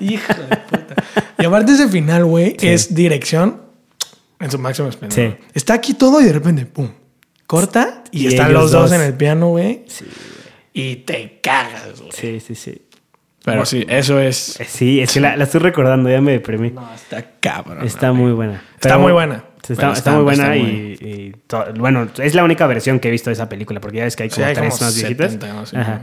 Hijo 0.00 0.32
de 0.32 0.56
puta. 0.56 0.94
Y 1.38 1.44
aparte 1.44 1.72
ese 1.72 1.88
final, 1.88 2.24
güey, 2.24 2.56
es 2.60 2.94
dirección 2.94 3.65
en 4.40 4.50
su 4.50 4.58
máximo 4.58 4.88
esplendor. 4.88 5.16
Sí. 5.18 5.44
Está 5.54 5.74
aquí 5.74 5.94
todo 5.94 6.20
y 6.20 6.24
de 6.24 6.32
repente, 6.32 6.66
pum, 6.66 6.88
corta 7.46 8.02
y, 8.10 8.24
Y 8.24 8.26
están 8.28 8.52
los 8.52 8.70
dos 8.70 8.90
dos. 8.90 8.92
en 9.00 9.06
el 9.06 9.14
piano, 9.14 9.48
güey. 9.48 9.84
Sí, 9.86 10.04
Y 10.72 10.96
te 10.96 11.40
cagas, 11.42 12.00
güey. 12.00 12.12
sí, 12.12 12.40
sí. 12.40 12.54
sí. 12.54 12.82
Pero 13.44 13.64
sí, 13.64 13.86
eso 13.88 14.18
es... 14.18 14.58
Eh, 14.60 14.64
Sí, 14.68 15.00
es 15.00 15.12
que 15.12 15.20
la, 15.20 15.36
la 15.36 15.44
estoy 15.44 15.60
recordando, 15.60 16.10
ya 16.10 16.20
me 16.20 16.32
deprimí. 16.32 16.70
No, 16.72 16.92
está 16.92 17.24
cabrón. 17.38 17.86
está 17.86 18.10
güey. 18.10 18.22
muy 18.22 18.32
buena. 18.32 18.60
Está 18.74 18.98
muy 18.98 19.12
buena. 19.12 19.44
Está, 19.62 19.74
Pero 19.74 19.92
está 19.92 19.92
está- 19.92 20.12
muy 20.14 20.22
buena 20.24 20.42
está 20.42 20.56
y, 20.56 20.62
muy- 20.62 21.10
y 21.10 21.32
to- 21.46 21.64
bueno, 21.76 22.08
es 22.18 22.34
la 22.34 22.42
única 22.44 22.66
versión 22.66 22.98
que 22.98 23.06
he 23.06 23.10
visto 23.12 23.30
de 23.30 23.34
esa 23.34 23.48
película, 23.48 23.80
porque 23.80 23.98
ya 23.98 24.04
ves 24.04 24.16
que 24.16 24.24
hay 24.24 24.30
como 24.30 24.46
tres 24.52 24.80
más 24.80 24.96
viejitas. 24.96 25.32
70, 25.32 25.52
¿no? 25.54 25.64
Sí. 25.66 25.76
Ajá. 25.76 26.02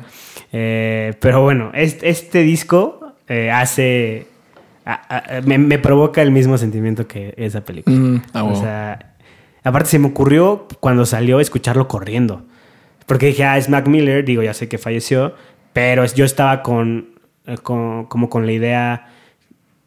Eh, 0.53 1.13
pero 1.19 1.41
bueno, 1.41 1.71
este, 1.73 2.09
este 2.09 2.41
disco 2.43 3.13
eh, 3.27 3.51
hace. 3.51 4.27
A- 4.85 5.37
a- 5.37 5.41
me, 5.41 5.57
me 5.57 5.79
provoca 5.79 6.21
el 6.21 6.31
mismo 6.31 6.57
sentimiento 6.57 7.07
que 7.07 7.33
esa 7.37 7.61
película. 7.61 7.95
Mm, 7.95 8.21
ah, 8.33 8.43
o 8.43 8.55
sea, 8.55 9.13
aparte 9.63 9.89
se 9.89 9.99
me 9.99 10.07
ocurrió 10.07 10.67
cuando 10.79 11.05
salió 11.05 11.39
escucharlo 11.39 11.87
corriendo. 11.87 12.43
Porque 13.05 13.27
dije, 13.27 13.43
ah, 13.43 13.57
es 13.57 13.69
Mac 13.69 13.87
Miller, 13.87 14.23
digo, 14.25 14.43
ya 14.43 14.53
sé 14.53 14.67
que 14.69 14.77
falleció, 14.77 15.35
pero 15.73 16.05
yo 16.05 16.23
estaba 16.25 16.61
con, 16.63 17.09
eh, 17.45 17.57
con- 17.57 18.05
como 18.05 18.29
con 18.29 18.45
la 18.45 18.51
idea, 18.53 19.07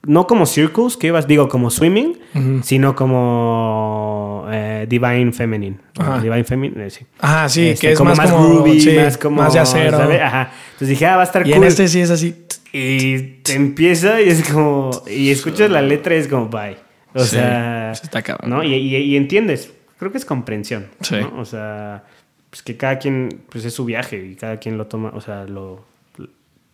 no 0.06 0.26
como 0.26 0.46
Circles, 0.46 0.96
que 0.96 1.08
ibas, 1.08 1.26
digo, 1.26 1.48
como 1.48 1.70
Swimming, 1.70 2.18
sino 2.62 2.94
como 2.96 4.46
eh, 4.50 4.86
Divine 4.88 5.32
Feminine. 5.32 5.78
Ajá. 5.98 6.20
Divine 6.20 6.44
Feminine, 6.44 6.86
eh, 6.86 6.90
sí. 6.90 7.06
Ajá, 7.18 7.48
sí, 7.48 7.68
Este, 7.68 7.88
que 7.88 7.92
es 7.92 8.00
más, 8.00 8.18
como... 8.30 8.48
groovy, 8.48 8.80
sí, 8.80 8.90
más 8.96 9.18
como... 9.18 9.42
Más 9.42 9.52
de 9.52 9.58
acero. 9.60 9.96
¿sabes? 9.98 10.20
Ajá. 10.20 10.50
Entonces 10.66 10.88
dije, 10.88 11.06
ah, 11.06 11.16
va 11.16 11.22
a 11.22 11.24
estar 11.24 11.46
Y 11.46 11.50
cool. 11.52 11.62
en 11.62 11.68
este 11.68 11.88
sí 11.88 12.00
es 12.00 12.10
así... 12.10 12.34
Y 12.72 13.18
te 13.42 13.54
empieza 13.54 14.20
y 14.20 14.28
es 14.28 14.48
como... 14.50 14.90
Y 15.06 15.30
escuchas 15.30 15.70
la 15.70 15.80
letra 15.82 16.14
y 16.14 16.18
es 16.18 16.28
como, 16.28 16.48
bye. 16.48 16.76
O 17.14 17.20
Sí, 17.24 17.36
sea... 17.36 17.92
sí 17.94 18.02
está 18.04 18.20
cabrón. 18.22 18.50
¿no? 18.50 18.62
Y, 18.62 18.74
y- 18.74 18.96
y 18.96 19.16
entiendes. 19.16 19.72
Creo 19.98 20.12
que 20.12 20.18
es 20.18 20.24
comprensión. 20.26 20.86
Sí. 21.00 21.16
¿no? 21.20 21.40
O 21.40 21.44
sea, 21.46 22.04
pues 22.50 22.62
que 22.62 22.76
cada 22.76 22.98
quien... 22.98 23.40
Pues 23.50 23.64
es 23.64 23.72
su 23.72 23.84
viaje 23.86 24.24
y 24.32 24.34
cada 24.36 24.58
quien 24.58 24.76
lo 24.76 24.86
toma... 24.86 25.10
O 25.14 25.20
sea, 25.20 25.44
lo... 25.44 25.84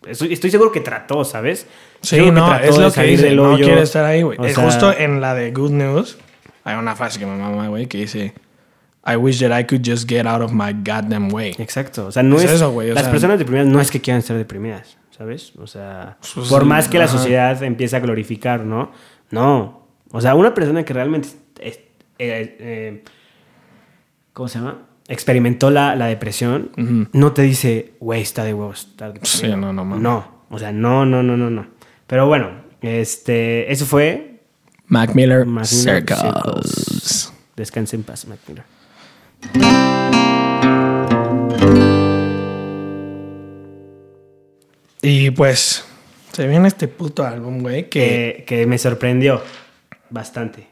Estoy, 0.07 0.35
seguro 0.51 0.71
que 0.71 0.79
trató, 0.81 1.23
¿sabes? 1.25 1.67
Sí, 2.01 2.19
no, 2.31 2.55
es 2.57 2.77
lo 2.77 2.91
que 2.91 3.03
dice. 3.03 3.35
No 3.35 3.55
quiere 3.55 3.81
estar 3.81 4.05
ahí, 4.05 4.21
güey. 4.21 4.37
Sea, 4.53 4.63
Justo 4.63 4.91
en 4.97 5.21
la 5.21 5.33
de 5.33 5.51
Good 5.51 5.71
News 5.71 6.17
hay 6.63 6.75
una 6.77 6.95
frase 6.95 7.19
que 7.19 7.25
me 7.25 7.35
mama, 7.37 7.67
güey, 7.67 7.87
que 7.87 7.97
dice... 7.99 8.33
I 9.05 9.17
wish 9.17 9.39
that 9.41 9.51
I 9.59 9.65
could 9.65 9.81
just 9.85 10.07
get 10.09 10.25
out 10.25 10.41
of 10.41 10.53
my 10.53 10.71
goddamn 10.71 11.29
way. 11.33 11.53
Exacto. 11.59 12.07
O 12.07 12.11
sea, 12.13 12.23
no 12.23 12.37
Es 12.37 12.45
es. 12.45 12.51
eso, 12.51 12.71
güey, 12.71 12.89
o 12.91 12.93
las 12.93 13.03
sea- 13.03 13.11
personas 13.11 13.37
deprimidas 13.37 13.67
no 13.67 13.81
es 13.81 13.91
que 13.91 13.99
quieran 13.99 14.19
estar 14.19 14.37
deprimidas, 14.37 14.97
¿sabes? 15.11 15.51
O 15.57 15.67
sea, 15.67 16.17
Pues, 16.33 16.47
por 16.47 16.63
más 16.63 16.87
que 16.87 16.99
la 16.99 17.09
sociedad 17.09 17.61
empiece 17.63 17.97
a 17.97 17.99
glorificar, 17.99 18.61
¿no? 18.61 18.93
No. 19.29 19.87
O 20.11 20.21
sea, 20.21 20.35
una 20.35 20.53
persona 20.53 20.85
que 20.85 20.93
realmente. 20.93 21.27
es- 21.59 21.79
eh, 22.17 22.55
eh, 22.59 23.03
¿Cómo 24.31 24.47
se 24.47 24.59
llama? 24.59 24.83
Experimentó 25.07 25.69
la, 25.69 25.95
la 25.95 26.05
depresión, 26.07 26.71
no 27.11 27.33
te 27.33 27.41
dice, 27.41 27.93
güey, 27.99 28.21
está 28.21 28.43
de 28.43 28.53
huevos. 28.53 28.87
estar 28.91 29.13
Sí, 29.23 29.43
deprimido". 29.47 29.73
no, 29.73 29.85
no. 29.85 29.99
No. 29.99 30.43
O 30.49 30.59
sea, 30.59 30.71
no, 30.71 31.05
no, 31.05 31.21
no, 31.23 31.35
no, 31.35 31.49
no. 31.49 31.67
Pero 32.07 32.27
bueno, 32.27 32.49
este, 32.81 33.71
eso 33.71 33.85
fue. 33.85 34.41
Mac 34.87 35.13
Miller, 35.15 35.45
Mac 35.45 35.67
Miller 35.71 36.05
Circles. 36.05 37.33
Descanse 37.55 37.95
en 37.95 38.03
paz, 38.03 38.25
Mac 38.27 38.39
Miller. 38.47 38.63
Y 45.01 45.31
pues 45.31 45.83
se 46.31 46.47
viene 46.47 46.67
este 46.67 46.87
puto 46.87 47.25
álbum, 47.25 47.59
güey, 47.61 47.89
que... 47.89 48.43
que, 48.47 48.57
que 48.59 48.65
me 48.65 48.77
sorprendió 48.77 49.41
bastante. 50.09 50.67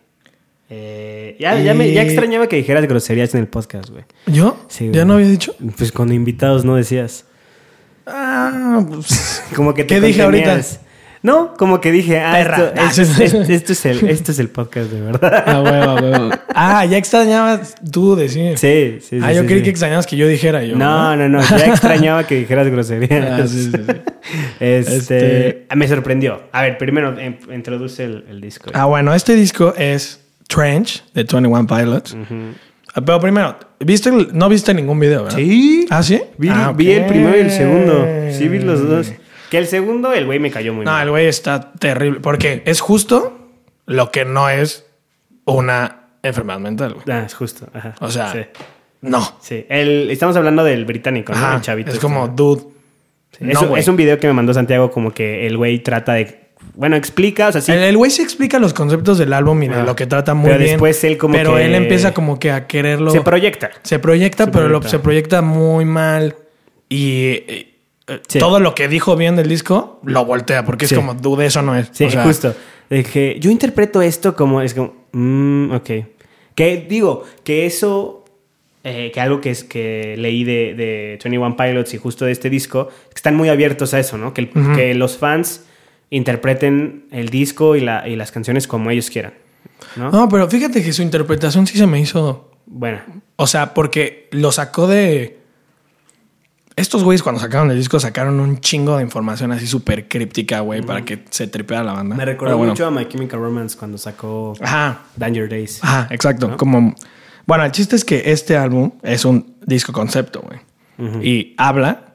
Eh, 0.73 1.35
ya, 1.37 1.59
ya, 1.59 1.73
me, 1.73 1.91
ya 1.91 2.01
extrañaba 2.01 2.47
que 2.47 2.55
dijeras 2.55 2.87
groserías 2.87 3.35
en 3.35 3.41
el 3.41 3.47
podcast, 3.47 3.89
güey. 3.89 4.05
¿Yo? 4.27 4.57
Sí, 4.69 4.89
¿Ya 4.93 5.03
no 5.03 5.15
había 5.15 5.27
dicho? 5.27 5.53
Pues 5.77 5.91
con 5.91 6.13
invitados 6.13 6.63
no 6.63 6.77
decías. 6.77 7.25
Ah, 8.07 8.81
pues... 8.89 9.43
Como 9.55 9.73
que 9.73 9.83
te 9.83 9.95
¿Qué 9.95 10.01
dije 10.07 10.21
ahorita? 10.21 10.61
No, 11.23 11.53
como 11.55 11.81
que 11.81 11.91
dije, 11.91 12.19
ah, 12.19 12.31
Perra. 12.33 12.73
esto, 12.89 13.01
esto 13.21 13.41
es, 13.41 13.49
esto 13.49 13.73
es 13.73 13.85
el, 13.85 14.09
esto 14.09 14.31
es 14.31 14.39
el 14.39 14.49
podcast 14.49 14.89
de 14.89 15.01
verdad. 15.01 15.43
Ah, 15.45 15.61
huevo, 15.61 15.95
huevo. 15.95 16.29
Ah, 16.55 16.83
ya 16.85 16.97
extrañabas 16.97 17.75
tú 17.91 18.15
decir. 18.15 18.57
Sí, 18.57 18.97
sí, 19.01 19.07
sí. 19.07 19.19
Ah, 19.21 19.31
yo 19.31 19.41
sí, 19.41 19.47
creí 19.47 19.59
sí. 19.59 19.65
que 19.65 19.69
extrañabas 19.69 20.07
que 20.07 20.15
yo 20.17 20.27
dijera 20.27 20.63
yo. 20.63 20.75
No, 20.75 21.15
no, 21.15 21.29
no, 21.29 21.41
ya 21.41 21.65
extrañaba 21.67 22.25
que 22.25 22.37
dijeras 22.37 22.67
groserías. 22.69 23.39
Ah, 23.39 23.47
sí. 23.47 23.71
Este, 24.59 24.95
Este- 24.97 25.67
Me 25.75 25.87
sorprendió. 25.87 26.41
A 26.51 26.63
ver, 26.63 26.79
primero 26.79 27.15
em- 27.19 27.37
introduce 27.53 28.03
el, 28.03 28.25
el 28.27 28.41
disco. 28.41 28.71
Ah, 28.73 28.85
bueno, 28.85 29.13
este 29.13 29.35
disco 29.35 29.75
es 29.77 30.20
Trench 30.53 31.03
de 31.13 31.23
21 31.23 31.65
Pilots. 31.67 32.15
Ah, 32.93 33.01
Pero 33.05 33.19
primero, 33.21 33.55
¿viste 33.79 34.09
el- 34.09 34.29
no 34.37 34.49
viste 34.49 34.73
ningún 34.73 34.99
video, 34.99 35.23
¿verdad? 35.23 35.37
Sí. 35.37 35.87
¿Ah, 35.89 36.03
sí? 36.03 36.21
Vi, 36.37 36.49
Ah, 36.49 36.73
vi 36.75 36.91
el 36.91 37.05
primero 37.05 37.37
y 37.37 37.39
el 37.41 37.51
segundo. 37.51 38.05
Sí, 38.31 38.47
vi 38.49 38.59
los 38.59 38.87
dos. 38.87 39.11
Que 39.49 39.57
el 39.57 39.67
segundo, 39.67 40.11
el 40.13 40.25
güey 40.25 40.39
me 40.39 40.51
cayó 40.51 40.73
muy 40.73 40.85
No, 40.85 40.91
mal. 40.91 41.03
el 41.03 41.09
güey 41.11 41.27
está 41.27 41.71
terrible. 41.73 42.19
Porque 42.21 42.63
es 42.65 42.81
justo 42.81 43.37
lo 43.85 44.11
que 44.11 44.25
no 44.25 44.49
es 44.49 44.85
una 45.45 46.07
enfermedad 46.23 46.59
mental, 46.59 46.93
güey. 46.95 47.05
Ah, 47.17 47.23
es 47.25 47.33
justo. 47.33 47.67
Ajá. 47.73 47.95
O 48.01 48.09
sea, 48.09 48.31
Sí. 48.33 48.39
no. 49.01 49.21
sí. 49.41 49.65
El- 49.69 50.09
estamos 50.11 50.35
hablando 50.35 50.63
del 50.63 50.85
británico, 50.85 51.31
¿no? 51.33 51.39
Ajá, 51.39 51.55
El 51.55 51.61
chavito. 51.61 51.89
es 51.89 51.95
este. 51.95 52.05
como, 52.05 52.27
dude. 52.27 52.61
Sí, 53.37 53.45
no, 53.45 53.75
es, 53.75 53.81
es 53.83 53.87
un 53.87 53.95
video 53.95 54.17
que 54.19 54.27
me 54.27 54.33
mandó 54.33 54.53
Santiago 54.53 54.91
como 54.91 55.13
que 55.13 55.47
el 55.47 55.55
güey 55.57 55.79
trata 55.79 56.13
de... 56.13 56.50
Bueno, 56.75 56.95
explica, 56.95 57.49
o 57.49 57.51
sea, 57.51 57.61
sí. 57.61 57.71
El- 57.71 57.97
güey 57.97 58.09
sí 58.11 58.21
explica 58.21 58.57
los 58.59 58.73
conceptos 58.73 59.17
del 59.17 59.33
álbum 59.33 59.61
y 59.63 59.67
de 59.67 59.75
Ah. 59.75 59.83
lo 59.83 59.95
que 59.95 60.07
trata 60.07 60.33
muy 60.33 60.47
Pero 60.47 60.59
bien. 60.59 60.71
después 60.71 61.03
él 61.03 61.17
como 61.17 61.33
Pero 61.35 61.55
que- 61.55 61.65
él 61.65 61.75
empieza 61.75 62.13
como 62.13 62.39
que 62.39 62.51
a 62.51 62.65
quererlo. 62.67 63.11
se 63.11 63.21
proyecta. 63.21 63.71
Se 63.83 63.99
proyecta, 63.99 64.45
Se 64.45 64.51
pero 64.51 64.69
lo- 64.69 64.81
se 64.81 64.99
proyecta 64.99 65.41
muy 65.41 65.85
mal. 65.85 66.35
Y 66.89 67.43
eh, 67.47 67.67
Sí. 68.27 68.39
todo 68.39 68.59
lo 68.59 68.73
que 68.75 68.87
dijo 68.87 69.15
bien 69.15 69.35
del 69.35 69.47
disco 69.47 69.99
lo 70.05 70.25
voltea, 70.25 70.65
porque 70.65 70.87
Sí. 70.87 70.95
es 70.95 70.99
como, 70.99 71.13
dude, 71.13 71.45
eso 71.45 71.61
no 71.61 71.75
es. 71.77 71.89
Sí, 71.91 72.05
O 72.05 72.09
sea, 72.11 72.23
justo. 72.23 72.53
Que 72.89 73.37
yo 73.39 73.49
interpreto 73.51 74.01
esto 74.01 74.35
como... 74.35 74.61
Es 74.61 74.73
como... 74.73 74.93
mm, 75.13 75.71
ok. 75.73 75.89
Que 76.55 76.85
digo, 76.89 77.23
que 77.43 77.65
eso... 77.65 78.17
eh, 78.83 79.11
que 79.13 79.21
algo 79.21 79.39
que, 79.41 79.51
es, 79.51 79.63
que 79.63 80.15
leí 80.17 80.43
de, 80.43 80.73
de 80.73 81.17
21 81.23 81.55
Pilots 81.55 81.93
y 81.93 81.97
justo 81.97 82.25
de 82.25 82.31
este 82.31 82.49
disco, 82.49 82.87
que 82.87 83.15
están 83.15 83.35
muy 83.35 83.47
abiertos 83.47 83.93
a 83.93 83.99
eso, 83.99 84.17
¿no? 84.17 84.33
Que, 84.33 84.41
el- 84.41 84.49
Ujú. 84.55 84.75
que 84.75 84.93
los 84.95 85.17
fans 85.17 85.65
interpreten 86.11 87.07
el 87.09 87.29
disco 87.29 87.75
y, 87.75 87.81
la, 87.81 88.07
y 88.07 88.15
las 88.15 88.31
canciones 88.31 88.67
como 88.67 88.91
ellos 88.91 89.09
quieran, 89.09 89.33
¿no? 89.95 90.11
No, 90.11 90.29
pero 90.29 90.47
fíjate 90.47 90.83
que 90.83 90.93
su 90.93 91.01
interpretación 91.01 91.65
sí 91.65 91.77
se 91.77 91.87
me 91.87 91.99
hizo. 91.99 92.51
Bueno, 92.67 92.99
O 93.37 93.47
sea, 93.47 93.73
porque 93.73 94.27
lo 94.31 94.51
sacó 94.51 94.87
de. 94.87 95.39
Estos 96.77 97.03
güeyes, 97.03 97.21
cuando 97.21 97.41
sacaron 97.41 97.69
el 97.69 97.77
disco, 97.77 97.99
sacaron 97.99 98.39
un 98.39 98.59
chingo 98.59 98.95
de 98.97 99.03
información 99.03 99.51
así 99.51 99.67
súper 99.67 100.07
críptica, 100.07 100.61
güey, 100.61 100.81
para 100.81 101.03
que 101.03 101.25
se 101.29 101.47
tripeara 101.47 101.83
la 101.83 101.93
banda. 101.93 102.15
me 102.15 102.23
recordó 102.25 102.55
bueno. 102.57 102.71
mucho 102.71 102.85
a 102.85 102.91
My 102.91 103.05
Chemical 103.07 103.39
Romance 103.41 103.77
cuando 103.77 103.97
sacó 103.97 104.53
Ajá. 104.61 105.01
Danger 105.17 105.49
Days. 105.49 105.83
Ajá, 105.83 106.07
exacto. 106.11 106.47
¿No? 106.47 106.57
Como 106.57 106.95
Bueno, 107.45 107.65
el 107.65 107.71
chiste 107.71 107.97
es 107.97 108.05
que 108.05 108.31
este 108.31 108.55
álbum 108.55 108.91
es 109.03 109.25
un 109.25 109.55
disco 109.65 109.91
concepto, 109.91 110.41
güey. 110.41 110.59
Y 111.23 111.55
habla 111.57 112.13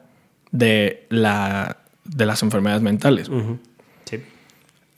de, 0.51 1.05
la, 1.09 1.77
de 2.05 2.25
las 2.25 2.41
enfermedades 2.41 2.81
mentales. 2.81 3.29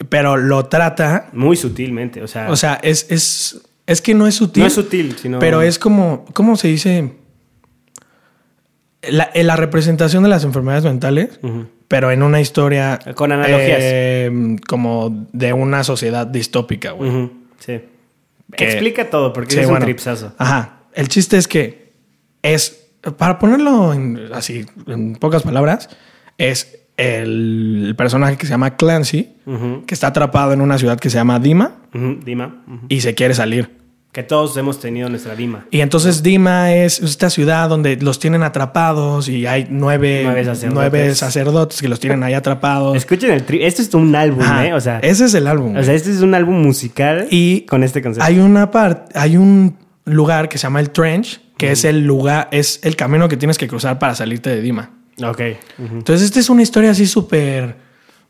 Pero 0.07 0.37
lo 0.37 0.65
trata. 0.67 1.29
Muy 1.33 1.57
sutilmente, 1.57 2.23
o 2.23 2.27
sea. 2.27 2.49
O 2.49 2.55
sea, 2.55 2.79
es, 2.81 3.05
es, 3.09 3.61
es 3.85 4.01
que 4.01 4.13
no 4.13 4.27
es 4.27 4.35
sutil. 4.35 4.61
no 4.63 4.67
es 4.67 4.73
sutil, 4.73 5.15
sino. 5.17 5.39
Pero 5.39 5.61
es 5.61 5.77
como. 5.77 6.23
¿Cómo 6.33 6.55
se 6.55 6.69
dice? 6.69 7.13
La, 9.01 9.29
la 9.33 9.55
representación 9.55 10.23
de 10.23 10.29
las 10.29 10.43
enfermedades 10.43 10.83
mentales, 10.83 11.39
pero 11.87 12.11
en 12.11 12.21
una 12.21 12.41
historia. 12.41 12.99
Con 13.15 13.31
analogías. 13.31 13.77
eh, 13.81 14.57
como 14.67 15.27
de 15.31 15.53
una 15.53 15.83
sociedad 15.85 16.27
distópica, 16.27 16.91
güey. 16.91 17.31
Sí. 17.59 17.81
Que- 18.55 18.65
Explica 18.65 19.09
todo, 19.09 19.31
porque 19.31 19.53
Sí, 19.53 19.59
es 19.59 19.65
bueno. 19.67 19.79
un 19.79 19.85
tripsazo. 19.85 20.33
Ajá. 20.37 20.79
El 20.93 21.07
chiste 21.07 21.37
es 21.37 21.47
que 21.47 21.93
es, 22.41 22.87
para 23.17 23.39
ponerlo 23.39 23.93
en- 23.93 24.29
así, 24.33 24.65
en 24.87 25.15
pocas 25.15 25.43
palabras, 25.43 25.89
es 26.37 26.78
el, 26.99 27.93
personaje 27.97 28.37
que 28.37 28.45
se 28.45 28.51
llama 28.51 28.75
Clancy, 28.75 29.29
que 29.87 29.93
está 29.93 30.07
atrapado 30.07 30.53
en 30.53 30.61
una 30.61 30.77
ciudad 30.77 30.99
que 30.99 31.09
se 31.09 31.17
llama 31.17 31.39
Dima 31.39 31.77
Dima. 31.93 32.63
y 32.87 33.01
se 33.01 33.15
quiere 33.15 33.33
salir. 33.33 33.79
Que 34.11 34.23
todos 34.23 34.57
hemos 34.57 34.79
tenido 34.79 35.07
nuestra 35.07 35.35
Dima. 35.35 35.67
Y 35.69 35.81
entonces 35.81 36.23
Dima 36.23 36.73
es 36.73 36.99
esta 36.99 37.29
ciudad 37.29 37.69
donde 37.69 37.95
los 37.97 38.17
tienen 38.17 38.41
atrapados 38.41 39.29
y 39.29 39.45
hay 39.45 39.67
nueve, 39.69 40.21
Nueve 40.23 40.43
sacerdotes. 40.45 40.73
nueve 40.73 41.15
sacerdotes 41.15 41.81
que 41.81 41.87
los 41.87 41.99
tienen 41.99 42.23
ahí 42.23 42.33
atrapados. 42.33 42.97
Escuchen 42.97 43.29
el 43.31 43.43
tri. 43.43 43.63
Este 43.63 43.83
es 43.83 43.93
un 43.93 44.15
álbum, 44.15 44.41
Ajá. 44.41 44.65
¿eh? 44.65 44.73
O 44.73 44.81
sea, 44.81 44.97
ese 44.99 45.25
es 45.25 45.33
el 45.35 45.45
álbum. 45.45 45.77
o 45.77 45.83
sea, 45.83 45.93
este 45.93 46.09
es 46.09 46.21
un 46.21 46.33
álbum 46.33 46.59
musical 46.59 47.27
Y 47.29 47.61
con 47.61 47.83
este 47.83 48.01
concepto. 48.01 48.25
Hay 48.25 48.39
una 48.39 48.71
parte, 48.71 49.17
hay 49.17 49.37
un 49.37 49.77
lugar 50.05 50.49
que 50.49 50.57
se 50.57 50.63
llama 50.63 50.79
el 50.79 50.89
Trench, 50.89 51.39
que 51.57 51.71
es 51.71 51.85
el 51.85 52.03
lugar, 52.03 52.47
es 52.51 52.79
el 52.83 52.95
camino 52.95 53.29
que 53.29 53.37
tienes 53.37 53.59
que 53.59 53.67
cruzar 53.67 53.99
para 53.99 54.15
salirte 54.15 54.49
de 54.49 54.61
Dima. 54.61 54.89
Ok. 55.23 55.41
Entonces, 55.79 56.25
esta 56.27 56.39
es 56.39 56.49
una 56.49 56.61
historia 56.61 56.91
así 56.91 57.05
súper 57.07 57.75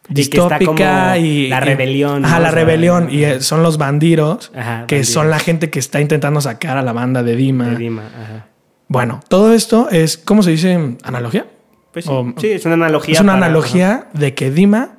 distópica 0.07 1.17
y. 1.17 1.47
la 1.49 1.57
y- 1.57 1.61
rebelión, 1.61 2.25
Ajá, 2.25 2.39
la 2.39 2.49
O 2.49 2.51
sea, 2.51 2.59
rebelión. 2.59 3.09
Y 3.11 3.23
eh, 3.23 3.41
son 3.41 3.63
los 3.63 3.77
bandidos, 3.77 4.51
Ajá, 4.55 4.85
que 4.87 4.95
bandidos. 4.95 5.07
son 5.13 5.29
la 5.29 5.39
gente 5.39 5.69
que 5.69 5.79
está 5.79 6.01
intentando 6.01 6.41
sacar 6.41 6.77
a 6.77 6.81
la 6.81 6.93
banda 6.93 7.23
de 7.23 7.35
Dima. 7.35 7.69
De 7.69 7.75
Dima, 7.77 8.03
ajá. 8.07 8.47
Bueno, 8.87 9.19
todo 9.27 9.53
esto 9.53 9.87
es, 9.91 10.17
¿cómo 10.17 10.41
se 10.41 10.51
dice? 10.51 10.97
¿Analogía? 11.03 11.45
Pues 11.93 12.05
sí, 12.05 12.11
O- 12.11 12.33
sí, 12.37 12.47
es 12.51 12.65
una 12.65 12.73
analogía. 12.75 13.13
es 13.13 13.19
una 13.21 13.33
para- 13.33 13.45
analogía 13.45 14.07
de 14.13 14.33
que 14.33 14.51
Dima 14.51 14.97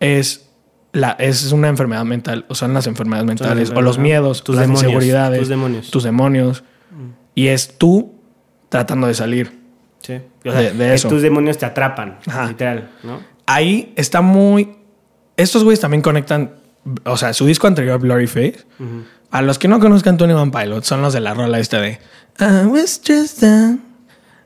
es. 0.00 0.46
La, 0.92 1.12
es 1.20 1.52
una 1.52 1.68
enfermedad 1.68 2.04
mental, 2.04 2.46
o 2.48 2.56
son 2.56 2.74
las 2.74 2.88
enfermedades 2.88 3.24
mentales, 3.24 3.70
o 3.70 3.80
los 3.80 3.98
miedos, 3.98 4.42
Tus 4.42 4.56
las 4.56 4.64
demonios, 4.64 4.82
inseguridades, 4.82 5.38
tus 5.38 5.48
demonios. 5.48 5.86
Mm. 5.86 5.90
tus 5.92 6.02
demonios. 6.02 6.64
Y 7.36 7.46
es 7.46 7.78
tú 7.78 8.16
tratando 8.68 9.06
de 9.06 9.14
salir. 9.14 9.59
Sí. 10.42 10.48
O 10.48 10.52
sea, 10.52 10.60
De- 10.60 10.72
de 10.72 10.78
que 10.88 10.94
eso. 10.94 11.08
tus 11.08 11.22
demonios 11.22 11.58
te 11.58 11.66
atrapan, 11.66 12.18
Ajá. 12.26 12.46
literal, 12.48 12.90
¿no? 13.02 13.20
ahí 13.46 13.92
está 13.96 14.20
muy. 14.20 14.76
Estos 15.36 15.64
güeyes 15.64 15.80
también 15.80 16.02
conectan. 16.02 16.54
O 17.04 17.16
sea, 17.16 17.32
su 17.32 17.46
disco 17.46 17.66
anterior, 17.66 17.98
Blurry 18.00 18.26
Face. 18.26 18.64
A 19.30 19.42
los 19.42 19.58
que 19.58 19.68
no 19.68 19.78
conozcan 19.80 20.16
Tony 20.16 20.32
One 20.32 20.50
Pilot, 20.50 20.82
son 20.84 21.02
los 21.02 21.12
de 21.12 21.20
la 21.20 21.34
rola 21.34 21.58
esta 21.58 21.80
de. 21.80 21.98
I 22.40 22.66
was 22.66 23.00
just 23.06 23.40
down. 23.42 23.82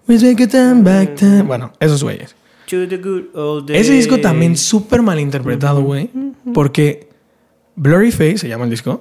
We 0.07 0.19
take 0.19 0.43
it 0.43 0.53
down 0.53 0.85
back 0.85 1.19
down. 1.21 1.47
Bueno, 1.47 1.73
esos 1.81 2.03
güeyes. 2.03 2.35
To 2.69 2.89
the 2.89 2.97
good 2.99 3.25
old 3.35 3.71
Ese 3.71 3.93
disco 3.93 4.21
también 4.21 4.57
súper 4.57 5.03
malinterpretado, 5.03 5.83
güey. 5.83 6.11
Porque 6.53 7.09
Blurry 7.77 8.11
Face 8.11 8.39
se 8.39 8.49
llama 8.49 8.65
el 8.65 8.71
disco. 8.71 9.01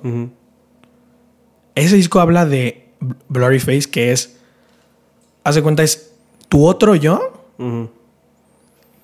Ese 1.76 1.96
disco 1.96 2.20
habla 2.20 2.46
de 2.46 2.90
Blurry 3.30 3.60
Face, 3.60 3.90
que 3.90 4.12
es. 4.12 4.38
Haz 5.44 5.56
de 5.56 5.62
cuenta, 5.62 5.84
es 5.84 6.13
tu 6.54 6.68
otro 6.68 6.94
yo 6.94 7.32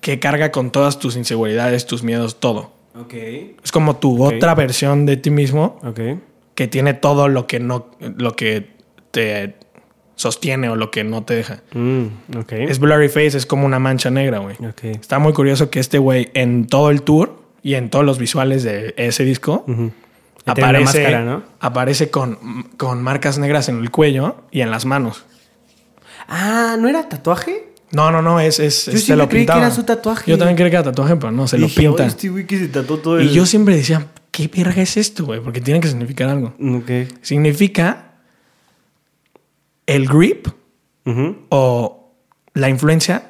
que 0.00 0.20
carga 0.20 0.52
con 0.52 0.70
todas 0.70 1.00
tus 1.00 1.16
inseguridades, 1.16 1.84
tus 1.84 2.04
miedos, 2.04 2.38
todo. 2.38 2.70
Es 3.64 3.72
como 3.72 3.96
tu 3.96 4.22
otra 4.22 4.54
versión 4.54 5.04
de 5.04 5.16
ti 5.16 5.30
mismo 5.30 5.80
Ok. 5.82 6.00
que 6.54 6.68
tiene 6.68 6.94
todo 6.94 7.26
lo 7.26 7.48
que 7.48 7.58
no, 7.58 7.88
lo 7.98 8.36
que 8.36 8.70
te 9.10 9.56
sostiene 10.14 10.68
o 10.68 10.76
lo 10.76 10.92
que 10.92 11.02
no 11.02 11.24
te 11.24 11.34
deja. 11.34 11.62
Mm. 11.72 12.06
Es 12.50 12.78
blurry 12.78 13.08
face, 13.08 13.36
es 13.36 13.46
como 13.46 13.66
una 13.66 13.80
mancha 13.80 14.10
negra, 14.12 14.38
güey. 14.38 14.56
Está 14.82 15.18
muy 15.18 15.32
curioso 15.32 15.70
que 15.70 15.80
este 15.80 15.98
güey 15.98 16.30
en 16.34 16.68
todo 16.68 16.90
el 16.90 17.02
tour 17.02 17.36
y 17.64 17.74
en 17.74 17.90
todos 17.90 18.04
los 18.04 18.18
visuales 18.20 18.62
de 18.62 18.94
ese 18.96 19.24
disco 19.24 19.64
aparece, 20.46 20.84
máscara, 20.84 21.24
¿no? 21.24 21.42
aparece 21.58 22.10
con, 22.10 22.68
con 22.76 23.02
marcas 23.02 23.38
negras 23.38 23.68
en 23.68 23.80
el 23.80 23.90
cuello 23.90 24.36
y 24.52 24.60
en 24.60 24.70
las 24.70 24.84
manos. 24.84 25.24
Ah, 26.30 26.76
¿no 26.78 26.88
era 26.88 27.08
tatuaje? 27.08 27.66
No, 27.92 28.10
no, 28.12 28.22
no, 28.22 28.38
es, 28.40 28.58
es, 28.60 28.86
Yo 28.86 28.92
es- 28.92 29.04
siempre 29.04 29.24
lo 29.24 29.28
creí 29.28 29.44
que 29.46 29.52
era 29.52 29.70
su 29.72 29.82
tatuaje. 29.82 30.30
Yo 30.30 30.38
también 30.38 30.56
creí 30.56 30.70
que 30.70 30.76
era 30.76 30.84
tatuaje, 30.84 31.16
pero 31.16 31.32
no, 31.32 31.46
se 31.48 31.58
lo 31.58 31.66
Dije, 31.66 31.80
pinta. 31.80 32.04
"Oye, 32.04 32.06
este 32.08 32.28
güey 32.28 32.46
que 32.46 32.58
se 32.58 32.68
tatuó 32.68 32.98
todo 32.98 33.18
el... 33.18 33.26
Y 33.26 33.32
yo 33.34 33.44
siempre 33.46 33.74
decía, 33.76 34.06
¿qué 34.30 34.46
verga 34.48 34.80
es 34.80 34.96
esto, 34.96 35.26
güey? 35.26 35.40
Porque 35.40 35.60
tiene 35.60 35.80
que 35.80 35.88
significar 35.88 36.28
algo. 36.28 36.54
Ok. 36.76 36.90
Significa 37.20 38.12
el 39.86 40.06
grip 40.06 40.46
o 41.48 42.12
la 42.54 42.68
influencia 42.68 43.24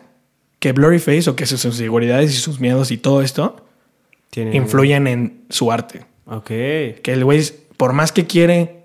que 0.59 0.73
Blurry 0.73 0.99
Face 0.99 1.31
o 1.31 1.37
que 1.37 1.47
sus 1.47 1.65
inseguridades 1.65 2.31
y 2.35 2.37
sus 2.37 2.61
miedos 2.61 2.91
y 2.91 2.99
todo 2.99 3.23
esto 3.23 3.65
influyen 4.37 5.07
en 5.07 5.45
su 5.49 5.73
arte. 5.73 6.05
Ok. 6.27 6.47
Que 6.49 7.01
el 7.07 7.25
güey, 7.25 7.43
por 7.79 7.95
más 7.95 8.13
que 8.13 8.27
quiere 8.27 8.85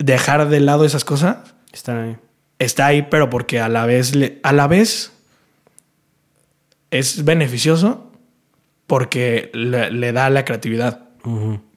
dejar 0.00 0.48
de 0.48 0.58
lado 0.58 0.84
esas 0.84 1.04
cosas, 1.04 1.36
Están 1.72 1.98
ahí. 1.98 2.16
Está 2.64 2.86
ahí, 2.86 3.02
pero 3.10 3.28
porque 3.30 3.60
a 3.60 3.68
la 3.68 3.86
vez, 3.86 4.14
le- 4.14 4.38
a 4.42 4.52
la 4.52 4.66
vez 4.66 5.12
es 6.90 7.24
beneficioso 7.24 8.10
porque 8.86 9.50
le, 9.54 9.90
le 9.90 10.12
da 10.12 10.28
la 10.30 10.44
creatividad. 10.44 11.00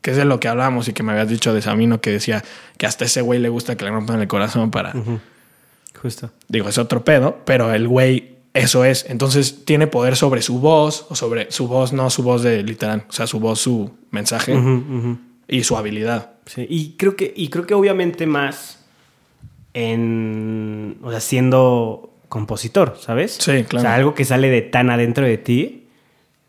Que 0.02 0.12
es 0.12 0.18
de 0.18 0.26
lo 0.26 0.40
que 0.40 0.48
hablábamos 0.48 0.88
y 0.88 0.94
que 0.94 1.04
me 1.04 1.12
habías 1.12 1.30
dicho 1.30 1.54
de 1.54 1.62
Samino 1.62 2.02
que 2.02 2.12
decía 2.12 2.44
que 2.78 2.88
hasta 2.88 3.06
ese 3.06 3.22
güey 3.22 3.40
le 3.40 3.50
gusta 3.50 3.76
que 3.78 3.86
le 3.86 3.92
rompan 3.92 4.20
el 4.20 4.28
corazón 4.28 4.72
para... 4.72 4.94
Justo. 6.02 6.32
Digo, 6.48 6.68
es 6.68 6.78
otro 6.78 7.04
pedo, 7.06 7.40
pero 7.46 7.72
el 7.74 7.88
güey 7.88 8.36
eso 8.54 8.84
es. 8.86 9.06
Entonces 9.08 9.64
tiene 9.66 9.86
poder 9.88 10.16
sobre 10.16 10.42
su 10.42 10.60
voz, 10.60 11.06
o 11.10 11.16
sobre 11.16 11.52
su 11.52 11.68
voz, 11.68 11.94
no 11.94 12.10
su 12.10 12.24
voz 12.24 12.42
de 12.44 12.64
literal, 12.64 13.06
o 13.08 13.12
sea, 13.14 13.28
su 13.28 13.40
voz, 13.40 13.60
su 13.60 13.92
mensaje 14.12 14.56
y 15.48 15.64
su 15.64 15.78
habilidad. 15.78 16.32
Sí, 16.48 16.66
y 16.70 16.92
creo 16.98 17.16
que, 17.16 17.32
y 17.36 17.50
creo 17.50 17.66
que 17.66 17.74
obviamente 17.76 18.26
más 18.28 18.85
en, 19.76 20.98
o 21.04 21.12
sea, 21.12 21.20
siendo 21.20 22.10
compositor, 22.30 22.96
¿sabes? 23.00 23.34
Sí, 23.40 23.66
claro. 23.66 23.78
O 23.78 23.82
sea, 23.82 23.94
algo 23.94 24.16
que 24.16 24.24
sale 24.26 24.50
de 24.50 24.62
tan 24.62 24.90
adentro 24.90 25.26
de 25.26 25.38
ti, 25.38 25.88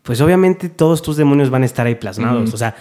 pues 0.01 0.21
obviamente 0.21 0.69
todos 0.69 1.01
tus 1.01 1.17
demonios 1.17 1.49
van 1.49 1.63
a 1.63 1.65
estar 1.65 1.85
ahí 1.85 1.95
plasmados, 1.95 2.53
o 2.53 2.57
sea, 2.57 2.75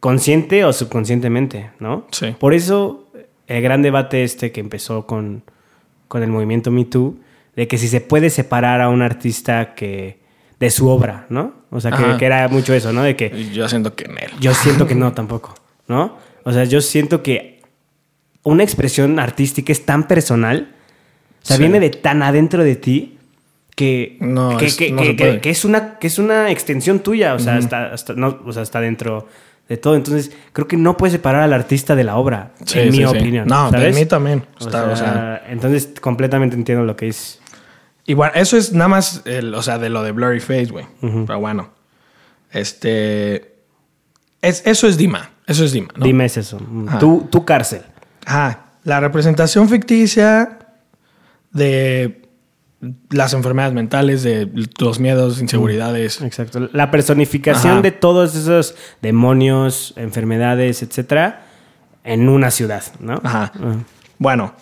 consciente 0.00 0.64
o 0.64 0.72
subconscientemente, 0.72 1.70
¿no? 1.78 2.06
Sí. 2.10 2.34
Por 2.40 2.54
eso 2.54 3.10
el 3.46 3.62
gran 3.62 3.82
debate 3.82 4.24
este 4.24 4.50
que 4.50 4.60
empezó 4.60 5.06
con, 5.06 5.42
con 6.08 6.22
el 6.22 6.30
movimiento 6.30 6.70
Me 6.70 6.86
Too, 6.86 7.18
de 7.54 7.68
que 7.68 7.76
si 7.76 7.86
se 7.86 8.00
puede 8.00 8.30
separar 8.30 8.80
a 8.80 8.88
un 8.88 9.02
artista 9.02 9.74
que 9.74 10.20
de 10.58 10.70
su 10.70 10.88
obra, 10.88 11.26
¿no? 11.28 11.52
O 11.70 11.80
sea, 11.80 11.90
que, 11.90 12.16
que 12.16 12.24
era 12.24 12.48
mucho 12.48 12.72
eso, 12.72 12.94
¿no? 12.94 13.02
De 13.02 13.14
que 13.14 13.50
yo 13.52 13.68
siento 13.68 13.94
que 13.94 14.04
en 14.04 14.12
él. 14.12 14.30
yo 14.40 14.54
siento 14.54 14.86
que 14.86 14.94
no 14.94 15.12
tampoco, 15.12 15.54
¿no? 15.86 16.16
O 16.44 16.52
sea, 16.52 16.64
yo 16.64 16.80
siento 16.80 17.22
que 17.22 17.61
una 18.44 18.62
expresión 18.64 19.18
artística 19.18 19.72
es 19.72 19.84
tan 19.86 20.08
personal, 20.08 20.68
o 21.42 21.46
sea, 21.46 21.56
Sí. 21.56 21.62
viene 21.62 21.80
de 21.80 21.90
tan 21.90 22.22
adentro 22.22 22.62
de 22.64 22.76
ti 22.76 23.18
que, 23.76 24.16
No, 24.20 24.56
que, 24.56 24.66
es- 24.66 24.76
que- 24.76 24.90
no 24.92 25.02
que- 25.02 25.06
se 25.08 25.14
puede. 25.14 25.32
que- 25.34 25.40
que 25.40 25.50
es 25.50 25.64
una, 25.64 25.98
que 25.98 26.06
es 26.06 26.18
una 26.18 26.50
extensión 26.50 27.00
tuya, 27.00 27.34
o 27.34 27.38
sea, 27.38 27.58
no, 28.16 28.40
o 28.44 28.52
sea, 28.52 28.62
está 28.62 28.80
dentro 28.80 29.26
de 29.68 29.76
todo. 29.76 29.94
Entonces, 29.96 30.30
creo 30.52 30.68
que 30.68 30.76
no 30.76 30.96
puedes 30.96 31.12
separar 31.12 31.42
al 31.42 31.52
artista 31.52 31.94
de 31.96 32.04
la 32.04 32.16
obra, 32.16 32.52
Sí, 32.64 32.78
en 32.80 32.92
sí, 32.92 32.98
mi 32.98 33.04
opinión. 33.06 33.46
No, 33.48 33.70
de 33.70 33.92
mí 33.92 34.04
también. 34.06 34.44
O 34.60 34.66
Está, 34.66 34.84
sea, 34.84 34.92
o 34.92 34.96
sea, 34.96 35.44
entonces, 35.48 35.88
completamente 36.00 36.54
entiendo 36.56 36.84
lo 36.84 36.96
que 36.96 37.08
es. 37.08 37.40
bueno, 38.14 38.32
eso 38.34 38.56
es 38.58 38.72
nada 38.72 38.88
más, 38.88 39.22
el, 39.24 39.54
o 39.54 39.62
sea, 39.62 39.78
de 39.78 39.88
lo 39.88 40.02
de 40.02 40.12
Blurry 40.12 40.40
Face, 40.40 40.66
güey. 40.66 40.84
Pero 41.00 41.40
bueno, 41.40 41.70
este... 42.50 43.52
Es, 44.42 44.62
eso 44.66 44.86
es 44.88 44.96
Dima. 44.98 45.30
Eso 45.46 45.64
es 45.64 45.72
Dima, 45.72 45.88
¿no? 45.96 46.04
Dime 46.04 46.24
es 46.24 46.36
eso. 46.36 46.60
Ajá. 46.88 46.98
Tu, 46.98 47.28
tu 47.30 47.44
cárcel. 47.44 47.82
Ajá. 48.26 48.66
La 48.84 49.00
representación 49.00 49.68
ficticia 49.68 50.58
de 51.52 52.22
las 53.10 53.32
enfermedades 53.32 53.74
mentales, 53.74 54.22
de 54.24 54.50
los 54.78 54.98
miedos, 54.98 55.40
inseguridades. 55.40 56.20
Exacto. 56.20 56.68
La 56.72 56.90
personificación 56.90 57.74
Ajá. 57.74 57.82
de 57.82 57.92
todos 57.92 58.34
esos 58.34 58.74
demonios, 59.00 59.94
enfermedades, 59.96 60.82
etcétera, 60.82 61.46
en 62.02 62.28
una 62.28 62.50
ciudad, 62.50 62.82
¿no? 62.98 63.20
Ajá. 63.22 63.52
Bueno, 64.18 64.54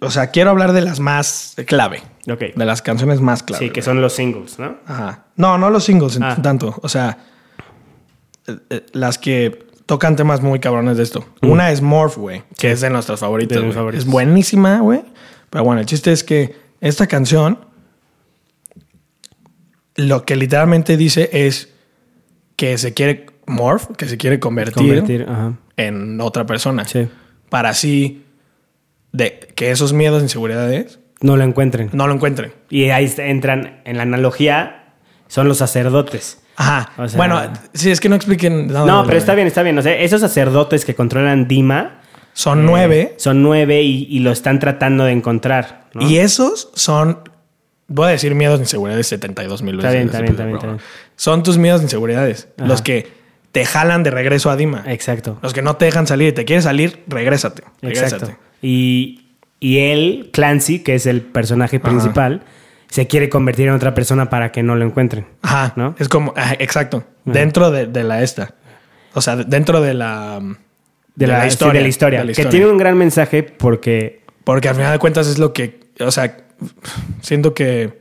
o 0.00 0.10
sea, 0.10 0.28
quiero 0.30 0.50
hablar 0.50 0.72
de 0.72 0.82
las 0.82 1.00
más 1.00 1.54
clave. 1.66 2.02
Ok. 2.30 2.54
De 2.54 2.64
las 2.64 2.82
canciones 2.82 3.20
más 3.20 3.42
clave. 3.42 3.66
sí, 3.66 3.70
que 3.72 3.82
son 3.82 4.00
los 4.00 4.12
singles, 4.12 4.60
¿no? 4.60 4.76
Ajá. 4.86 5.24
No, 5.36 5.58
no 5.58 5.70
los 5.70 5.82
singles 5.84 6.14
en 6.16 6.22
Ah. 6.22 6.36
tanto. 6.40 6.78
O 6.82 6.88
sea, 6.88 7.18
eh, 8.46 8.56
eh, 8.70 8.86
las 8.92 9.18
que 9.18 9.66
tocan 9.92 10.16
temas 10.16 10.40
muy 10.40 10.58
cabrones 10.58 10.96
de 10.96 11.02
esto. 11.02 11.22
Una 11.42 11.70
es 11.70 11.82
Morph, 11.82 12.16
güey, 12.16 12.44
que 12.56 12.70
es 12.72 12.80
de 12.80 12.88
nuestras 12.88 13.20
favoritas. 13.20 13.60
De. 13.60 13.98
Es 13.98 14.06
buenísima, 14.06 14.80
güey. 14.80 15.02
Pero 15.50 15.64
bueno, 15.64 15.82
el 15.82 15.86
chiste 15.86 16.12
es 16.12 16.24
que 16.24 16.56
esta 16.80 17.06
canción 17.06 17.58
lo 19.96 20.24
que 20.24 20.34
literalmente 20.36 20.96
dice 20.96 21.28
es 21.30 21.68
que 22.56 22.78
se 22.78 22.94
quiere 22.94 23.26
morph, 23.46 23.94
que 23.98 24.06
se 24.06 24.16
quiere 24.16 24.40
convertir, 24.40 25.26
en 25.76 26.20
otra 26.22 26.46
persona. 26.46 26.86
Sí. 26.86 27.06
Para 27.50 27.68
así 27.68 28.24
de 29.12 29.52
que 29.54 29.72
esos 29.72 29.92
miedos, 29.92 30.22
inseguridades, 30.22 31.00
No 31.20 31.36
lo 31.36 31.44
encuentren. 31.44 31.90
no 31.92 32.06
lo 32.06 32.14
encuentren. 32.14 32.54
Y 32.70 32.84
ahí 32.88 33.12
entran, 33.18 33.82
en 33.84 33.98
la 33.98 34.04
analogía, 34.04 34.81
son 35.32 35.48
los 35.48 35.56
sacerdotes. 35.56 36.38
Ajá. 36.56 36.92
O 36.98 37.08
sea- 37.08 37.16
bueno, 37.16 37.40
sí, 37.72 37.90
es 37.90 38.00
que 38.00 38.10
no 38.10 38.16
expliquen. 38.16 38.66
No, 38.66 39.04
pero 39.06 39.16
está 39.16 39.34
bien, 39.34 39.46
está 39.46 39.62
bien. 39.62 39.78
O 39.78 39.82
sea, 39.82 39.94
esos 39.98 40.20
sacerdotes 40.20 40.84
que 40.84 40.94
controlan 40.94 41.48
Dima 41.48 42.02
Son 42.34 42.58
eh, 42.60 42.62
nueve. 42.66 43.14
son 43.16 43.42
nueve 43.42 43.80
y, 43.80 44.06
y 44.10 44.18
lo 44.18 44.30
están 44.30 44.58
tratando 44.58 45.04
de 45.04 45.12
encontrar. 45.12 45.86
Y 45.98 46.18
esos 46.18 46.68
son, 46.74 47.20
voy 47.88 48.08
a 48.08 48.10
decir 48.10 48.34
miedos 48.34 48.58
de 48.58 48.64
inseguridades 48.64 49.06
72 49.06 49.62
mil 49.62 49.76
Está 49.76 49.88
veces. 49.88 50.04
está 50.04 50.18
bien, 50.20 50.30
está 50.32 50.44
bien, 50.44 50.56
está 50.56 50.66
bien. 50.66 50.80
Son 51.16 51.42
tus 51.42 51.56
miedos 51.56 51.80
de 51.80 51.84
inseguridades. 51.86 52.48
Ajá. 52.58 52.68
Los 52.68 52.82
que 52.82 53.10
te 53.52 53.64
jalan 53.64 54.02
de 54.02 54.10
regreso 54.10 54.50
a 54.50 54.56
Dima. 54.56 54.84
Exacto. 54.86 55.38
Los 55.40 55.54
que 55.54 55.62
no 55.62 55.76
te 55.76 55.86
dejan 55.86 56.06
salir 56.06 56.28
y 56.28 56.32
te 56.32 56.44
quieres 56.44 56.64
salir, 56.64 57.04
regrésate. 57.06 57.62
Exacto. 57.80 58.26
Regrésate. 58.26 58.36
Y, 58.60 59.28
y 59.60 59.78
él, 59.78 60.28
Clancy, 60.30 60.80
que 60.80 60.94
es 60.94 61.06
el 61.06 61.22
personaje 61.22 61.80
principal, 61.80 62.42
se 62.92 63.06
quiere 63.06 63.30
convertir 63.30 63.68
en 63.68 63.72
otra 63.74 63.94
persona 63.94 64.28
para 64.28 64.52
que 64.52 64.62
no 64.62 64.76
lo 64.76 64.84
encuentren. 64.84 65.24
Ajá. 65.40 65.72
¿No? 65.76 65.94
Es 65.98 66.08
como, 66.10 66.34
ajá, 66.36 66.56
exacto. 66.58 67.04
Dentro 67.24 67.70
de, 67.70 67.86
de 67.86 68.04
la 68.04 68.22
esta. 68.22 68.54
O 69.14 69.22
sea, 69.22 69.36
dentro 69.36 69.80
de 69.80 69.94
la. 69.94 70.40
De, 71.14 71.26
la, 71.26 71.48
sí, 71.50 71.56
de 71.72 71.80
la 71.80 71.88
historia. 71.88 72.20
de 72.20 72.24
la 72.26 72.32
Que 72.32 72.32
historia. 72.42 72.50
tiene 72.50 72.66
un 72.66 72.76
gran 72.76 72.98
mensaje 72.98 73.42
porque. 73.42 74.20
Porque 74.44 74.68
al 74.68 74.74
final 74.74 74.92
de 74.92 74.98
cuentas 74.98 75.26
es 75.26 75.38
lo 75.38 75.54
que. 75.54 75.80
O 76.00 76.10
sea, 76.10 76.36
siento 77.22 77.54
que. 77.54 77.98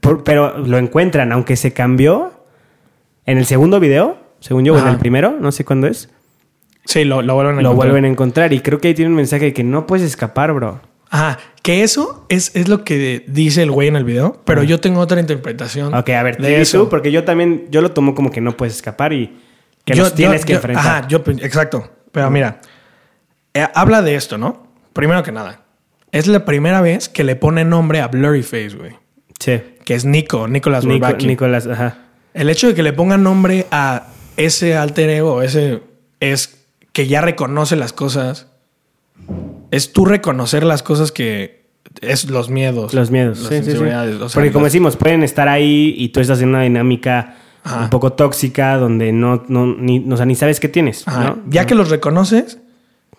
por- 0.00 0.24
pero 0.24 0.58
lo 0.58 0.76
encuentran, 0.78 1.30
aunque 1.30 1.54
se 1.54 1.72
cambió 1.72 2.32
en 3.26 3.38
el 3.38 3.46
segundo 3.46 3.78
video, 3.78 4.18
según 4.40 4.64
yo, 4.64 4.74
o 4.74 4.78
en 4.78 4.88
el 4.88 4.96
primero, 4.98 5.36
no 5.40 5.52
sé 5.52 5.64
cuándo 5.64 5.86
es. 5.86 6.10
Sí, 6.84 7.04
lo, 7.04 7.22
lo 7.22 7.34
vuelven 7.34 7.58
a 7.58 7.62
Lo 7.62 7.70
encontrar. 7.70 7.76
vuelven 7.92 8.04
a 8.06 8.08
encontrar. 8.08 8.52
Y 8.52 8.60
creo 8.60 8.80
que 8.80 8.88
ahí 8.88 8.94
tiene 8.94 9.10
un 9.10 9.16
mensaje 9.16 9.44
de 9.46 9.52
que 9.52 9.62
no 9.62 9.86
puedes 9.86 10.04
escapar, 10.04 10.52
bro. 10.52 10.80
Ajá. 11.10 11.38
Que 11.62 11.82
eso 11.82 12.24
es, 12.28 12.52
es 12.54 12.68
lo 12.68 12.84
que 12.84 13.24
dice 13.28 13.62
el 13.62 13.70
güey 13.70 13.88
en 13.88 13.96
el 13.96 14.04
video. 14.04 14.40
Pero 14.44 14.62
yo 14.62 14.80
tengo 14.80 15.00
otra 15.00 15.20
interpretación. 15.20 15.92
Ok, 15.94 16.08
a 16.10 16.22
ver, 16.22 16.38
de 16.38 16.60
eso. 16.60 16.84
tú, 16.84 16.88
porque 16.88 17.12
yo 17.12 17.24
también, 17.24 17.66
yo 17.70 17.82
lo 17.82 17.90
tomo 17.92 18.14
como 18.14 18.30
que 18.30 18.40
no 18.40 18.56
puedes 18.56 18.74
escapar 18.76 19.12
y 19.12 19.38
que 19.84 19.94
Yo- 19.94 20.04
los 20.04 20.14
tienes 20.14 20.40
yo- 20.42 20.46
que 20.46 20.52
yo- 20.54 20.58
enfrentar. 20.58 20.86
Ajá, 20.86 21.08
yo, 21.08 21.22
exacto. 21.40 21.90
Pero 22.12 22.30
mira, 22.30 22.60
eh, 23.54 23.66
habla 23.74 24.00
de 24.02 24.14
esto, 24.14 24.38
¿no? 24.38 24.66
Primero 24.94 25.22
que 25.22 25.32
nada, 25.32 25.62
es 26.12 26.26
la 26.26 26.44
primera 26.44 26.80
vez 26.80 27.08
que 27.08 27.24
le 27.24 27.36
pone 27.36 27.64
nombre 27.64 28.00
a 28.00 28.08
Blurryface, 28.08 28.76
güey. 28.76 28.92
Sí. 29.38 29.60
Que 29.84 29.94
es 29.94 30.04
Nico, 30.04 30.48
Nicolas 30.48 30.84
Nico-. 30.84 31.12
Nicolás, 31.18 31.66
ajá. 31.66 31.98
El 32.34 32.48
hecho 32.48 32.68
de 32.68 32.74
que 32.74 32.82
le 32.82 32.92
pongan 32.92 33.22
nombre 33.22 33.66
a 33.70 34.06
ese 34.36 34.76
alter 34.76 35.10
ego, 35.10 35.42
ese 35.42 35.82
es 36.20 36.64
que 36.92 37.06
ya 37.06 37.20
reconoce 37.20 37.76
las 37.76 37.92
cosas. 37.92 38.46
Es 39.70 39.92
tú 39.92 40.04
reconocer 40.04 40.64
las 40.64 40.82
cosas 40.82 41.12
que 41.12 41.60
es 42.00 42.28
los 42.30 42.50
miedos. 42.50 42.94
Los 42.94 43.10
miedos. 43.10 43.38
las 43.40 43.48
sí, 43.48 43.56
sí, 43.56 43.62
sí. 43.64 43.70
inseguridades, 43.70 44.14
o 44.16 44.28
sea, 44.28 44.34
Porque 44.34 44.52
como 44.52 44.64
las- 44.64 44.72
decimos, 44.72 44.96
pueden 44.96 45.22
estar 45.22 45.48
ahí 45.48 45.94
y 45.96 46.08
tú 46.10 46.20
estás 46.20 46.40
en 46.40 46.50
una 46.50 46.62
dinámica 46.62 47.36
Ajá. 47.62 47.84
un 47.84 47.90
poco 47.90 48.12
tóxica 48.12 48.76
donde 48.76 49.12
no, 49.12 49.44
no, 49.48 49.66
ni, 49.66 50.06
o 50.10 50.16
sea, 50.16 50.26
ni 50.26 50.34
sabes 50.34 50.60
qué 50.60 50.68
tienes. 50.68 51.04
Ya 51.48 51.66
que 51.66 51.74
los 51.74 51.90
reconoces, 51.90 52.58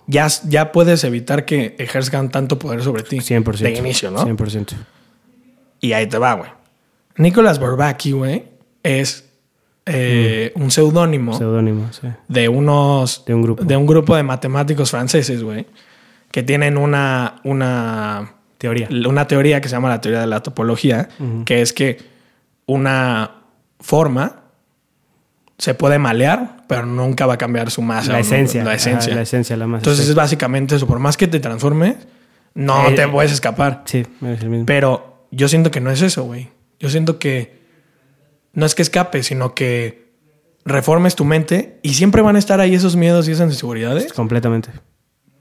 ya, 0.08 0.28
ya 0.48 0.72
puedes 0.72 1.04
evitar 1.04 1.46
que 1.46 1.76
ejerzcan 1.80 2.30
tanto 2.32 2.58
poder 2.60 2.82
sobre 2.84 3.04
ti. 3.04 3.18
100%. 3.20 3.58
De 3.60 3.72
inicio, 3.78 4.12
¿no? 4.12 4.26
100%. 4.26 4.74
Y 5.80 5.94
ahí 5.94 6.08
te 6.08 6.18
va, 6.18 6.34
güey. 6.34 6.50
Nicolas 7.18 7.60
Bourbaki, 7.60 8.12
güey, 8.14 8.44
es 8.84 9.30
eh, 9.86 10.52
un 10.56 10.72
seudónimo 10.72 11.38
Seudónimo, 11.38 11.92
sí. 11.92 12.08
de 12.28 12.48
unos... 12.50 13.24
De 13.26 13.34
un 13.34 13.42
grupo. 13.42 13.64
De 13.64 13.76
un 13.76 13.86
grupo 13.86 14.16
de 14.16 14.24
matemáticos 14.24 14.92
franceses, 14.92 15.44
güey, 15.44 15.66
que 16.32 16.44
tienen 16.44 16.78
una... 16.78 17.36
una 17.44 18.34
Teoría. 18.58 18.88
una 19.08 19.26
teoría 19.28 19.60
que 19.60 19.70
se 19.70 19.74
llama 19.76 19.90
la 19.90 20.02
teoría 20.02 20.22
de 20.22 20.28
la 20.28 20.42
topología, 20.44 21.10
que 21.46 21.64
es 21.64 21.74
que 21.74 21.98
una 22.68 23.32
forma 23.80 24.42
se 25.58 25.74
puede 25.74 25.98
malear, 25.98 26.58
pero 26.68 26.86
nunca 26.86 27.26
va 27.26 27.34
a 27.34 27.38
cambiar 27.40 27.72
su 27.72 27.82
masa. 27.82 28.10
La 28.12 28.20
no- 28.20 28.24
esencia. 28.24 28.64
La 28.64 28.76
esencia. 28.76 29.16
la 29.16 29.22
esencia, 29.24 29.58
la 29.58 29.66
masa. 29.66 29.80
Entonces 29.80 30.08
es 30.08 30.14
básicamente 30.14 30.76
eso. 30.76 30.86
Por 30.86 31.00
más 31.00 31.18
que 31.18 31.28
te 31.28 31.40
transformes, 31.40 31.96
no 32.54 32.90
Eh, 32.90 32.94
te 32.94 33.08
puedes 33.08 33.32
escapar. 33.32 33.82
Sí, 33.86 34.06
es 34.22 34.42
el 34.44 34.50
mismo. 34.50 34.66
Pero 34.68 35.26
yo 35.32 35.48
siento 35.48 35.72
que 35.72 35.80
no 35.82 35.90
es 35.90 36.02
eso, 36.04 36.24
güey. 36.26 36.50
Yo 36.80 36.90
siento 36.90 37.18
que 37.18 37.60
no 38.54 38.68
es 38.68 38.76
que 38.76 38.84
escapes, 38.84 39.26
sino 39.26 39.56
que 39.56 40.12
reformes 40.66 41.16
tu 41.16 41.26
mente 41.26 41.80
y 41.82 41.96
siempre 41.96 42.22
van 42.22 42.36
a 42.36 42.40
estar 42.40 42.60
ahí 42.60 42.76
esos 42.76 42.96
miedos 42.96 43.28
y 43.28 43.32
esas 43.32 43.50
inseguridades, 43.50 44.14
Completamente. 44.14 44.70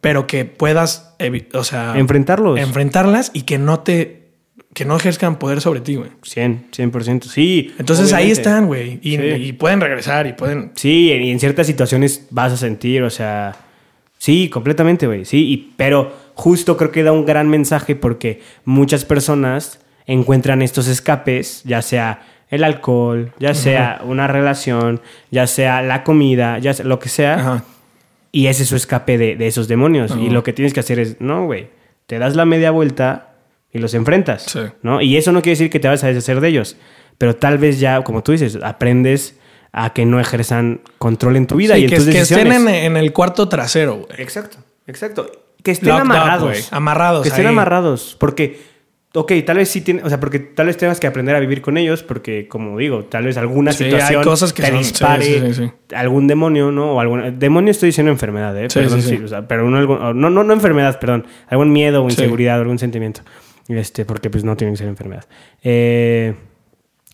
Pero 0.01 0.27
que 0.27 0.45
puedas, 0.45 1.15
o 1.55 1.65
sea, 1.65 1.95
Enfrentarlos. 1.97 2.59
enfrentarlas 2.59 3.31
y 3.35 3.43
que 3.43 3.59
no 3.59 3.81
te, 3.81 4.29
que 4.75 4.85
no 4.85 4.97
ejerzcan 4.97 5.39
poder 5.39 5.61
sobre 5.61 5.81
ti, 5.81 5.97
güey. 5.97 6.11
100, 6.23 6.69
100%. 6.71 7.25
Sí. 7.25 7.75
Entonces 7.79 8.13
ahí 8.13 8.31
están, 8.31 8.67
güey. 8.67 8.99
Y, 9.03 9.17
Sí. 9.17 9.23
y 9.23 9.53
pueden 9.53 9.81
regresar 9.81 10.27
y 10.27 10.33
pueden. 10.33 10.73
Sí, 10.77 11.11
y 11.13 11.31
en 11.31 11.41
ciertas 11.41 11.67
situaciones 11.67 12.27
vas 12.31 12.53
a 12.53 12.57
sentir, 12.57 13.03
o 13.03 13.11
sea, 13.11 13.57
sí, 14.19 14.49
completamente, 14.49 15.07
güey, 15.07 15.25
sí, 15.25 15.47
y, 15.51 15.75
pero 15.77 16.13
justo 16.35 16.77
creo 16.77 16.91
que 16.93 17.03
da 17.03 17.13
un 17.13 17.27
gran 17.27 17.49
mensaje 17.49 17.97
porque 17.97 18.41
muchas 18.65 19.05
personas 19.05 19.81
encuentran 20.07 20.63
estos 20.63 20.89
escapes, 20.89 21.63
ya 21.65 21.83
sea 21.83 22.23
el 22.49 22.65
alcohol, 22.65 23.33
ya 23.39 23.55
sea 23.55 24.01
una 24.05 24.27
relación, 24.27 25.01
ya 25.31 25.47
sea 25.47 25.83
la 25.83 26.03
comida, 26.03 26.59
ya 26.59 26.73
sea 26.75 26.85
lo 26.85 26.99
que 26.99 27.09
sea, 27.09 27.35
Ajá. 27.35 27.65
Y 28.33 28.47
ese 28.47 28.63
es 28.65 28.69
su 28.69 28.77
escape 28.77 29.19
de, 29.19 29.37
de 29.37 29.47
esos 29.47 29.67
demonios. 29.69 30.15
Y 30.19 30.31
lo 30.31 30.43
que 30.43 30.53
tienes 30.53 30.73
que 30.73 30.81
hacer 30.81 30.99
es, 30.99 31.21
no, 31.21 31.47
güey, 31.47 31.69
te 32.07 32.19
das 32.19 32.37
la 32.37 32.45
media 32.45 32.71
vuelta 32.71 33.35
y 33.73 33.79
los 33.79 33.95
enfrentas, 33.95 34.43
Sí. 34.45 34.61
¿no? 34.83 35.01
Y 35.01 35.17
eso 35.17 35.33
no 35.33 35.43
quiere 35.43 35.53
decir 35.53 35.71
que 35.71 35.81
te 35.81 35.89
vas 35.89 36.03
a 36.05 36.09
deshacer 36.09 36.41
de 36.41 36.49
ellos, 36.49 36.77
pero 37.19 37.37
tal 37.37 37.59
vez 37.59 37.79
ya, 37.81 38.03
como 38.03 38.23
tú 38.23 38.33
dices, 38.33 38.59
aprendes 38.63 39.37
a 39.73 39.93
que 39.93 40.05
no 40.07 40.19
ejerzan 40.19 40.81
control 40.99 41.37
en 41.37 41.47
tu 41.47 41.55
vida 41.57 41.75
Sí, 41.77 41.83
y 41.83 41.85
en 41.85 41.91
que, 41.91 41.97
tus 41.97 42.07
que 42.07 42.21
estén 42.21 42.51
en, 42.53 42.67
en 42.69 42.97
el 42.97 43.13
cuarto 43.13 43.49
trasero, 43.49 43.95
güey. 44.07 44.21
Exacto, 44.21 44.59
exacto. 44.87 45.31
Que 45.63 45.71
estén 45.73 45.91
Locked 45.91 46.05
up, 46.07 46.11
amarrados. 46.13 46.49
güey. 46.49 46.63
Amarrados 46.71 47.23
Que 47.23 47.29
estén 47.29 47.47
amarrados. 47.47 48.17
Porque, 48.19 48.61
ok, 49.15 49.33
tal 49.45 49.57
vez 49.57 49.69
sí 49.69 49.81
tiene, 49.81 50.03
o 50.03 50.09
sea, 50.09 50.21
porque 50.21 50.39
tal 50.39 50.67
vez 50.67 50.77
tengas 50.77 51.01
que 51.01 51.07
aprender 51.07 51.35
a 51.35 51.41
vivir 51.41 51.63
con 51.63 51.77
ellos, 51.77 52.03
porque, 52.03 52.47
como 52.49 52.79
digo, 52.79 53.05
tal 53.05 53.25
vez 53.25 53.37
alguna 53.37 53.73
Sí, 53.73 53.85
situación 53.85 54.21
hay 54.21 54.25
cosas 54.25 54.53
que 54.53 54.63
te 54.63 54.69
son- 54.69 54.79
dispare 54.79 55.25
sí, 55.25 55.55
sí, 55.55 55.71
algún 55.97 56.27
demonio, 56.29 56.71
¿no? 56.71 56.93
O 56.95 57.01
algún 57.01 57.39
demonio 57.39 57.71
estoy 57.73 57.89
diciendo 57.89 58.13
enfermedad, 58.13 58.57
¿eh? 58.57 58.71
Sí, 58.71 58.79
perdón, 58.79 59.03
sí, 59.03 59.17
o 59.17 59.29
sea, 59.29 59.49
pero 59.49 59.69
no, 59.69 59.77
algún- 59.79 59.99
no, 60.21 60.31
no, 60.31 60.45
no 60.45 60.53
enfermedad, 60.53 60.99
perdón. 61.01 61.27
Algún 61.49 61.73
miedo 61.73 62.05
o 62.05 62.09
inseguridad 62.09 62.59
o 62.59 62.63
algún 62.63 62.79
sentimiento. 62.79 63.23
Este, 63.69 64.05
porque 64.05 64.31
pues 64.31 64.43
no 64.45 64.57
tiene 64.57 64.73
que 64.73 64.79
ser 64.79 64.89
enfermedad. 64.89 65.25
Eh, 65.63 66.35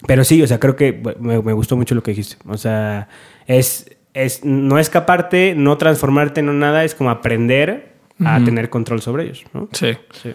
pero 0.07 0.25
sí, 0.25 0.43
o 0.43 0.47
sea, 0.47 0.59
creo 0.61 0.77
que 0.77 0.93
me, 1.21 1.41
me 1.43 1.53
gustó 1.53 1.77
mucho 1.77 1.95
lo 1.95 2.03
que 2.03 2.11
dijiste. 2.13 2.37
O 2.47 2.57
sea, 2.59 3.09
es, 3.47 3.91
es 4.15 4.45
no 4.45 4.79
escaparte, 4.79 5.55
no 5.57 5.77
transformarte 5.79 6.41
en 6.41 6.59
nada, 6.59 6.85
es 6.85 6.95
como 6.95 7.11
aprender 7.11 7.95
a 8.25 8.43
tener 8.43 8.71
control 8.71 9.03
sobre 9.03 9.25
ellos, 9.25 9.45
¿no? 9.53 9.69
Sí. 9.73 9.93
Sí. 10.23 10.35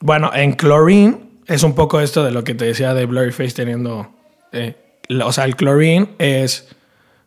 Bueno, 0.00 0.30
en 0.34 0.56
Chlorine 0.56 1.18
es 1.46 1.62
un 1.62 1.74
poco 1.74 2.00
esto 2.00 2.24
de 2.24 2.30
lo 2.30 2.44
que 2.44 2.54
te 2.54 2.64
decía 2.64 2.94
de 2.94 3.06
Blurryface 3.06 3.52
teniendo. 3.52 4.10
eh, 4.52 4.76
o 5.24 5.32
sea, 5.32 5.44
el 5.44 5.56
chlorine 5.56 6.08
es. 6.18 6.68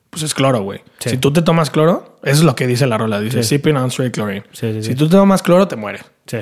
Pues 0.09 0.23
es 0.23 0.33
cloro, 0.33 0.61
güey. 0.61 0.81
Sí. 0.99 1.09
Si 1.11 1.17
tú 1.17 1.33
te 1.33 1.41
tomas 1.41 1.69
cloro, 1.69 2.17
eso 2.23 2.37
es 2.37 2.43
lo 2.43 2.55
que 2.55 2.67
dice 2.67 2.85
la 2.87 2.97
rola. 2.97 3.19
Dice 3.19 3.43
Sí. 3.43 3.49
sipping 3.57 3.75
on 3.77 3.87
straight 3.89 4.13
chlorine. 4.13 4.43
Sí, 4.51 4.71
sí, 4.73 4.83
si 4.83 4.95
tú 4.95 5.07
te 5.09 5.15
tomas 5.15 5.41
cloro, 5.41 5.67
te 5.67 5.75
mueres. 5.75 6.03
Sí. 6.27 6.37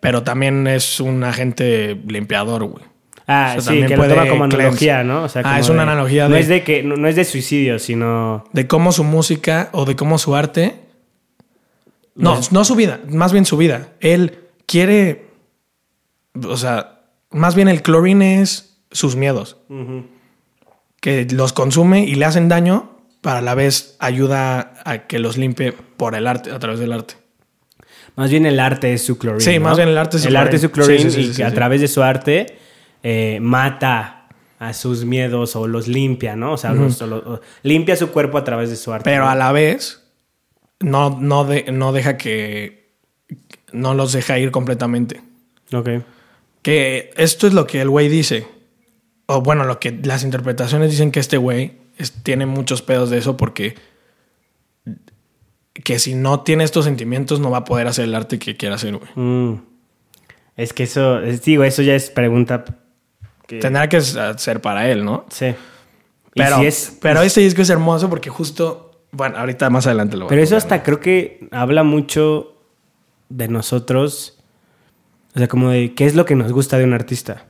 Pero 0.00 0.22
también 0.24 0.66
es 0.66 0.98
un 0.98 1.22
agente 1.22 2.00
limpiador, 2.08 2.64
güey. 2.64 2.84
Ah, 3.28 3.54
O 3.56 3.60
sea, 3.60 3.72
sí, 3.74 3.82
que 3.86 3.96
lo 3.96 4.08
toma 4.08 4.26
como 4.28 4.48
cleanse. 4.48 4.56
analogía, 4.90 5.04
¿no? 5.04 5.22
O 5.24 5.28
sea, 5.28 5.42
Ah, 5.44 5.60
es 5.60 5.68
una 5.68 5.82
analogía 5.84 6.26
No 6.28 6.34
de- 6.34 6.40
es 6.40 6.48
de 6.48 6.64
que 6.64 6.82
no, 6.82 6.96
no 6.96 7.06
es 7.06 7.14
de 7.14 7.24
suicidio, 7.24 7.78
sino 7.78 8.44
De 8.52 8.66
cómo 8.66 8.90
su 8.90 9.04
música 9.04 9.68
o 9.72 9.84
de 9.84 9.94
cómo 9.94 10.18
su 10.18 10.34
arte. 10.34 10.74
No, 12.14 12.40
no 12.50 12.64
su 12.64 12.74
vida, 12.74 13.00
más 13.08 13.32
bien 13.32 13.44
su 13.44 13.56
vida. 13.56 13.88
Él 14.00 14.38
quiere. 14.66 15.26
O 16.34 16.56
sea, 16.56 17.00
más 17.30 17.54
bien 17.54 17.68
el 17.68 17.82
chlorine 17.82 18.40
es 18.42 18.78
sus 18.90 19.16
miedos. 19.16 19.56
Que 21.00 21.26
los 21.30 21.52
consume 21.52 22.04
y 22.04 22.14
le 22.14 22.24
hacen 22.24 22.48
daño, 22.48 22.90
para 23.20 23.38
a 23.38 23.42
la 23.42 23.54
vez 23.54 23.96
ayuda 23.98 24.74
a 24.84 25.06
que 25.06 25.18
los 25.18 25.36
limpie 25.36 25.72
por 25.72 26.14
el 26.14 26.26
arte, 26.26 26.50
a 26.52 26.58
través 26.58 26.78
del 26.80 26.92
arte. 26.92 27.14
Más 28.16 28.30
bien 28.30 28.46
el 28.46 28.60
arte 28.60 28.92
es 28.92 29.04
su 29.04 29.16
chlorine. 29.18 29.40
Sí, 29.40 29.58
¿no? 29.58 29.64
más 29.64 29.76
bien 29.78 29.88
el 29.88 29.98
arte 29.98 30.16
es 30.18 30.22
su 30.24 30.28
El 30.28 30.36
arte 30.36 30.56
es 30.56 30.62
su 30.62 30.68
Sí, 30.82 30.98
sí, 30.98 31.10
sí, 31.10 31.30
y 31.32 31.34
que 31.34 31.44
a 31.44 31.52
través 31.52 31.80
de 31.80 31.88
su 31.88 32.02
arte 32.02 32.58
eh, 33.02 33.38
mata 33.40 34.28
a 34.58 34.72
sus 34.74 35.04
miedos 35.04 35.56
o 35.56 35.66
los 35.66 35.88
limpia, 35.88 36.36
¿no? 36.36 36.52
O 36.52 36.56
sea, 36.56 36.72
los- 36.72 37.00
los- 37.00 37.40
limpia 37.62 37.96
su 37.96 38.10
cuerpo 38.10 38.38
a 38.38 38.44
través 38.44 38.70
de 38.70 38.76
su 38.76 38.92
arte. 38.92 39.04
Pero 39.10 39.24
¿no? 39.24 39.30
a 39.30 39.34
la 39.34 39.50
vez 39.50 40.04
no, 40.80 41.18
no, 41.20 41.44
de- 41.44 41.72
no 41.72 41.92
deja 41.92 42.16
que. 42.16 42.92
No 43.72 43.94
los 43.94 44.12
deja 44.12 44.38
ir 44.38 44.50
completamente. 44.52 45.20
Ok. 45.72 45.88
Que 46.62 47.10
esto 47.16 47.46
es 47.46 47.52
lo 47.54 47.66
que 47.66 47.80
el 47.80 47.88
güey 47.90 48.08
dice. 48.08 48.46
O 49.26 49.40
bueno, 49.42 49.64
lo 49.64 49.78
que 49.80 49.90
las 50.02 50.22
interpretaciones 50.24 50.90
dicen 50.90 51.10
que 51.10 51.20
este 51.20 51.36
güey 51.36 51.72
es- 51.98 52.12
tiene 52.22 52.46
muchos 52.46 52.82
pedos 52.82 53.10
de 53.10 53.18
eso 53.18 53.36
porque. 53.36 53.74
Que 55.72 55.98
si 55.98 56.14
no 56.14 56.40
tiene 56.40 56.64
estos 56.64 56.84
sentimientos, 56.84 57.40
no 57.40 57.50
va 57.50 57.58
a 57.58 57.64
poder 57.64 57.86
hacer 57.86 58.04
el 58.04 58.14
arte 58.14 58.38
que 58.38 58.56
quiere 58.56 58.74
hacer, 58.74 58.96
güey. 58.96 59.10
Mm. 59.14 59.62
Es 60.56 60.72
que 60.74 60.82
eso, 60.82 61.20
es- 61.20 61.42
digo, 61.42 61.64
eso 61.64 61.82
ya 61.82 61.94
es 61.94 62.10
pregunta. 62.10 62.64
que- 63.46 63.58
Tendrá 63.58 63.88
que 63.88 64.00
ser 64.00 64.60
para 64.62 64.88
él, 64.90 65.04
¿no? 65.04 65.26
Sí. 65.30 65.54
Pero, 66.34 66.58
si 66.58 66.66
es- 66.66 66.96
pero 67.02 67.20
este 67.22 67.40
disco 67.40 67.60
es 67.62 67.68
hermoso 67.70 68.08
porque 68.08 68.30
justo. 68.30 69.02
Bueno, 69.10 69.36
ahorita 69.36 69.68
más 69.68 69.86
adelante 69.86 70.16
lo 70.16 70.24
voy 70.24 70.28
a 70.28 70.30
Pero 70.30 70.42
eso 70.42 70.56
hasta 70.56 70.82
creo 70.82 71.00
que 71.00 71.48
habla 71.50 71.82
mucho 71.82 72.56
de 73.28 73.48
nosotros. 73.48 74.38
O 75.34 75.38
sea, 75.38 75.48
como 75.48 75.70
de 75.70 75.94
qué 75.94 76.06
es 76.06 76.14
lo 76.14 76.24
que 76.24 76.34
nos 76.34 76.52
gusta 76.52 76.78
de 76.78 76.84
un 76.84 76.92
artista. 76.92 77.46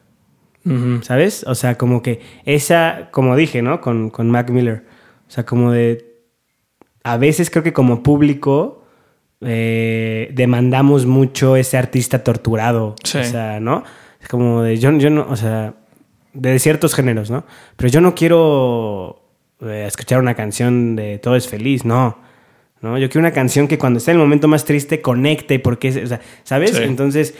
¿Sabes? 1.03 1.45
O 1.49 1.57
sea, 1.57 1.77
como 1.77 2.03
que 2.03 2.21
esa, 2.45 3.09
como 3.11 3.35
dije, 3.35 3.63
¿no? 3.63 3.81
Con, 3.81 4.11
con 4.11 4.31
Mac 4.31 4.51
Miller. 4.51 4.85
O 5.27 5.31
sea, 5.31 5.45
como 5.45 5.73
de. 5.73 6.21
A 7.03 7.17
veces 7.17 7.51
creo 7.51 7.65
que 7.65 7.73
como 7.73 8.05
público 8.05 8.85
eh, 9.41 10.31
demandamos 10.33 11.05
mucho 11.05 11.57
ese 11.57 11.77
artista 11.79 12.23
torturado. 12.23 12.95
Sí. 13.03 13.19
O 13.19 13.25
sea, 13.25 13.59
¿no? 13.59 13.83
Es 14.21 14.29
como 14.29 14.63
de. 14.63 14.77
Yo, 14.77 14.93
yo 14.99 15.11
no. 15.11 15.27
O 15.29 15.35
sea, 15.35 15.75
de 16.33 16.59
ciertos 16.61 16.95
géneros, 16.95 17.29
¿no? 17.29 17.45
Pero 17.77 17.89
yo 17.89 18.01
no 18.01 18.15
quiero 18.15 19.23
eh, 19.61 19.85
escuchar 19.89 20.21
una 20.21 20.35
canción 20.35 20.95
de 20.95 21.19
Todo 21.19 21.35
es 21.35 21.49
feliz, 21.49 21.85
no. 21.85 22.19
¿no? 22.81 22.99
Yo 22.99 23.09
quiero 23.09 23.21
una 23.21 23.33
canción 23.33 23.69
que 23.69 23.79
cuando 23.79 23.99
esté 23.99 24.13
en 24.13 24.19
el 24.19 24.23
momento 24.23 24.49
más 24.49 24.65
triste 24.65 25.01
conecte, 25.01 25.59
porque, 25.59 25.89
o 26.03 26.07
sea, 26.07 26.21
¿sabes? 26.45 26.77
Sí. 26.77 26.83
Entonces, 26.83 27.35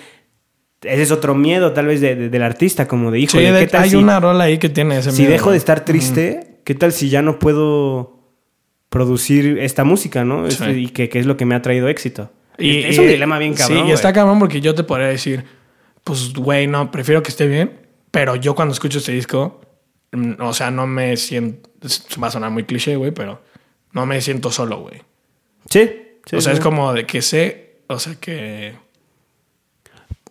ese 0.83 1.03
es 1.03 1.11
otro 1.11 1.35
miedo 1.35 1.73
tal 1.73 1.87
vez 1.87 2.01
de- 2.01 2.15
de- 2.17 2.29
del 2.29 2.43
artista, 2.43 2.87
como 2.89 3.11
de, 3.11 3.19
Sí, 3.19 3.25
híjole, 3.25 3.53
de- 3.53 3.61
¿qué 3.61 3.67
tal 3.69 3.83
hay 3.85 3.91
si, 3.91 3.97
una 3.97 4.19
rola 4.21 4.45
ahí 4.45 4.59
que 4.59 4.69
tiene 4.69 4.99
ese 4.99 5.13
si 5.13 5.23
miedo, 5.23 5.33
dejo 5.33 5.47
¿no? 5.47 5.53
de 5.53 5.59
estar 5.59 5.85
triste, 5.85 6.59
qué 6.65 6.75
tal 6.75 6.93
si 6.93 7.09
ya 7.09 7.23
no 7.23 7.39
puedo 7.39 8.19
producir 8.89 9.59
esta 9.59 9.85
música, 9.85 10.25
¿no? 10.25 10.51
Sí. 10.51 10.55
Este, 10.55 10.79
y 10.79 10.87
que, 10.89 11.09
que 11.09 11.19
es 11.19 11.27
lo 11.27 11.37
que 11.37 11.45
me 11.47 11.55
ha 11.55 11.63
traído 11.63 11.89
éxito. 11.89 12.31
Y, 12.59 12.79
es 12.85 12.97
y- 12.97 13.01
un 13.01 13.09
dilema 13.09 13.39
bien 13.39 13.55
cabrón. 13.55 13.85
Sí, 13.85 13.89
y 13.89 13.93
está 13.93 14.13
cabrón 14.13 14.39
porque 14.39 14.61
yo 14.61 14.75
te 14.75 14.85
podría 14.85 15.09
decir, 15.09 15.45
pues, 16.05 16.33
güey, 16.35 16.67
no, 16.67 16.91
prefiero 16.91 17.23
que 17.23 17.31
esté 17.31 17.47
bien, 17.47 17.73
pero 18.11 18.37
yo 18.37 18.55
cuando 18.55 18.73
escucho 18.75 18.99
este 18.99 19.13
disco, 19.13 19.61
mm, 20.13 20.33
o 20.41 20.53
sea, 20.53 20.71
no 20.71 20.87
me 20.87 21.17
siento, 21.17 21.71
va 22.23 22.27
a 22.27 22.31
sonar 22.31 22.51
muy 22.51 22.65
cliché, 22.65 22.97
güey, 22.97 23.13
pero 23.13 23.41
no 23.93 24.05
me 24.05 24.21
siento 24.21 24.51
solo, 24.51 24.81
güey. 24.81 25.01
Sí. 25.71 25.91
sí, 26.27 26.37
o 26.37 26.41
sea, 26.41 26.53
sí. 26.53 26.59
es 26.59 26.63
como 26.63 26.93
de 26.93 27.07
que 27.07 27.23
sé, 27.23 27.77
o 27.87 27.99
sea, 27.99 28.15
que... 28.17 28.75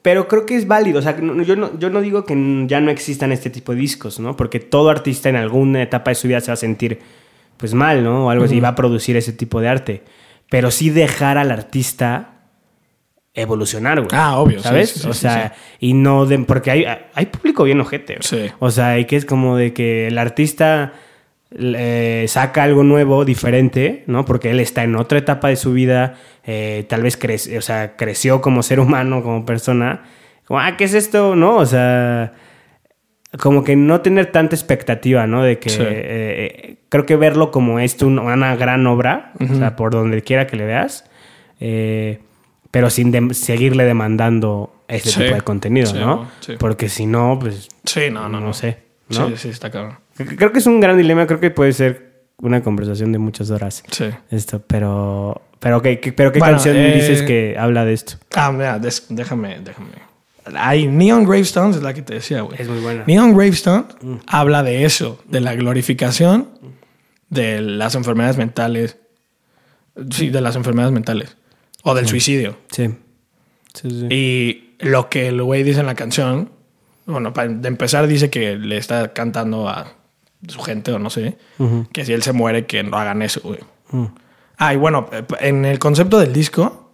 Pero 0.01 0.27
creo 0.27 0.45
que 0.45 0.55
es 0.55 0.67
válido. 0.67 0.99
O 0.99 1.01
sea, 1.01 1.15
yo, 1.19 1.55
no, 1.55 1.77
yo 1.77 1.89
no 1.89 2.01
digo 2.01 2.25
que 2.25 2.65
ya 2.67 2.81
no 2.81 2.89
existan 2.89 3.31
este 3.31 3.49
tipo 3.49 3.73
de 3.73 3.79
discos, 3.79 4.19
¿no? 4.19 4.35
Porque 4.35 4.59
todo 4.59 4.89
artista 4.89 5.29
en 5.29 5.35
alguna 5.35 5.83
etapa 5.83 6.11
de 6.11 6.15
su 6.15 6.27
vida 6.27 6.41
se 6.41 6.47
va 6.47 6.53
a 6.53 6.57
sentir, 6.57 6.99
pues, 7.57 7.73
mal, 7.73 8.03
¿no? 8.03 8.25
O 8.25 8.29
algo 8.29 8.45
así, 8.45 8.55
y 8.55 8.59
va 8.59 8.69
a 8.69 8.75
producir 8.75 9.15
ese 9.15 9.33
tipo 9.33 9.61
de 9.61 9.67
arte. 9.67 10.03
Pero 10.49 10.71
sí 10.71 10.89
dejar 10.89 11.37
al 11.37 11.51
artista 11.51 12.41
evolucionar, 13.33 13.99
güey. 13.99 14.09
Ah, 14.11 14.39
obvio, 14.39 14.61
¿Sabes? 14.61 14.89
sí, 14.89 14.99
sí, 14.99 15.07
o 15.07 15.13
sí, 15.13 15.21
sea, 15.21 15.53
y 15.79 15.93
no 15.93 16.25
de... 16.25 16.39
Porque 16.39 16.71
hay, 16.71 16.85
hay 17.13 17.25
público 17.27 17.63
bien 17.63 17.79
ojete, 17.79 18.15
güey. 18.15 18.23
Sí. 18.47 18.53
O 18.59 18.71
sea, 18.71 18.99
y 18.99 19.05
que 19.05 19.15
es 19.15 19.25
como 19.25 19.55
de 19.55 19.71
que 19.73 20.07
el 20.07 20.17
artista 20.17 20.93
eh, 21.57 22.25
saca 22.27 22.63
algo 22.63 22.83
nuevo, 22.83 23.25
diferente, 23.25 24.03
¿no? 24.07 24.23
Porque 24.25 24.51
él 24.51 24.59
está 24.59 24.83
en 24.83 24.95
otra 24.95 25.17
etapa 25.19 25.49
de 25.49 25.55
su 25.57 25.73
vida, 25.73 26.15
eh, 26.45 26.85
tal 26.89 27.03
vez 27.03 27.17
crece, 27.17 27.57
o 27.57 27.61
sea, 27.61 27.95
creció 27.97 28.41
como 28.41 28.63
ser 28.63 28.79
humano, 28.79 29.21
como 29.23 29.45
persona. 29.45 30.03
Como, 30.45 30.59
ah, 30.59 30.77
¿qué 30.77 30.85
es 30.85 30.93
esto? 30.93 31.35
¿No? 31.35 31.57
O 31.57 31.65
sea, 31.65 32.31
como 33.39 33.63
que 33.63 33.75
no 33.75 34.01
tener 34.01 34.27
tanta 34.27 34.55
expectativa, 34.55 35.27
¿no? 35.27 35.43
De 35.43 35.59
que 35.59 35.69
Sí. 35.69 35.81
eh, 35.83 36.75
creo 36.89 37.05
que 37.05 37.15
verlo 37.15 37.51
como 37.51 37.79
esto, 37.79 38.07
un- 38.07 38.19
una 38.19 38.55
gran 38.55 38.85
obra, 38.87 39.33
o 39.39 39.55
sea, 39.55 39.75
por 39.75 39.91
donde 39.91 40.21
quiera 40.21 40.47
que 40.47 40.55
le 40.57 40.65
veas, 40.65 41.05
pero 42.71 42.89
sin 42.89 43.33
seguirle 43.33 43.85
demandando 43.85 44.73
ese 44.87 45.09
Sí. 45.09 45.19
tipo 45.23 45.35
de 45.35 45.41
contenido, 45.41 45.87
Sí, 45.87 45.97
¿no? 45.99 46.27
Porque 46.59 46.89
si 46.89 47.05
no, 47.05 47.37
pues 47.39 47.69
Sí, 47.85 48.09
no, 48.11 48.27
no, 48.29 48.39
no. 48.39 48.53
sé, 48.53 48.77
¿no? 49.09 49.27
Sí, 49.29 49.33
sí, 49.37 49.49
está 49.49 49.69
cabrón. 49.69 49.97
Creo 50.15 50.51
que 50.51 50.59
es 50.59 50.65
un 50.67 50.79
gran 50.79 50.97
dilema, 50.97 51.25
creo 51.27 51.39
que 51.39 51.51
puede 51.51 51.73
ser 51.73 52.25
una 52.37 52.61
conversación 52.61 53.11
de 53.11 53.17
muchas 53.19 53.49
horas. 53.51 53.83
Sí. 53.91 54.05
Esto, 54.29 54.61
pero. 54.65 55.41
Pero, 55.59 55.81
¿qué, 55.81 55.99
qué- 55.99 56.11
pero 56.11 56.31
¿qué 56.31 56.39
Bueno, 56.39 56.53
canción 56.55 56.75
eh, 56.75 56.95
dices 56.95 57.21
que 57.21 57.55
habla 57.57 57.85
de 57.85 57.93
esto? 57.93 58.15
Ah, 58.35 58.51
mira, 58.51 58.79
déjame, 58.79 59.59
déjame. 59.63 59.89
Hay 60.55 60.87
Neon 60.87 61.23
Gravestones, 61.23 61.75
es 61.77 61.83
la 61.83 61.93
que 61.93 62.01
te 62.01 62.15
decía, 62.15 62.41
güey. 62.41 62.59
Es 62.59 62.67
muy 62.67 62.79
buena. 62.79 63.03
Neon 63.05 63.35
Gravestone 63.37 63.85
habla 64.25 64.63
de 64.63 64.85
eso, 64.85 65.21
de 65.27 65.39
la 65.39 65.53
glorificación 65.53 66.49
de 67.29 67.61
las 67.61 67.93
enfermedades 67.93 68.37
mentales. 68.37 68.97
Sí, 70.09 70.29
de 70.29 70.41
las 70.41 70.55
enfermedades 70.55 70.91
mentales. 70.93 71.37
O 71.83 71.93
del 71.93 72.07
suicidio. 72.07 72.57
Sí. 72.71 72.89
Sí, 73.73 73.89
sí. 73.89 74.07
Y 74.09 74.73
lo 74.79 75.09
que 75.09 75.27
el 75.27 75.41
güey 75.43 75.61
dice 75.63 75.79
en 75.81 75.85
la 75.85 75.95
canción, 75.95 76.49
bueno, 77.05 77.33
para 77.33 77.47
de 77.49 77.67
empezar 77.67 78.07
dice 78.07 78.29
que 78.31 78.57
le 78.57 78.77
está 78.77 79.13
cantando 79.13 79.69
a 79.69 79.93
su 80.47 80.59
gente 80.61 80.91
o 80.91 80.99
no 80.99 81.09
sé, 81.09 81.37
que 81.93 82.05
si 82.05 82.13
él 82.13 82.23
se 82.23 82.33
muere 82.33 82.65
que 82.65 82.83
no 82.83 82.97
hagan 82.97 83.21
eso, 83.21 83.41
güey. 83.43 83.59
Mm. 83.91 84.05
Ah, 84.57 84.73
y 84.73 84.77
bueno, 84.77 85.07
eh, 85.11 85.23
en 85.39 85.65
el 85.65 85.79
concepto 85.79 86.19
del 86.19 86.33
disco 86.33 86.91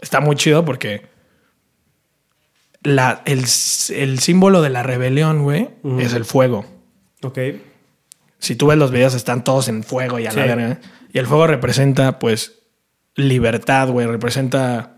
está 0.00 0.20
muy 0.20 0.36
chido 0.36 0.64
porque 0.64 1.06
la, 2.82 3.22
el, 3.24 3.40
el 3.94 4.18
símbolo 4.20 4.62
de 4.62 4.70
la 4.70 4.82
rebelión, 4.82 5.42
güey, 5.42 5.68
es 5.98 6.12
el 6.14 6.24
fuego. 6.24 6.64
Ok. 7.22 7.38
Si 8.38 8.54
tú 8.54 8.68
ves 8.68 8.78
los 8.78 8.90
videos, 8.92 9.14
están 9.14 9.42
todos 9.42 9.68
en 9.68 9.82
fuego 9.82 10.18
y 10.20 10.26
a 10.26 10.32
la 10.32 10.42
Sí. 10.42 10.48
verga. 10.48 10.80
Y 11.12 11.18
el 11.18 11.26
fuego 11.26 11.46
representa, 11.48 12.18
pues, 12.20 12.60
libertad, 13.16 13.88
güey. 13.88 14.06
Representa 14.06 14.94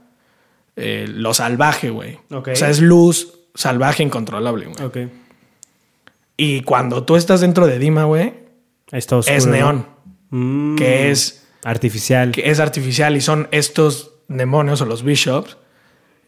eh, 0.76 1.06
lo 1.08 1.32
salvaje, 1.32 1.88
güey. 1.90 2.18
Ok. 2.30 2.48
O 2.52 2.56
sea, 2.56 2.68
es 2.68 2.80
luz 2.80 3.32
salvaje 3.54 4.02
incontrolable, 4.02 4.66
güey. 4.66 4.84
Ok. 4.84 5.12
Y 6.42 6.62
cuando 6.62 7.04
tú 7.04 7.16
estás 7.16 7.42
dentro 7.42 7.66
de 7.66 7.78
Dima, 7.78 8.04
güey, 8.04 8.32
es 8.92 9.46
neón, 9.46 9.86
Mm. 10.30 10.76
que 10.76 11.10
es 11.10 11.46
Artificial. 11.64 12.32
que 12.32 12.50
es 12.50 12.60
artificial 12.60 13.14
y 13.16 13.20
son 13.20 13.48
estos 13.50 14.12
demonios 14.28 14.80
o 14.80 14.86
los 14.86 15.02
bishops 15.02 15.58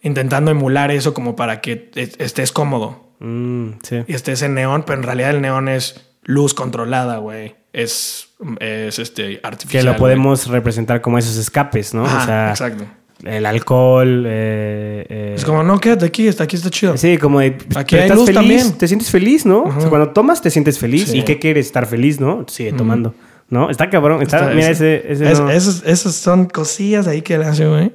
intentando 0.02 0.50
emular 0.50 0.90
eso 0.90 1.14
como 1.14 1.34
para 1.36 1.60
que 1.62 1.90
est- 1.94 2.20
estés 2.20 2.52
cómodo 2.52 3.14
Mm, 3.20 3.78
sí. 3.82 4.02
y 4.06 4.12
estés 4.14 4.42
en 4.42 4.54
neón, 4.54 4.82
pero 4.84 4.98
en 4.98 5.04
realidad 5.04 5.30
el 5.30 5.40
neón 5.40 5.68
es 5.68 6.10
luz 6.24 6.52
controlada, 6.52 7.16
güey. 7.18 7.54
Es, 7.72 8.28
es 8.60 8.98
este 8.98 9.40
artificial. 9.42 9.84
Que 9.84 9.90
lo 9.90 9.96
podemos 9.96 10.48
representar 10.48 11.00
como 11.00 11.16
esos 11.18 11.36
escapes, 11.38 11.94
¿no? 11.94 12.04
Ajá, 12.04 12.22
o 12.22 12.26
sea, 12.26 12.50
exacto. 12.50 12.84
El 13.24 13.46
alcohol. 13.46 14.24
eh, 14.26 15.06
eh, 15.08 15.34
Es 15.36 15.44
como, 15.44 15.62
no, 15.62 15.78
quédate 15.78 16.06
aquí, 16.06 16.26
está 16.28 16.44
aquí 16.44 16.56
está 16.56 16.70
chido. 16.70 16.96
Sí, 16.96 17.18
como 17.18 17.40
de. 17.40 17.56
Aquí 17.76 17.96
hay 17.96 18.02
estás 18.02 18.16
luz 18.16 18.26
feliz, 18.26 18.34
también. 18.40 18.72
Te 18.78 18.88
sientes 18.88 19.10
feliz, 19.10 19.46
¿no? 19.46 19.64
O 19.64 19.80
sea, 19.80 19.88
cuando 19.88 20.10
tomas, 20.10 20.40
te 20.42 20.50
sientes 20.50 20.78
feliz. 20.78 21.08
Sí. 21.10 21.18
¿Y 21.18 21.22
qué 21.22 21.38
quieres? 21.38 21.66
Estar 21.66 21.86
feliz, 21.86 22.20
¿no? 22.20 22.44
Sigue 22.48 22.72
tomando. 22.72 23.14
¿No? 23.48 23.68
Está 23.70 23.90
cabrón. 23.90 24.22
Está, 24.22 24.38
Está- 24.40 24.54
mira, 24.54 24.70
es- 24.70 24.80
ese. 24.80 25.12
ese 25.12 25.30
es- 25.32 25.40
no- 25.40 25.50
esos- 25.50 25.82
esas 25.84 26.14
son 26.14 26.46
cosillas 26.46 27.06
ahí 27.06 27.20
que 27.22 27.36
le 27.38 27.44
hace, 27.44 27.66
güey. 27.66 27.92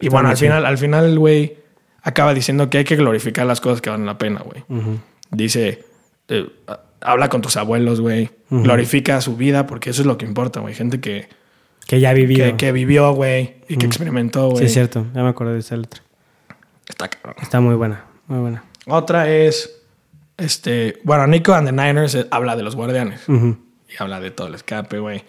Y 0.00 0.06
Está 0.06 0.16
bueno, 0.16 0.28
al 0.30 0.36
final, 0.36 0.64
al 0.64 0.78
final 0.78 1.04
el 1.06 1.18
güey 1.18 1.56
acaba 2.02 2.32
diciendo 2.32 2.70
que 2.70 2.78
hay 2.78 2.84
que 2.84 2.96
glorificar 2.96 3.44
las 3.46 3.60
cosas 3.60 3.80
que 3.82 3.90
valen 3.90 4.06
la 4.06 4.16
pena, 4.16 4.42
güey. 4.42 4.62
Dice, 5.30 5.84
eh, 6.28 6.46
habla 7.00 7.28
con 7.28 7.42
tus 7.42 7.56
abuelos, 7.56 8.00
güey. 8.00 8.30
Glorifica 8.50 9.20
su 9.20 9.36
vida 9.36 9.66
porque 9.66 9.90
eso 9.90 10.00
es 10.02 10.06
lo 10.06 10.16
que 10.16 10.24
importa, 10.24 10.60
güey. 10.60 10.74
Gente 10.74 11.00
que, 11.00 11.28
Que 11.88 11.98
ya 12.00 12.10
ha 12.10 12.12
vivido. 12.12 12.44
que, 12.46 12.56
que 12.56 12.70
vivió, 12.72 13.12
güey, 13.14 13.56
y 13.68 13.76
que 13.76 13.86
experimentó, 13.86 14.48
sí, 14.50 14.52
güey. 14.52 14.66
es 14.66 14.72
cierto. 14.74 15.06
Ya 15.14 15.22
me 15.24 15.30
acordé 15.30 15.54
de 15.54 15.60
esa 15.60 15.76
letra. 15.76 16.02
Está 16.86 17.08
cabrón. 17.08 17.34
Está 17.42 17.60
muy 17.60 17.74
buena. 17.74 18.04
Muy 18.28 18.38
buena. 18.40 18.62
Otra 18.86 19.28
es, 19.28 19.82
este, 20.36 20.98
bueno, 21.04 21.26
Nico 21.26 21.54
and 21.54 21.66
the 21.66 21.72
Niners 21.72 22.14
eh, 22.14 22.26
habla 22.30 22.56
de 22.56 22.62
los 22.62 22.76
guardianes. 22.76 23.22
Y 23.28 23.56
habla 23.98 24.20
de 24.20 24.30
todo 24.30 24.48
el 24.48 24.54
escape, 24.54 24.98
güey. 24.98 25.24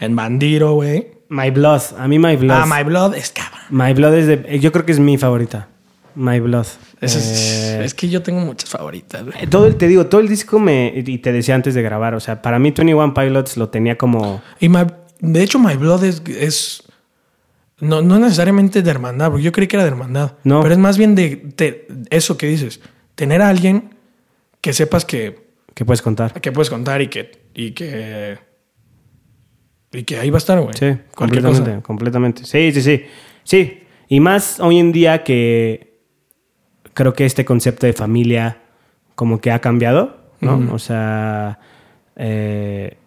En 0.00 0.14
Bandiro, 0.16 0.74
güey. 0.74 1.08
My 1.28 1.50
Blood. 1.50 1.82
A 1.98 2.06
mí 2.08 2.18
My 2.18 2.36
Blood. 2.36 2.56
Ah, 2.62 2.66
My 2.66 2.84
Blood 2.84 3.14
es 3.16 3.30
cabrón. 3.32 3.60
My 3.70 3.92
Blood 3.92 4.14
es 4.14 4.26
de. 4.28 4.58
Yo 4.60 4.70
creo 4.72 4.86
que 4.86 4.92
es 4.92 5.00
mi 5.00 5.18
favorita. 5.18 5.68
My 6.14 6.38
Blood. 6.40 6.66
Ese 7.00 7.18
Eh, 7.18 7.80
es, 7.80 7.86
es 7.86 7.94
que 7.94 8.08
yo 8.08 8.22
tengo 8.22 8.40
muchas 8.40 8.70
favoritas, 8.70 9.24
güey. 9.24 9.36
Eh, 9.42 9.46
Todo 9.48 9.66
el, 9.66 9.76
te 9.76 9.88
digo, 9.88 10.06
todo 10.06 10.20
el 10.20 10.28
disco 10.28 10.58
me. 10.58 10.92
Y 10.94 11.18
te 11.18 11.32
decía 11.32 11.54
antes 11.56 11.74
de 11.74 11.82
grabar, 11.82 12.14
o 12.14 12.20
sea, 12.20 12.40
para 12.40 12.58
mí 12.58 12.70
21 12.70 13.12
Pilots 13.14 13.56
lo 13.56 13.68
tenía 13.68 13.98
como. 13.98 14.40
Y 14.60 14.68
My- 14.68 14.86
de 15.20 15.42
hecho, 15.42 15.58
My 15.58 15.74
Blood 15.76 16.04
es. 16.04 16.22
es- 16.26 16.82
no, 17.80 18.02
no 18.02 18.16
es 18.16 18.20
necesariamente 18.20 18.82
de 18.82 18.90
hermandad, 18.90 19.30
porque 19.30 19.44
yo 19.44 19.52
creí 19.52 19.68
que 19.68 19.76
era 19.76 19.84
de 19.84 19.90
hermandad. 19.90 20.32
No. 20.42 20.62
Pero 20.62 20.72
es 20.74 20.78
más 20.80 20.98
bien 20.98 21.14
de, 21.14 21.36
de 21.56 21.86
eso 22.10 22.36
que 22.36 22.46
dices. 22.48 22.80
Tener 23.14 23.40
a 23.40 23.48
alguien 23.48 23.94
que 24.60 24.72
sepas 24.72 25.04
que, 25.04 25.46
¿Qué 25.74 25.84
puedes 25.84 26.02
contar? 26.02 26.40
que 26.40 26.50
puedes 26.50 26.70
contar 26.70 27.00
y 27.02 27.08
que, 27.08 27.30
y 27.54 27.70
que. 27.72 28.38
Y 29.92 30.02
que 30.02 30.18
ahí 30.18 30.28
va 30.30 30.36
a 30.36 30.38
estar, 30.38 30.60
güey. 30.60 30.74
Sí, 30.76 30.92
completamente, 31.14 31.70
cosa. 31.70 31.82
completamente. 31.82 32.44
Sí, 32.44 32.72
sí, 32.72 32.82
sí. 32.82 33.04
Sí, 33.44 33.84
y 34.08 34.20
más 34.20 34.58
hoy 34.60 34.78
en 34.78 34.90
día 34.92 35.22
que 35.24 36.00
creo 36.94 37.14
que 37.14 37.24
este 37.26 37.44
concepto 37.44 37.86
de 37.86 37.92
familia 37.92 38.60
como 39.14 39.40
que 39.40 39.50
ha 39.52 39.60
cambiado, 39.60 40.32
¿no? 40.40 40.72
O 40.74 40.78
sea, 40.78 41.58
eh, 42.16 42.98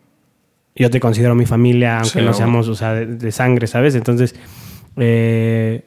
yo 0.82 0.90
te 0.90 1.00
considero 1.00 1.36
mi 1.36 1.46
familia, 1.46 1.96
aunque 2.00 2.10
Sí, 2.10 2.18
no 2.20 2.24
bueno. 2.26 2.38
seamos, 2.38 2.68
o 2.68 2.76
sea, 2.76 2.94
de, 2.94 3.06
de 3.06 3.32
sangre, 3.32 3.68
¿sabes? 3.68 3.96
Entonces, 3.96 4.36
eh, 4.98 5.84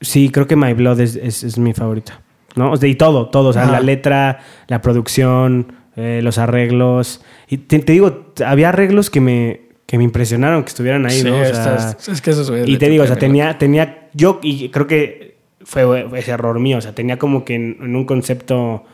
sí, 0.00 0.30
creo 0.30 0.46
que 0.46 0.56
My 0.56 0.72
Blood 0.74 1.00
es, 1.00 1.16
es- 1.16 1.44
es 1.44 1.58
mi 1.58 1.72
favorita, 1.72 2.20
¿no? 2.56 2.72
O 2.72 2.76
sea, 2.76 2.88
y 2.88 2.94
todo, 2.94 3.28
todo, 3.28 3.48
o 3.48 3.52
sea, 3.52 3.62
Ajá. 3.64 3.72
la 3.72 3.80
letra, 3.80 4.40
la 4.68 4.80
producción, 4.80 5.72
eh, 5.96 6.20
los 6.22 6.38
arreglos. 6.38 7.22
Y 7.48 7.58
te, 7.58 7.78
te 7.78 7.92
digo, 7.92 8.32
había 8.44 8.70
arreglos 8.70 9.10
que 9.10 9.20
me, 9.20 9.60
que 9.86 9.98
me 9.98 10.04
impresionaron 10.04 10.62
que 10.64 10.68
estuvieran 10.68 11.06
ahí, 11.06 11.20
Sí, 11.20 11.24
¿no? 11.30 11.40
O 11.40 11.44
sea, 11.44 11.96
es 12.12 12.20
que 12.20 12.30
eso 12.30 12.54
es 12.54 12.68
y 12.68 12.76
te 12.78 12.88
digo, 12.88 13.04
o 13.04 13.06
sea, 13.06 13.16
tenía, 13.16 13.58
tenía, 13.58 14.08
yo, 14.12 14.40
y 14.42 14.68
creo 14.70 14.86
que 14.86 15.36
fue 15.62 16.06
ese 16.18 16.32
error 16.32 16.58
mío, 16.60 16.78
o 16.78 16.80
sea, 16.80 16.94
tenía 16.94 17.18
como 17.18 17.44
que 17.44 17.54
en, 17.54 17.76
en 17.80 17.96
un 17.96 18.04
concepto 18.04 18.84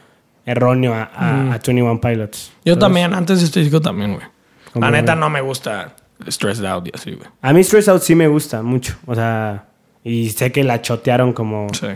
erróneo 0.47 0.95
a, 0.95 1.03
a, 1.15 1.41
a 1.55 1.59
21 1.59 2.01
Pilots. 2.01 2.53
Yo 2.65 2.75
¿sabes? 2.75 2.81
también, 2.81 3.15
antes 3.15 3.41
de 3.41 3.45
este 3.47 3.61
disco 3.61 3.81
también, 3.81 4.15
güey. 4.15 4.27
La 4.75 4.91
neta 4.91 5.15
no 5.17 5.31
me 5.31 5.41
gusta 5.41 5.97
Stressed 6.29 6.65
Out 6.65 6.89
y 6.89 6.91
así, 6.95 7.13
güey. 7.13 7.29
A 7.43 7.53
mí 7.53 7.63
Stress 7.65 7.89
Out 7.89 8.03
sí 8.03 8.15
me 8.15 8.29
gusta 8.29 8.63
mucho, 8.63 8.95
o 9.07 9.15
sea, 9.15 9.67
y 10.05 10.31
sé 10.31 10.53
que 10.53 10.63
la 10.65 10.81
chotearon 10.83 11.33
como, 11.33 11.67
Sí. 11.73 11.87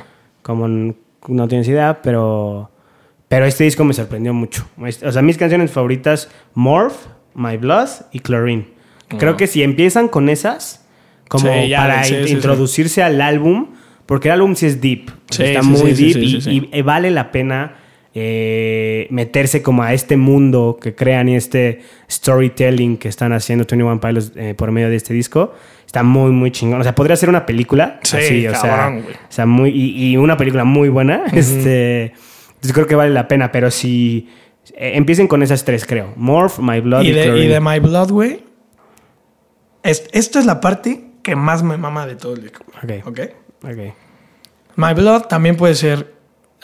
como 0.42 0.66
no 0.68 1.48
tienes 1.48 1.68
idea, 1.68 2.00
pero, 2.02 2.70
pero 3.28 3.46
este 3.46 3.64
disco 3.64 3.84
me 3.84 3.94
sorprendió 3.94 4.34
mucho. 4.34 4.66
O 5.04 5.12
sea, 5.12 5.22
mis 5.22 5.38
canciones 5.38 5.70
favoritas, 5.70 6.30
Morph, 6.54 6.94
My 7.34 7.56
Blood 7.56 7.88
y 8.12 8.20
Chlorine. 8.20 8.68
Creo 9.18 9.36
que 9.36 9.46
si 9.46 9.62
empiezan 9.62 10.08
con 10.08 10.28
esas, 10.28 10.86
como 11.28 11.52
Sí, 11.52 11.68
ya, 11.68 11.78
para 11.80 12.04
sí, 12.04 12.14
in- 12.14 12.22
sí, 12.22 12.28
sí. 12.28 12.34
introducirse 12.34 13.02
al 13.02 13.20
álbum, 13.20 13.68
porque 14.06 14.28
el 14.28 14.34
álbum 14.34 14.54
sí 14.56 14.66
es 14.66 14.80
deep, 14.80 15.10
Sí, 15.30 15.44
está 15.44 15.62
muy 15.62 15.92
deep 15.92 16.16
y, 16.18 16.30
sí, 16.30 16.40
sí. 16.40 16.68
y 16.72 16.82
vale 16.82 17.10
la 17.10 17.30
pena 17.30 17.76
eh, 18.14 19.06
meterse 19.10 19.62
como 19.62 19.82
a 19.82 19.92
este 19.92 20.16
mundo 20.16 20.78
que 20.80 20.94
crean 20.94 21.28
y 21.28 21.36
este 21.36 21.80
storytelling 22.10 22.96
que 22.96 23.08
están 23.08 23.32
haciendo 23.32 23.64
21 23.68 24.00
Pilots 24.00 24.32
eh, 24.36 24.54
por 24.56 24.70
medio 24.70 24.88
de 24.88 24.96
este 24.96 25.12
disco. 25.14 25.52
Está 25.84 26.02
muy, 26.02 26.30
muy 26.32 26.50
chingón. 26.50 26.80
O 26.80 26.82
sea, 26.84 26.94
podría 26.94 27.16
ser 27.16 27.28
una 27.28 27.44
película. 27.46 27.98
Sí, 28.02 28.16
así, 28.16 28.46
o 28.46 28.50
sea, 28.54 28.60
cabrón, 28.60 29.04
o 29.08 29.32
sea, 29.32 29.46
muy, 29.46 29.70
y, 29.70 30.10
y 30.12 30.16
una 30.16 30.36
película 30.36 30.64
muy 30.64 30.88
buena. 30.88 31.24
este, 31.32 32.12
entonces 32.48 32.72
creo 32.72 32.86
que 32.86 32.94
vale 32.94 33.12
la 33.12 33.26
pena, 33.28 33.50
pero 33.52 33.70
si 33.70 34.28
eh, 34.74 34.92
empiecen 34.94 35.26
con 35.28 35.42
esas 35.42 35.64
tres, 35.64 35.84
creo. 35.86 36.12
Morph, 36.16 36.58
My 36.60 36.80
Blood 36.80 37.02
y, 37.02 37.08
Y 37.08 37.12
de, 37.12 37.38
y 37.38 37.46
de 37.48 37.60
My 37.60 37.78
Blood, 37.80 38.10
güey. 38.10 38.42
es- 39.82 40.08
Esto 40.12 40.38
es 40.38 40.46
la 40.46 40.60
parte 40.60 41.04
que 41.22 41.36
más 41.36 41.62
me 41.62 41.76
mama 41.76 42.06
de 42.06 42.16
todo 42.16 42.34
el 42.34 42.42
disco. 42.42 42.64
Ok, 42.82 43.06
¿Ok? 43.06 43.20
ok. 43.64 43.78
My 44.76 44.94
Blood 44.94 45.22
también 45.22 45.56
puede 45.56 45.74
ser. 45.74 46.12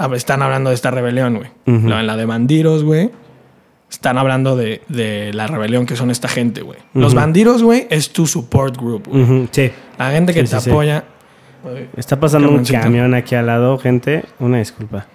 A 0.01 0.09
ver, 0.09 0.17
Están 0.17 0.43
hablando 0.43 0.71
de 0.71 0.75
esta 0.75 0.91
rebelión, 0.91 1.37
güey. 1.37 1.51
En 1.67 2.07
la 2.07 2.17
de 2.17 2.25
bandidos, 2.27 2.85
güey. 2.85 3.11
Están 3.91 4.19
hablando 4.19 4.55
de, 4.57 4.83
de 4.89 5.33
la 5.35 5.47
rebelión 5.49 5.85
que 5.85 5.97
son 5.97 6.11
esta 6.11 6.29
gente, 6.29 6.63
güey. 6.63 6.79
Los 6.95 7.13
Ujú. 7.13 7.21
bandidos, 7.21 7.63
güey, 7.63 7.87
es 7.91 8.13
tu 8.13 8.27
support 8.27 8.77
group, 8.77 9.09
güey. 9.09 9.49
Sí. 9.51 9.71
La 9.99 10.11
gente 10.11 10.33
que 10.33 10.47
Sí, 10.47 10.53
te 10.55 10.59
sí, 10.59 10.65
sí. 10.65 10.71
apoya. 10.71 11.05
Está 11.97 12.19
pasando 12.21 12.51
un 12.51 12.65
camión 12.65 13.15
aquí 13.15 13.35
al 13.35 13.47
lado, 13.47 13.79
gente. 13.79 14.25
Una 14.39 14.59
disculpa. 14.59 15.07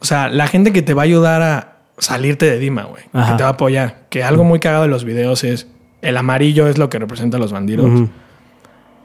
O 0.00 0.04
sea, 0.04 0.28
la 0.28 0.46
gente 0.48 0.72
que 0.72 0.82
te 0.82 0.92
va 0.94 1.02
a 1.02 1.04
ayudar 1.04 1.42
a 1.42 1.76
salirte 1.98 2.44
de 2.50 2.58
Dima, 2.58 2.82
güey. 2.84 3.04
Que 3.04 3.32
te 3.36 3.42
va 3.44 3.50
a 3.50 3.52
apoyar. 3.52 4.06
Que 4.10 4.22
algo 4.24 4.42
muy 4.44 4.58
cagado 4.58 4.82
de 4.82 4.88
los 4.88 5.04
videos 5.04 5.44
es 5.44 5.68
el 6.02 6.16
amarillo 6.18 6.66
es 6.68 6.76
lo 6.76 6.90
que 6.90 6.98
representa 6.98 7.36
a 7.38 7.40
los 7.40 7.52
bandidos. 7.52 8.08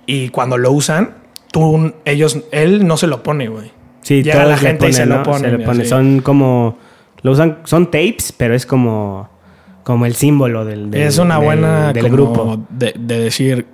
Y 0.06 0.30
cuando 0.30 0.58
lo 0.58 0.72
usan, 0.72 1.12
tú, 1.52 1.94
ellos, 2.04 2.40
él 2.52 2.86
no 2.88 2.98
se 2.98 3.08
lo 3.08 3.22
pone, 3.24 3.48
güey. 3.48 3.72
Sí, 4.02 4.24
Llega 4.24 4.38
todos 4.44 4.50
la 4.50 4.58
gente 4.58 4.90
y 4.90 4.94
se 4.94 5.02
ponen, 5.02 5.10
lo 5.10 5.18
¿no? 5.18 5.24
ponen, 5.24 5.56
Se 5.58 5.62
y 5.62 5.66
pone. 5.66 5.86
Son 5.86 6.20
como. 6.22 6.78
Lo 7.22 7.32
usan. 7.32 7.60
Son 7.66 7.86
tapes, 7.88 8.34
pero 8.36 8.54
es 8.56 8.66
como. 8.66 9.30
Como 9.84 10.06
el 10.06 10.14
símbolo 10.14 10.66
del, 10.66 10.92
del- 10.92 11.02
es 11.04 11.18
una 11.18 11.36
del- 11.36 11.46
buena 11.46 11.94
del 11.94 12.10
grupo. 12.10 12.60
De, 12.70 12.94
de 12.98 13.20
decir 13.20 13.66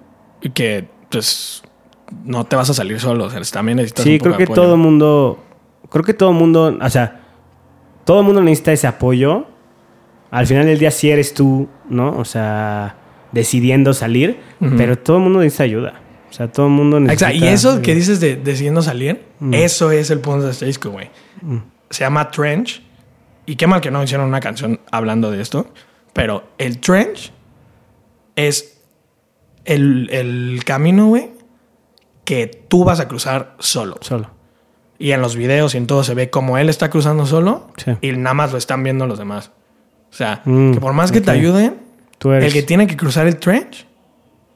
que 0.54 0.88
pues 1.10 1.62
no 2.24 2.46
te 2.46 2.56
vas 2.56 2.70
a 2.70 2.74
salir 2.74 3.00
solo. 3.00 3.26
O 3.26 3.30
sea, 3.30 3.42
también 3.52 3.78
necesitas 3.78 4.04
Sí, 4.04 4.14
un 4.14 4.20
creo 4.20 4.38
que 4.38 4.44
apoyo. 4.44 4.62
todo 4.62 4.78
mundo. 4.78 5.44
Creo 5.90 6.04
que 6.04 6.14
todo 6.14 6.32
mundo. 6.32 6.78
O 6.82 6.90
sea, 6.90 7.22
todo 8.06 8.24
mundo 8.24 8.42
necesita 8.42 8.72
ese 8.72 8.88
apoyo. 8.88 9.46
Al 10.32 10.48
final 10.48 10.66
del 10.66 10.80
día, 10.80 10.92
sí 10.92 11.10
eres 11.10 11.34
tú, 11.34 11.68
¿no? 11.90 12.18
O 12.18 12.26
sea, 12.26 12.96
decidiendo 13.32 13.94
salir. 13.94 14.40
Pero 14.78 14.98
todo 14.98 15.18
el 15.18 15.24
mundo 15.24 15.40
necesita 15.40 15.64
ayuda. 15.64 15.94
O 16.36 16.38
sea, 16.38 16.52
todo 16.52 16.66
el 16.66 16.74
mundo 16.74 17.00
necesita. 17.00 17.30
Exacto. 17.32 17.46
Y 17.46 17.48
eso 17.48 17.82
que 17.82 17.96
dices 17.96 18.20
de 18.20 18.36
decidiendo 18.36 18.82
salir, 18.82 19.24
Mm. 19.40 19.54
eso 19.54 19.92
es 19.92 20.10
el 20.10 20.20
punto 20.20 20.46
de 20.46 20.52
este 20.52 20.66
disco, 20.66 20.90
güey. 20.90 21.10
Se 21.90 22.04
llama 22.04 22.30
Trench. 22.30 22.84
Y 23.46 23.56
qué 23.56 23.68
mal 23.68 23.80
que 23.80 23.90
no 23.90 24.04
hicieron 24.04 24.28
una 24.28 24.42
canción 24.42 24.82
hablando 24.92 25.32
de 25.32 25.42
esto. 25.42 25.68
Pero 26.12 26.44
el 26.58 26.80
Trench 26.80 27.32
es 28.36 28.82
el, 29.64 30.10
el 30.12 30.62
camino, 30.66 31.08
güey, 31.08 31.32
que 32.26 32.48
tú 32.68 32.84
vas 32.84 33.00
a 33.00 33.08
cruzar 33.08 33.56
solo. 33.60 33.96
Solo. 34.02 34.30
Y 34.98 35.12
en 35.12 35.22
los 35.22 35.36
videos 35.38 35.74
y 35.74 35.78
en 35.78 35.88
todo 35.88 36.04
se 36.04 36.14
ve 36.16 36.30
como 36.30 36.58
él 36.58 36.68
está 36.70 36.90
cruzando 36.90 37.26
solo 37.26 37.68
Sí. 37.78 37.92
y 38.02 38.12
nada 38.14 38.34
más 38.34 38.52
lo 38.52 38.58
están 38.58 38.84
viendo 38.84 39.08
los 39.08 39.18
demás. 39.20 39.52
O 40.10 40.14
sea, 40.14 40.42
Mm, 40.46 40.74
que 40.74 40.80
por 40.82 40.92
más 40.94 41.12
que 41.14 41.22
te 41.22 41.32
ayuden, 41.32 41.78
Tú 42.18 42.32
eres. 42.32 42.46
el 42.48 42.54
que 42.54 42.64
tiene 42.64 42.88
que 42.88 42.98
cruzar 42.98 43.26
el 43.28 43.38
trench 43.38 43.86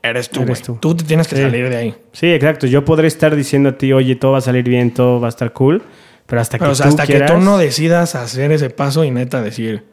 eres 0.04 0.30
tú, 0.30 0.42
Eres 0.44 0.62
tú. 0.62 0.76
Tú. 0.80 0.96
te 0.96 1.04
tienes 1.04 1.28
que 1.28 1.36
Sí. 1.36 1.42
salir 1.42 1.70
de 1.70 1.76
ahí. 1.78 1.96
Sí, 2.12 2.28
exacto. 2.32 2.68
Yo 2.68 2.86
podré 2.86 3.08
estar 3.08 3.36
diciendo 3.36 3.70
a 3.70 3.78
ti, 3.78 3.92
oye, 3.94 4.16
todo 4.16 4.34
va 4.34 4.38
a 4.40 4.42
salir 4.42 4.64
bien, 4.68 4.94
todo 4.94 5.20
va 5.20 5.28
a 5.28 5.30
estar 5.30 5.52
cool. 5.54 5.82
Pero 6.26 6.42
hasta 6.42 6.58
Pero 6.58 6.70
que 6.70 6.72
o 6.74 6.76
sea, 6.76 6.86
tú 6.86 6.90
hasta 6.92 7.06
quieras, 7.06 7.32
que 7.32 7.38
tú 7.38 7.44
no 7.44 7.58
decidas 7.58 8.14
hacer 8.16 8.52
ese 8.52 8.70
paso 8.70 9.04
y 9.04 9.12
neta 9.12 9.42
decir, 9.42 9.86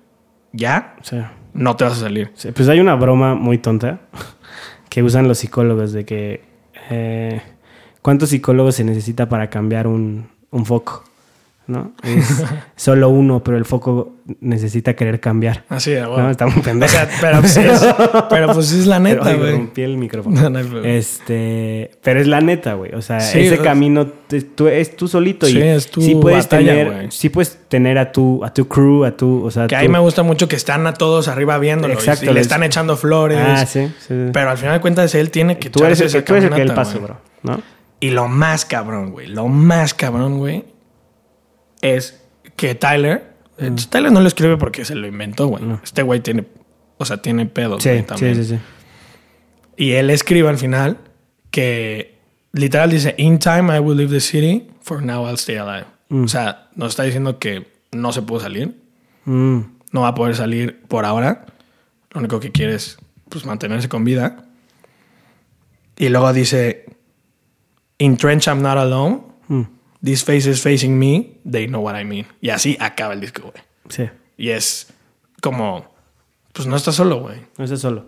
ya, 0.52 0.96
no 1.54 1.76
te 1.76 1.84
vas 1.84 1.94
a 1.94 2.00
salir. 2.00 2.30
Sí, 2.34 2.52
Pues 2.52 2.68
hay 2.68 2.78
una 2.80 2.94
broma 2.94 3.34
muy 3.34 3.56
tonta 3.58 4.00
que 4.90 5.02
usan 5.02 5.28
los 5.28 5.38
psicólogos 5.38 5.92
de 5.92 6.04
que 6.04 6.42
eh, 6.90 7.40
¿cuántos 8.02 8.28
psicólogos 8.30 8.74
se 8.76 8.84
necesita 8.84 9.28
para 9.30 9.48
cambiar 9.48 9.86
un, 9.86 10.28
un 10.50 10.66
foco? 10.66 11.04
¿No? 11.68 11.92
Es 12.04 12.44
solo 12.76 13.08
uno, 13.08 13.42
pero 13.42 13.56
el 13.56 13.64
foco 13.64 14.14
necesita 14.40 14.94
querer 14.94 15.18
cambiar. 15.18 15.64
Así 15.68 15.94
¿no? 15.94 16.10
bueno. 16.12 16.30
Está 16.30 16.46
muy 16.46 16.60
O 16.60 16.62
pendejo. 16.62 16.92
sea, 16.92 17.08
pero 17.20 17.40
pues, 17.40 17.56
es, 17.56 17.86
pero 18.30 18.52
pues 18.52 18.70
es 18.72 18.86
la 18.86 19.00
neta, 19.00 19.34
güey. 19.34 19.50
rompí 19.52 19.82
el 19.82 19.96
micrófono. 19.98 20.48
No, 20.48 20.62
no. 20.62 20.84
Este, 20.84 21.90
pero 22.02 22.20
es 22.20 22.26
la 22.28 22.40
neta, 22.40 22.74
güey. 22.74 22.94
O 22.94 23.02
sea, 23.02 23.18
Sí, 23.20 23.40
ese 23.40 23.54
es- 23.56 23.60
camino 23.60 24.06
te- 24.06 24.42
tú, 24.42 24.68
es 24.68 24.94
tú 24.96 25.08
solito 25.08 25.46
Sí, 25.46 25.58
y 25.58 25.62
es 25.62 25.90
tu 25.90 26.00
sí 26.02 26.14
puedes 26.14 26.44
batalla, 26.44 26.72
tener, 26.72 26.92
güey. 26.92 27.06
sí 27.10 27.28
puedes 27.30 27.56
tener 27.68 27.98
a 27.98 28.12
tu, 28.12 28.44
a 28.44 28.52
tu 28.54 28.68
crew, 28.68 29.04
a 29.04 29.16
tu, 29.16 29.44
o 29.44 29.50
sea, 29.50 29.64
Que 29.66 29.74
tú- 29.76 29.80
ahí 29.80 29.88
me 29.88 29.98
gusta 29.98 30.22
mucho 30.22 30.46
que 30.48 30.56
están 30.56 30.86
a 30.86 30.94
todos 30.94 31.26
arriba 31.28 31.58
viéndolo 31.58 31.94
Exacto, 31.94 32.30
y, 32.30 32.34
le 32.34 32.40
están 32.40 32.62
echando 32.62 32.96
flores. 32.96 33.38
Ah, 33.40 33.66
sí, 33.66 33.88
sí. 34.06 34.14
Pero 34.32 34.50
al 34.50 34.58
final 34.58 34.74
de 34.74 34.80
cuentas 34.80 35.14
él 35.16 35.30
tiene 35.32 35.58
que 35.58 35.70
tú 35.70 35.84
eres 35.84 36.00
esa 36.00 36.22
tú 36.24 36.34
eres 36.34 36.44
el 36.44 36.54
que 36.54 36.62
el 36.62 36.74
paso, 36.74 37.00
bro, 37.00 37.16
¿no? 37.42 37.60
Y 37.98 38.10
lo 38.10 38.28
más 38.28 38.64
cabrón, 38.66 39.10
güey, 39.12 39.26
lo 39.26 39.48
más 39.48 39.94
cabrón, 39.94 40.38
güey, 40.38 40.64
es 41.94 42.22
que 42.56 42.74
Tyler, 42.74 43.32
eh, 43.58 43.70
Tyler 43.90 44.12
no 44.12 44.20
lo 44.20 44.28
escribe 44.28 44.56
porque 44.56 44.84
se 44.84 44.94
lo 44.94 45.06
inventó, 45.06 45.46
güey. 45.46 45.64
No. 45.64 45.80
Este 45.82 46.02
güey 46.02 46.20
tiene, 46.20 46.44
o 46.98 47.04
sea, 47.04 47.18
tiene 47.22 47.46
pedos, 47.46 47.82
Sí, 47.82 47.88
güey, 47.90 48.00
sí, 48.00 48.06
también. 48.06 48.34
sí, 48.36 48.44
sí. 48.44 48.58
Y 49.76 49.92
él 49.92 50.10
escribe 50.10 50.48
al 50.48 50.58
final 50.58 50.98
que 51.50 52.18
literal 52.52 52.90
dice, 52.90 53.14
In 53.18 53.38
time 53.38 53.74
I 53.74 53.78
will 53.80 53.96
leave 53.96 54.10
the 54.12 54.20
city, 54.20 54.68
for 54.80 55.02
now 55.02 55.26
I'll 55.26 55.34
stay 55.38 55.56
alive. 55.56 55.86
Mm. 56.08 56.24
O 56.24 56.28
sea, 56.28 56.68
nos 56.74 56.90
está 56.90 57.02
diciendo 57.02 57.38
que 57.38 57.66
no 57.92 58.12
se 58.12 58.22
pudo 58.22 58.40
salir, 58.40 58.82
Mm, 59.24 59.58
no 59.90 60.02
va 60.02 60.08
a 60.08 60.14
poder 60.14 60.36
salir 60.36 60.80
por 60.82 61.04
ahora. 61.04 61.46
Lo 62.12 62.20
único 62.20 62.38
que 62.38 62.52
quiere 62.52 62.74
es 62.76 62.96
pues, 63.28 63.44
mantenerse 63.44 63.88
con 63.88 64.04
vida. 64.04 64.44
Y 65.96 66.08
luego 66.10 66.32
dice, 66.32 66.86
In 67.98 68.16
trench 68.16 68.46
I'm 68.46 68.62
not 68.62 68.76
alone. 68.78 69.22
Mm, 70.06 70.12
These 70.12 70.24
faces 70.24 70.62
facing 70.62 70.98
me, 70.98 71.38
they 71.50 71.66
know 71.66 71.82
what 71.82 71.98
I 72.00 72.04
mean. 72.04 72.26
Y 72.40 72.50
así 72.50 72.76
acaba 72.80 73.12
el 73.14 73.20
disco, 73.20 73.42
güey. 73.42 73.64
sí. 73.88 74.08
Y 74.38 74.50
es 74.50 74.92
como, 75.40 75.94
pues 76.52 76.66
no 76.68 76.76
estás 76.76 76.94
solo, 76.96 77.20
güey. 77.20 77.38
No 77.56 77.64
estás 77.64 77.80
solo. 77.80 78.06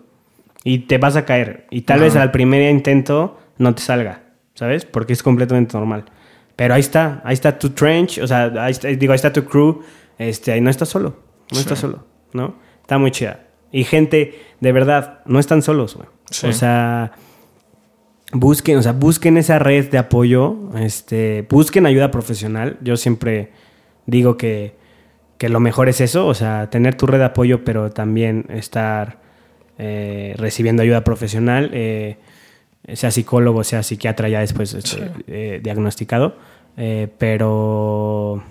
Y 0.63 0.79
te 0.79 0.97
vas 0.99 1.15
a 1.15 1.25
caer. 1.25 1.65
Y 1.71 1.81
tal 1.81 1.97
Ajá. 1.97 2.05
vez 2.05 2.15
al 2.15 2.31
primer 2.31 2.69
intento 2.69 3.39
no 3.57 3.73
te 3.73 3.81
salga, 3.81 4.23
¿sabes? 4.53 4.85
Porque 4.85 5.13
es 5.13 5.23
completamente 5.23 5.75
normal. 5.77 6.05
Pero 6.55 6.73
ahí 6.75 6.81
está, 6.81 7.21
ahí 7.23 7.33
está 7.33 7.57
tu 7.57 7.69
trench, 7.71 8.19
o 8.19 8.27
sea, 8.27 8.51
ahí 8.63 8.71
está- 8.71 8.89
digo, 8.89 9.13
ahí 9.13 9.15
está 9.15 9.31
tu 9.33 9.45
crew, 9.45 9.81
este, 10.19 10.51
ahí 10.51 10.61
no 10.61 10.69
estás 10.69 10.89
solo, 10.89 11.17
no 11.51 11.55
Sí. 11.55 11.61
estás 11.61 11.79
solo, 11.79 12.05
¿no? 12.33 12.55
Está 12.81 12.97
muy 12.97 13.09
chida. 13.11 13.47
Y 13.71 13.85
gente, 13.85 14.39
de 14.59 14.71
verdad, 14.71 15.21
no 15.25 15.39
están 15.39 15.61
solos, 15.61 15.95
güey. 15.95 16.07
Sí. 16.29 16.45
O 16.47 16.53
sea, 16.53 17.13
busquen, 18.31 18.77
o 18.77 18.81
sea, 18.81 18.91
busquen 18.91 19.37
esa 19.37 19.59
red 19.59 19.89
de 19.89 19.97
apoyo, 19.97 20.55
este, 20.77 21.45
busquen 21.49 21.85
ayuda 21.85 22.11
profesional. 22.11 22.77
Yo 22.81 22.97
siempre 22.97 23.51
digo 24.05 24.37
que, 24.37 24.75
que 25.37 25.49
lo 25.49 25.59
mejor 25.59 25.89
es 25.89 26.01
eso, 26.01 26.27
o 26.27 26.33
sea, 26.33 26.69
tener 26.69 26.95
tu 26.95 27.07
red 27.07 27.19
de 27.19 27.25
apoyo, 27.25 27.63
pero 27.63 27.91
también 27.91 28.45
estar 28.49 29.19
eh, 29.77 30.35
recibiendo 30.37 30.83
ayuda 30.83 31.03
profesional, 31.03 31.71
eh, 31.73 32.17
sea 32.93 33.11
psicólogo, 33.11 33.63
sea 33.63 33.81
psiquiatra 33.83 34.29
ya 34.29 34.41
después 34.41 34.73
este, 34.73 35.11
eh, 35.27 35.59
diagnosticado. 35.63 36.35
Pero, 37.17 38.41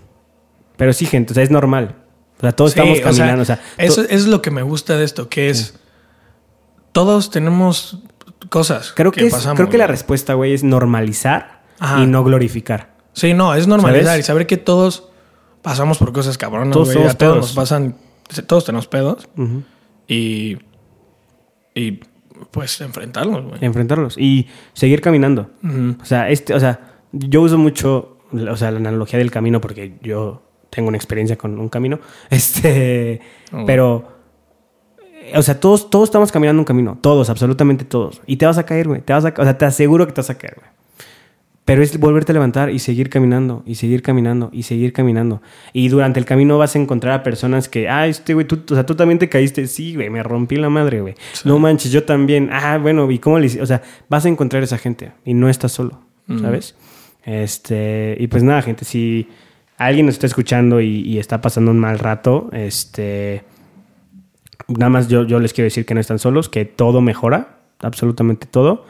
pero 0.77 0.93
sí, 0.93 1.07
gente, 1.07 1.33
o 1.33 1.35
sea, 1.35 1.43
es 1.43 1.51
normal. 1.51 1.95
O 2.37 2.41
sea, 2.43 2.53
todos 2.53 2.73
Sí, 2.73 2.79
estamos 2.79 2.99
o 2.99 3.03
sea, 3.03 3.11
caminando. 3.11 3.43
O 3.43 3.47
sea, 3.47 3.59
Eso 3.79 4.03
es 4.03 4.27
lo 4.27 4.43
que 4.43 4.51
me 4.51 4.63
gusta 4.63 4.99
de 4.99 5.05
esto, 5.05 5.31
que 5.31 5.49
es. 5.49 5.79
Todos 6.93 7.31
tenemos 7.31 8.03
cosas. 8.51 8.93
creo 8.95 9.13
que, 9.13 9.27
es- 9.27 9.33
pasamos, 9.33 9.57
creo 9.57 9.69
que 9.69 9.79
la 9.79 9.87
respuesta, 9.87 10.35
güey, 10.35 10.55
es 10.55 10.63
normalizar 10.65 11.63
Ajá. 11.79 12.03
y 12.03 12.07
no 12.07 12.23
glorificar. 12.25 12.97
Sí, 13.13 13.35
no, 13.35 13.55
es 13.55 13.67
normalizar 13.67 14.07
¿Sabes? 14.07 14.21
y 14.21 14.23
saber 14.27 14.47
que 14.47 14.57
todos 14.57 15.09
pasamos 15.63 15.99
por 15.99 16.13
cosas 16.13 16.39
cabronas, 16.39 16.73
Todos 16.73 16.89
güey. 16.89 16.99
somos 16.99 17.15
A 17.15 17.19
todos 17.19 17.37
nos 17.37 17.53
pasan. 17.53 17.97
Todos 18.47 18.65
tenemos 18.65 18.87
pedos 18.87 19.29
y. 20.07 20.59
Y 21.75 22.01
pues 22.51 22.81
enfrentarlos, 22.81 23.45
güey. 23.45 23.59
Enfrentarlos 23.65 24.17
y 24.19 24.47
seguir 24.73 25.01
caminando. 25.01 25.51
O 26.01 26.05
sea, 26.05 26.29
este, 26.31 26.55
o 26.55 26.61
sea, 26.61 26.95
yo 27.13 27.43
uso 27.43 27.59
mucho 27.59 28.19
o 28.33 28.57
sea, 28.57 28.71
la 28.71 28.77
analogía 28.79 29.19
del 29.19 29.31
camino 29.31 29.61
porque 29.61 29.95
yo 30.03 30.43
tengo 30.71 30.89
una 30.89 30.97
experiencia 30.99 31.37
con 31.37 31.59
un 31.59 31.69
camino. 31.69 31.99
Este, 32.31 33.21
Oh. 33.53 33.65
pero 33.67 34.18
o 35.35 35.43
sea, 35.43 35.61
todos 35.61 35.91
todos 35.91 36.09
estamos 36.09 36.33
caminando 36.33 36.61
un 36.61 36.65
camino, 36.65 36.99
todos, 37.01 37.31
absolutamente 37.31 37.85
todos. 37.85 38.21
Y 38.27 38.37
te 38.37 38.47
vas 38.47 38.59
a 38.59 38.65
caer, 38.65 38.89
güey. 38.89 39.01
Te 39.01 39.13
vas 39.13 39.25
a, 39.25 39.35
o 39.37 39.43
sea, 39.45 39.57
te 39.57 39.65
aseguro 39.65 40.07
que 40.07 40.13
te 40.13 40.21
vas 40.21 40.31
a 40.31 40.39
caer, 40.39 40.57
güey. 40.57 40.71
Pero 41.69 41.83
es 41.83 42.01
volverte 42.01 42.33
a 42.33 42.35
levantar 42.35 42.71
y 42.71 42.79
seguir 42.79 43.11
caminando, 43.11 43.63
y 43.67 43.75
seguir 43.75 44.01
caminando, 44.01 44.49
y 44.55 44.63
seguir 44.63 44.95
caminando. 44.95 45.43
Y 45.75 45.91
durante 45.91 46.19
el 46.19 46.25
camino 46.25 46.57
vas 46.57 46.75
a 46.75 46.79
encontrar 46.79 47.13
a 47.13 47.23
personas 47.23 47.69
que, 47.69 47.91
ah, 47.91 48.07
este 48.07 48.33
güey, 48.33 48.47
tú, 48.47 48.63
o 48.71 48.75
sea, 48.75 48.87
tú 48.87 48.95
también 48.95 49.19
te 49.19 49.29
caíste. 49.29 49.67
Sí, 49.67 49.95
güey, 49.95 50.09
me 50.09 50.23
rompí 50.23 50.57
la 50.57 50.71
madre, 50.71 51.03
güey. 51.03 51.15
No 51.45 51.59
manches, 51.59 51.93
yo 51.93 52.05
también. 52.05 52.49
Ah, 52.51 52.79
bueno, 52.79 53.11
¿y 53.11 53.19
cómo 53.19 53.39
le 53.39 53.49
hice? 53.49 53.61
O 53.61 53.67
sea, 53.67 53.83
vas 54.09 54.25
a 54.25 54.31
encontrar 54.31 54.63
esa 54.63 54.79
gente 54.79 55.13
y 55.27 55.35
no 55.35 55.51
estás 55.51 55.73
solo, 55.73 56.01
¿sabes? 56.41 56.75
Este, 57.23 58.17
y 58.19 58.29
pues 58.29 58.43
nada, 58.43 58.63
gente, 58.63 58.87
si 58.87 59.29
alguien 59.77 60.07
nos 60.07 60.15
está 60.15 60.27
escuchando 60.27 60.81
y, 60.81 61.03
y 61.03 61.19
está 61.19 61.43
pasando 61.43 61.71
un 61.71 61.79
mal 61.79 61.99
rato, 61.99 62.49
este, 62.55 63.45
nada 64.69 64.91
más 64.91 65.09
yo, 65.09 65.25
yo 65.25 65.41
les 65.41 65.53
quiero 65.53 65.67
decir 65.67 65.85
que 65.87 65.95
no 65.95 66.01
están 66.01 66.19
solos, 66.19 66.49
que 66.49 66.65
todo 66.65 67.01
mejora, 67.01 67.59
absolutamente 67.81 68.47
todo. 68.47 68.85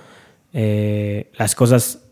Eh, 0.53 1.31
las 1.39 1.55
cosas, 1.55 2.05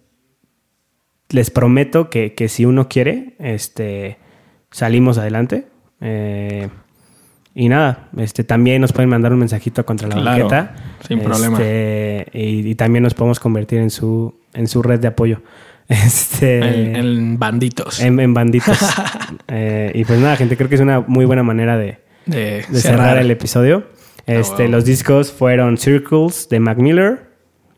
les 1.30 1.50
prometo 1.50 2.08
que, 2.10 2.34
que 2.34 2.48
si 2.48 2.64
uno 2.64 2.88
quiere, 2.88 3.34
este, 3.38 4.18
salimos 4.70 5.18
adelante. 5.18 5.66
Eh, 6.00 6.68
y 7.54 7.68
nada, 7.70 8.08
este, 8.18 8.44
también 8.44 8.82
nos 8.82 8.92
pueden 8.92 9.08
mandar 9.08 9.32
un 9.32 9.38
mensajito 9.38 9.84
contra 9.86 10.08
la 10.08 10.14
Claro, 10.20 10.48
banqueta. 10.48 10.74
sin 11.08 11.20
problema. 11.20 11.58
Este, 11.58 12.26
Y, 12.38 12.68
y 12.68 12.74
también 12.74 13.02
nos 13.02 13.14
podemos 13.14 13.40
convertir 13.40 13.78
en 13.80 13.90
su, 13.90 14.38
en 14.52 14.66
su 14.68 14.82
red 14.82 15.00
de 15.00 15.08
apoyo. 15.08 15.40
Este, 15.88 16.58
En, 16.58 16.96
en 16.96 17.38
banditos. 17.38 18.00
en, 18.00 18.18
en 18.20 18.34
banditos. 18.34 18.78
Eh, 19.48 19.92
y 19.94 20.04
pues 20.04 20.18
nada, 20.20 20.36
gente, 20.36 20.56
creo 20.56 20.68
que 20.68 20.74
es 20.74 20.80
una 20.80 21.00
muy 21.00 21.24
buena 21.24 21.42
manera 21.44 21.76
de, 21.78 21.98
de, 22.26 22.64
de 22.68 22.80
cerrar. 22.80 23.16
el 23.18 23.30
episodio. 23.30 23.84
Este, 24.26 24.64
wow. 24.64 24.72
Los 24.72 24.84
discos 24.84 25.32
fueron 25.32 25.78
Circles 25.78 26.48
de 26.48 26.60
Mac 26.60 26.78
Miller. 26.78 27.24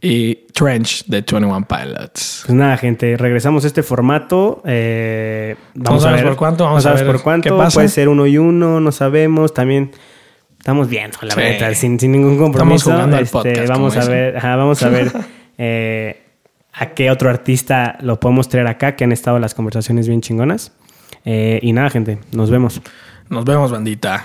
Y 0.01 0.47
Trench 0.55 1.05
de 1.07 1.17
21 1.23 1.67
Pilots. 1.67 2.45
Pues 2.47 2.57
nada, 2.57 2.77
gente, 2.77 3.17
regresamos 3.17 3.65
a 3.65 3.67
este 3.67 3.83
formato. 3.83 4.63
Eh, 4.65 5.57
vamos 5.75 6.05
No 6.05 6.09
a 6.09 6.13
ver 6.13 6.25
por 6.25 6.37
cuánto, 6.37 6.65
vamos 6.65 6.85
no 6.85 6.91
a 6.91 6.95
ver 6.95 7.05
por 7.07 7.21
cuánto. 7.23 7.49
qué 7.51 7.57
pasa. 7.57 7.75
Puede 7.75 7.89
ser 7.89 8.09
uno 8.09 8.25
y 8.27 8.39
uno, 8.39 8.79
no 8.81 8.93
sabemos. 8.93 9.53
También 9.53 9.91
estamos 10.57 10.89
viendo, 10.89 11.19
la 11.23 11.35
Sí. 11.35 11.41
verdad, 11.41 11.73
sin, 11.75 11.99
sin 11.99 12.13
ningún 12.13 12.39
compromiso. 12.39 12.93
jugando 12.93 13.17
al 13.17 13.25
Este, 13.25 13.33
podcast, 13.33 13.69
vamos 13.69 13.97
a 13.97 14.09
ver, 14.09 14.37
ajá, 14.37 14.55
vamos 14.57 14.83
a 14.85 14.89
ver 14.89 15.13
eh, 15.59 16.23
a 16.73 16.91
qué 16.91 17.11
otro 17.11 17.29
artista 17.29 17.99
lo 18.01 18.21
podemos 18.21 18.49
traer 18.49 18.69
acá, 18.69 18.95
que 18.95 19.03
han 19.03 19.11
estado 19.11 19.41
las 19.41 19.53
conversaciones 19.55 20.07
bien 20.07 20.21
chingonas. 20.21 20.73
Eh, 21.25 21.59
y 21.61 21.73
nada, 21.73 21.91
gente, 21.91 22.21
nos 22.31 22.51
vemos. 22.51 22.81
Nos 23.31 23.45
vemos, 23.45 23.73
bandita. 23.73 24.25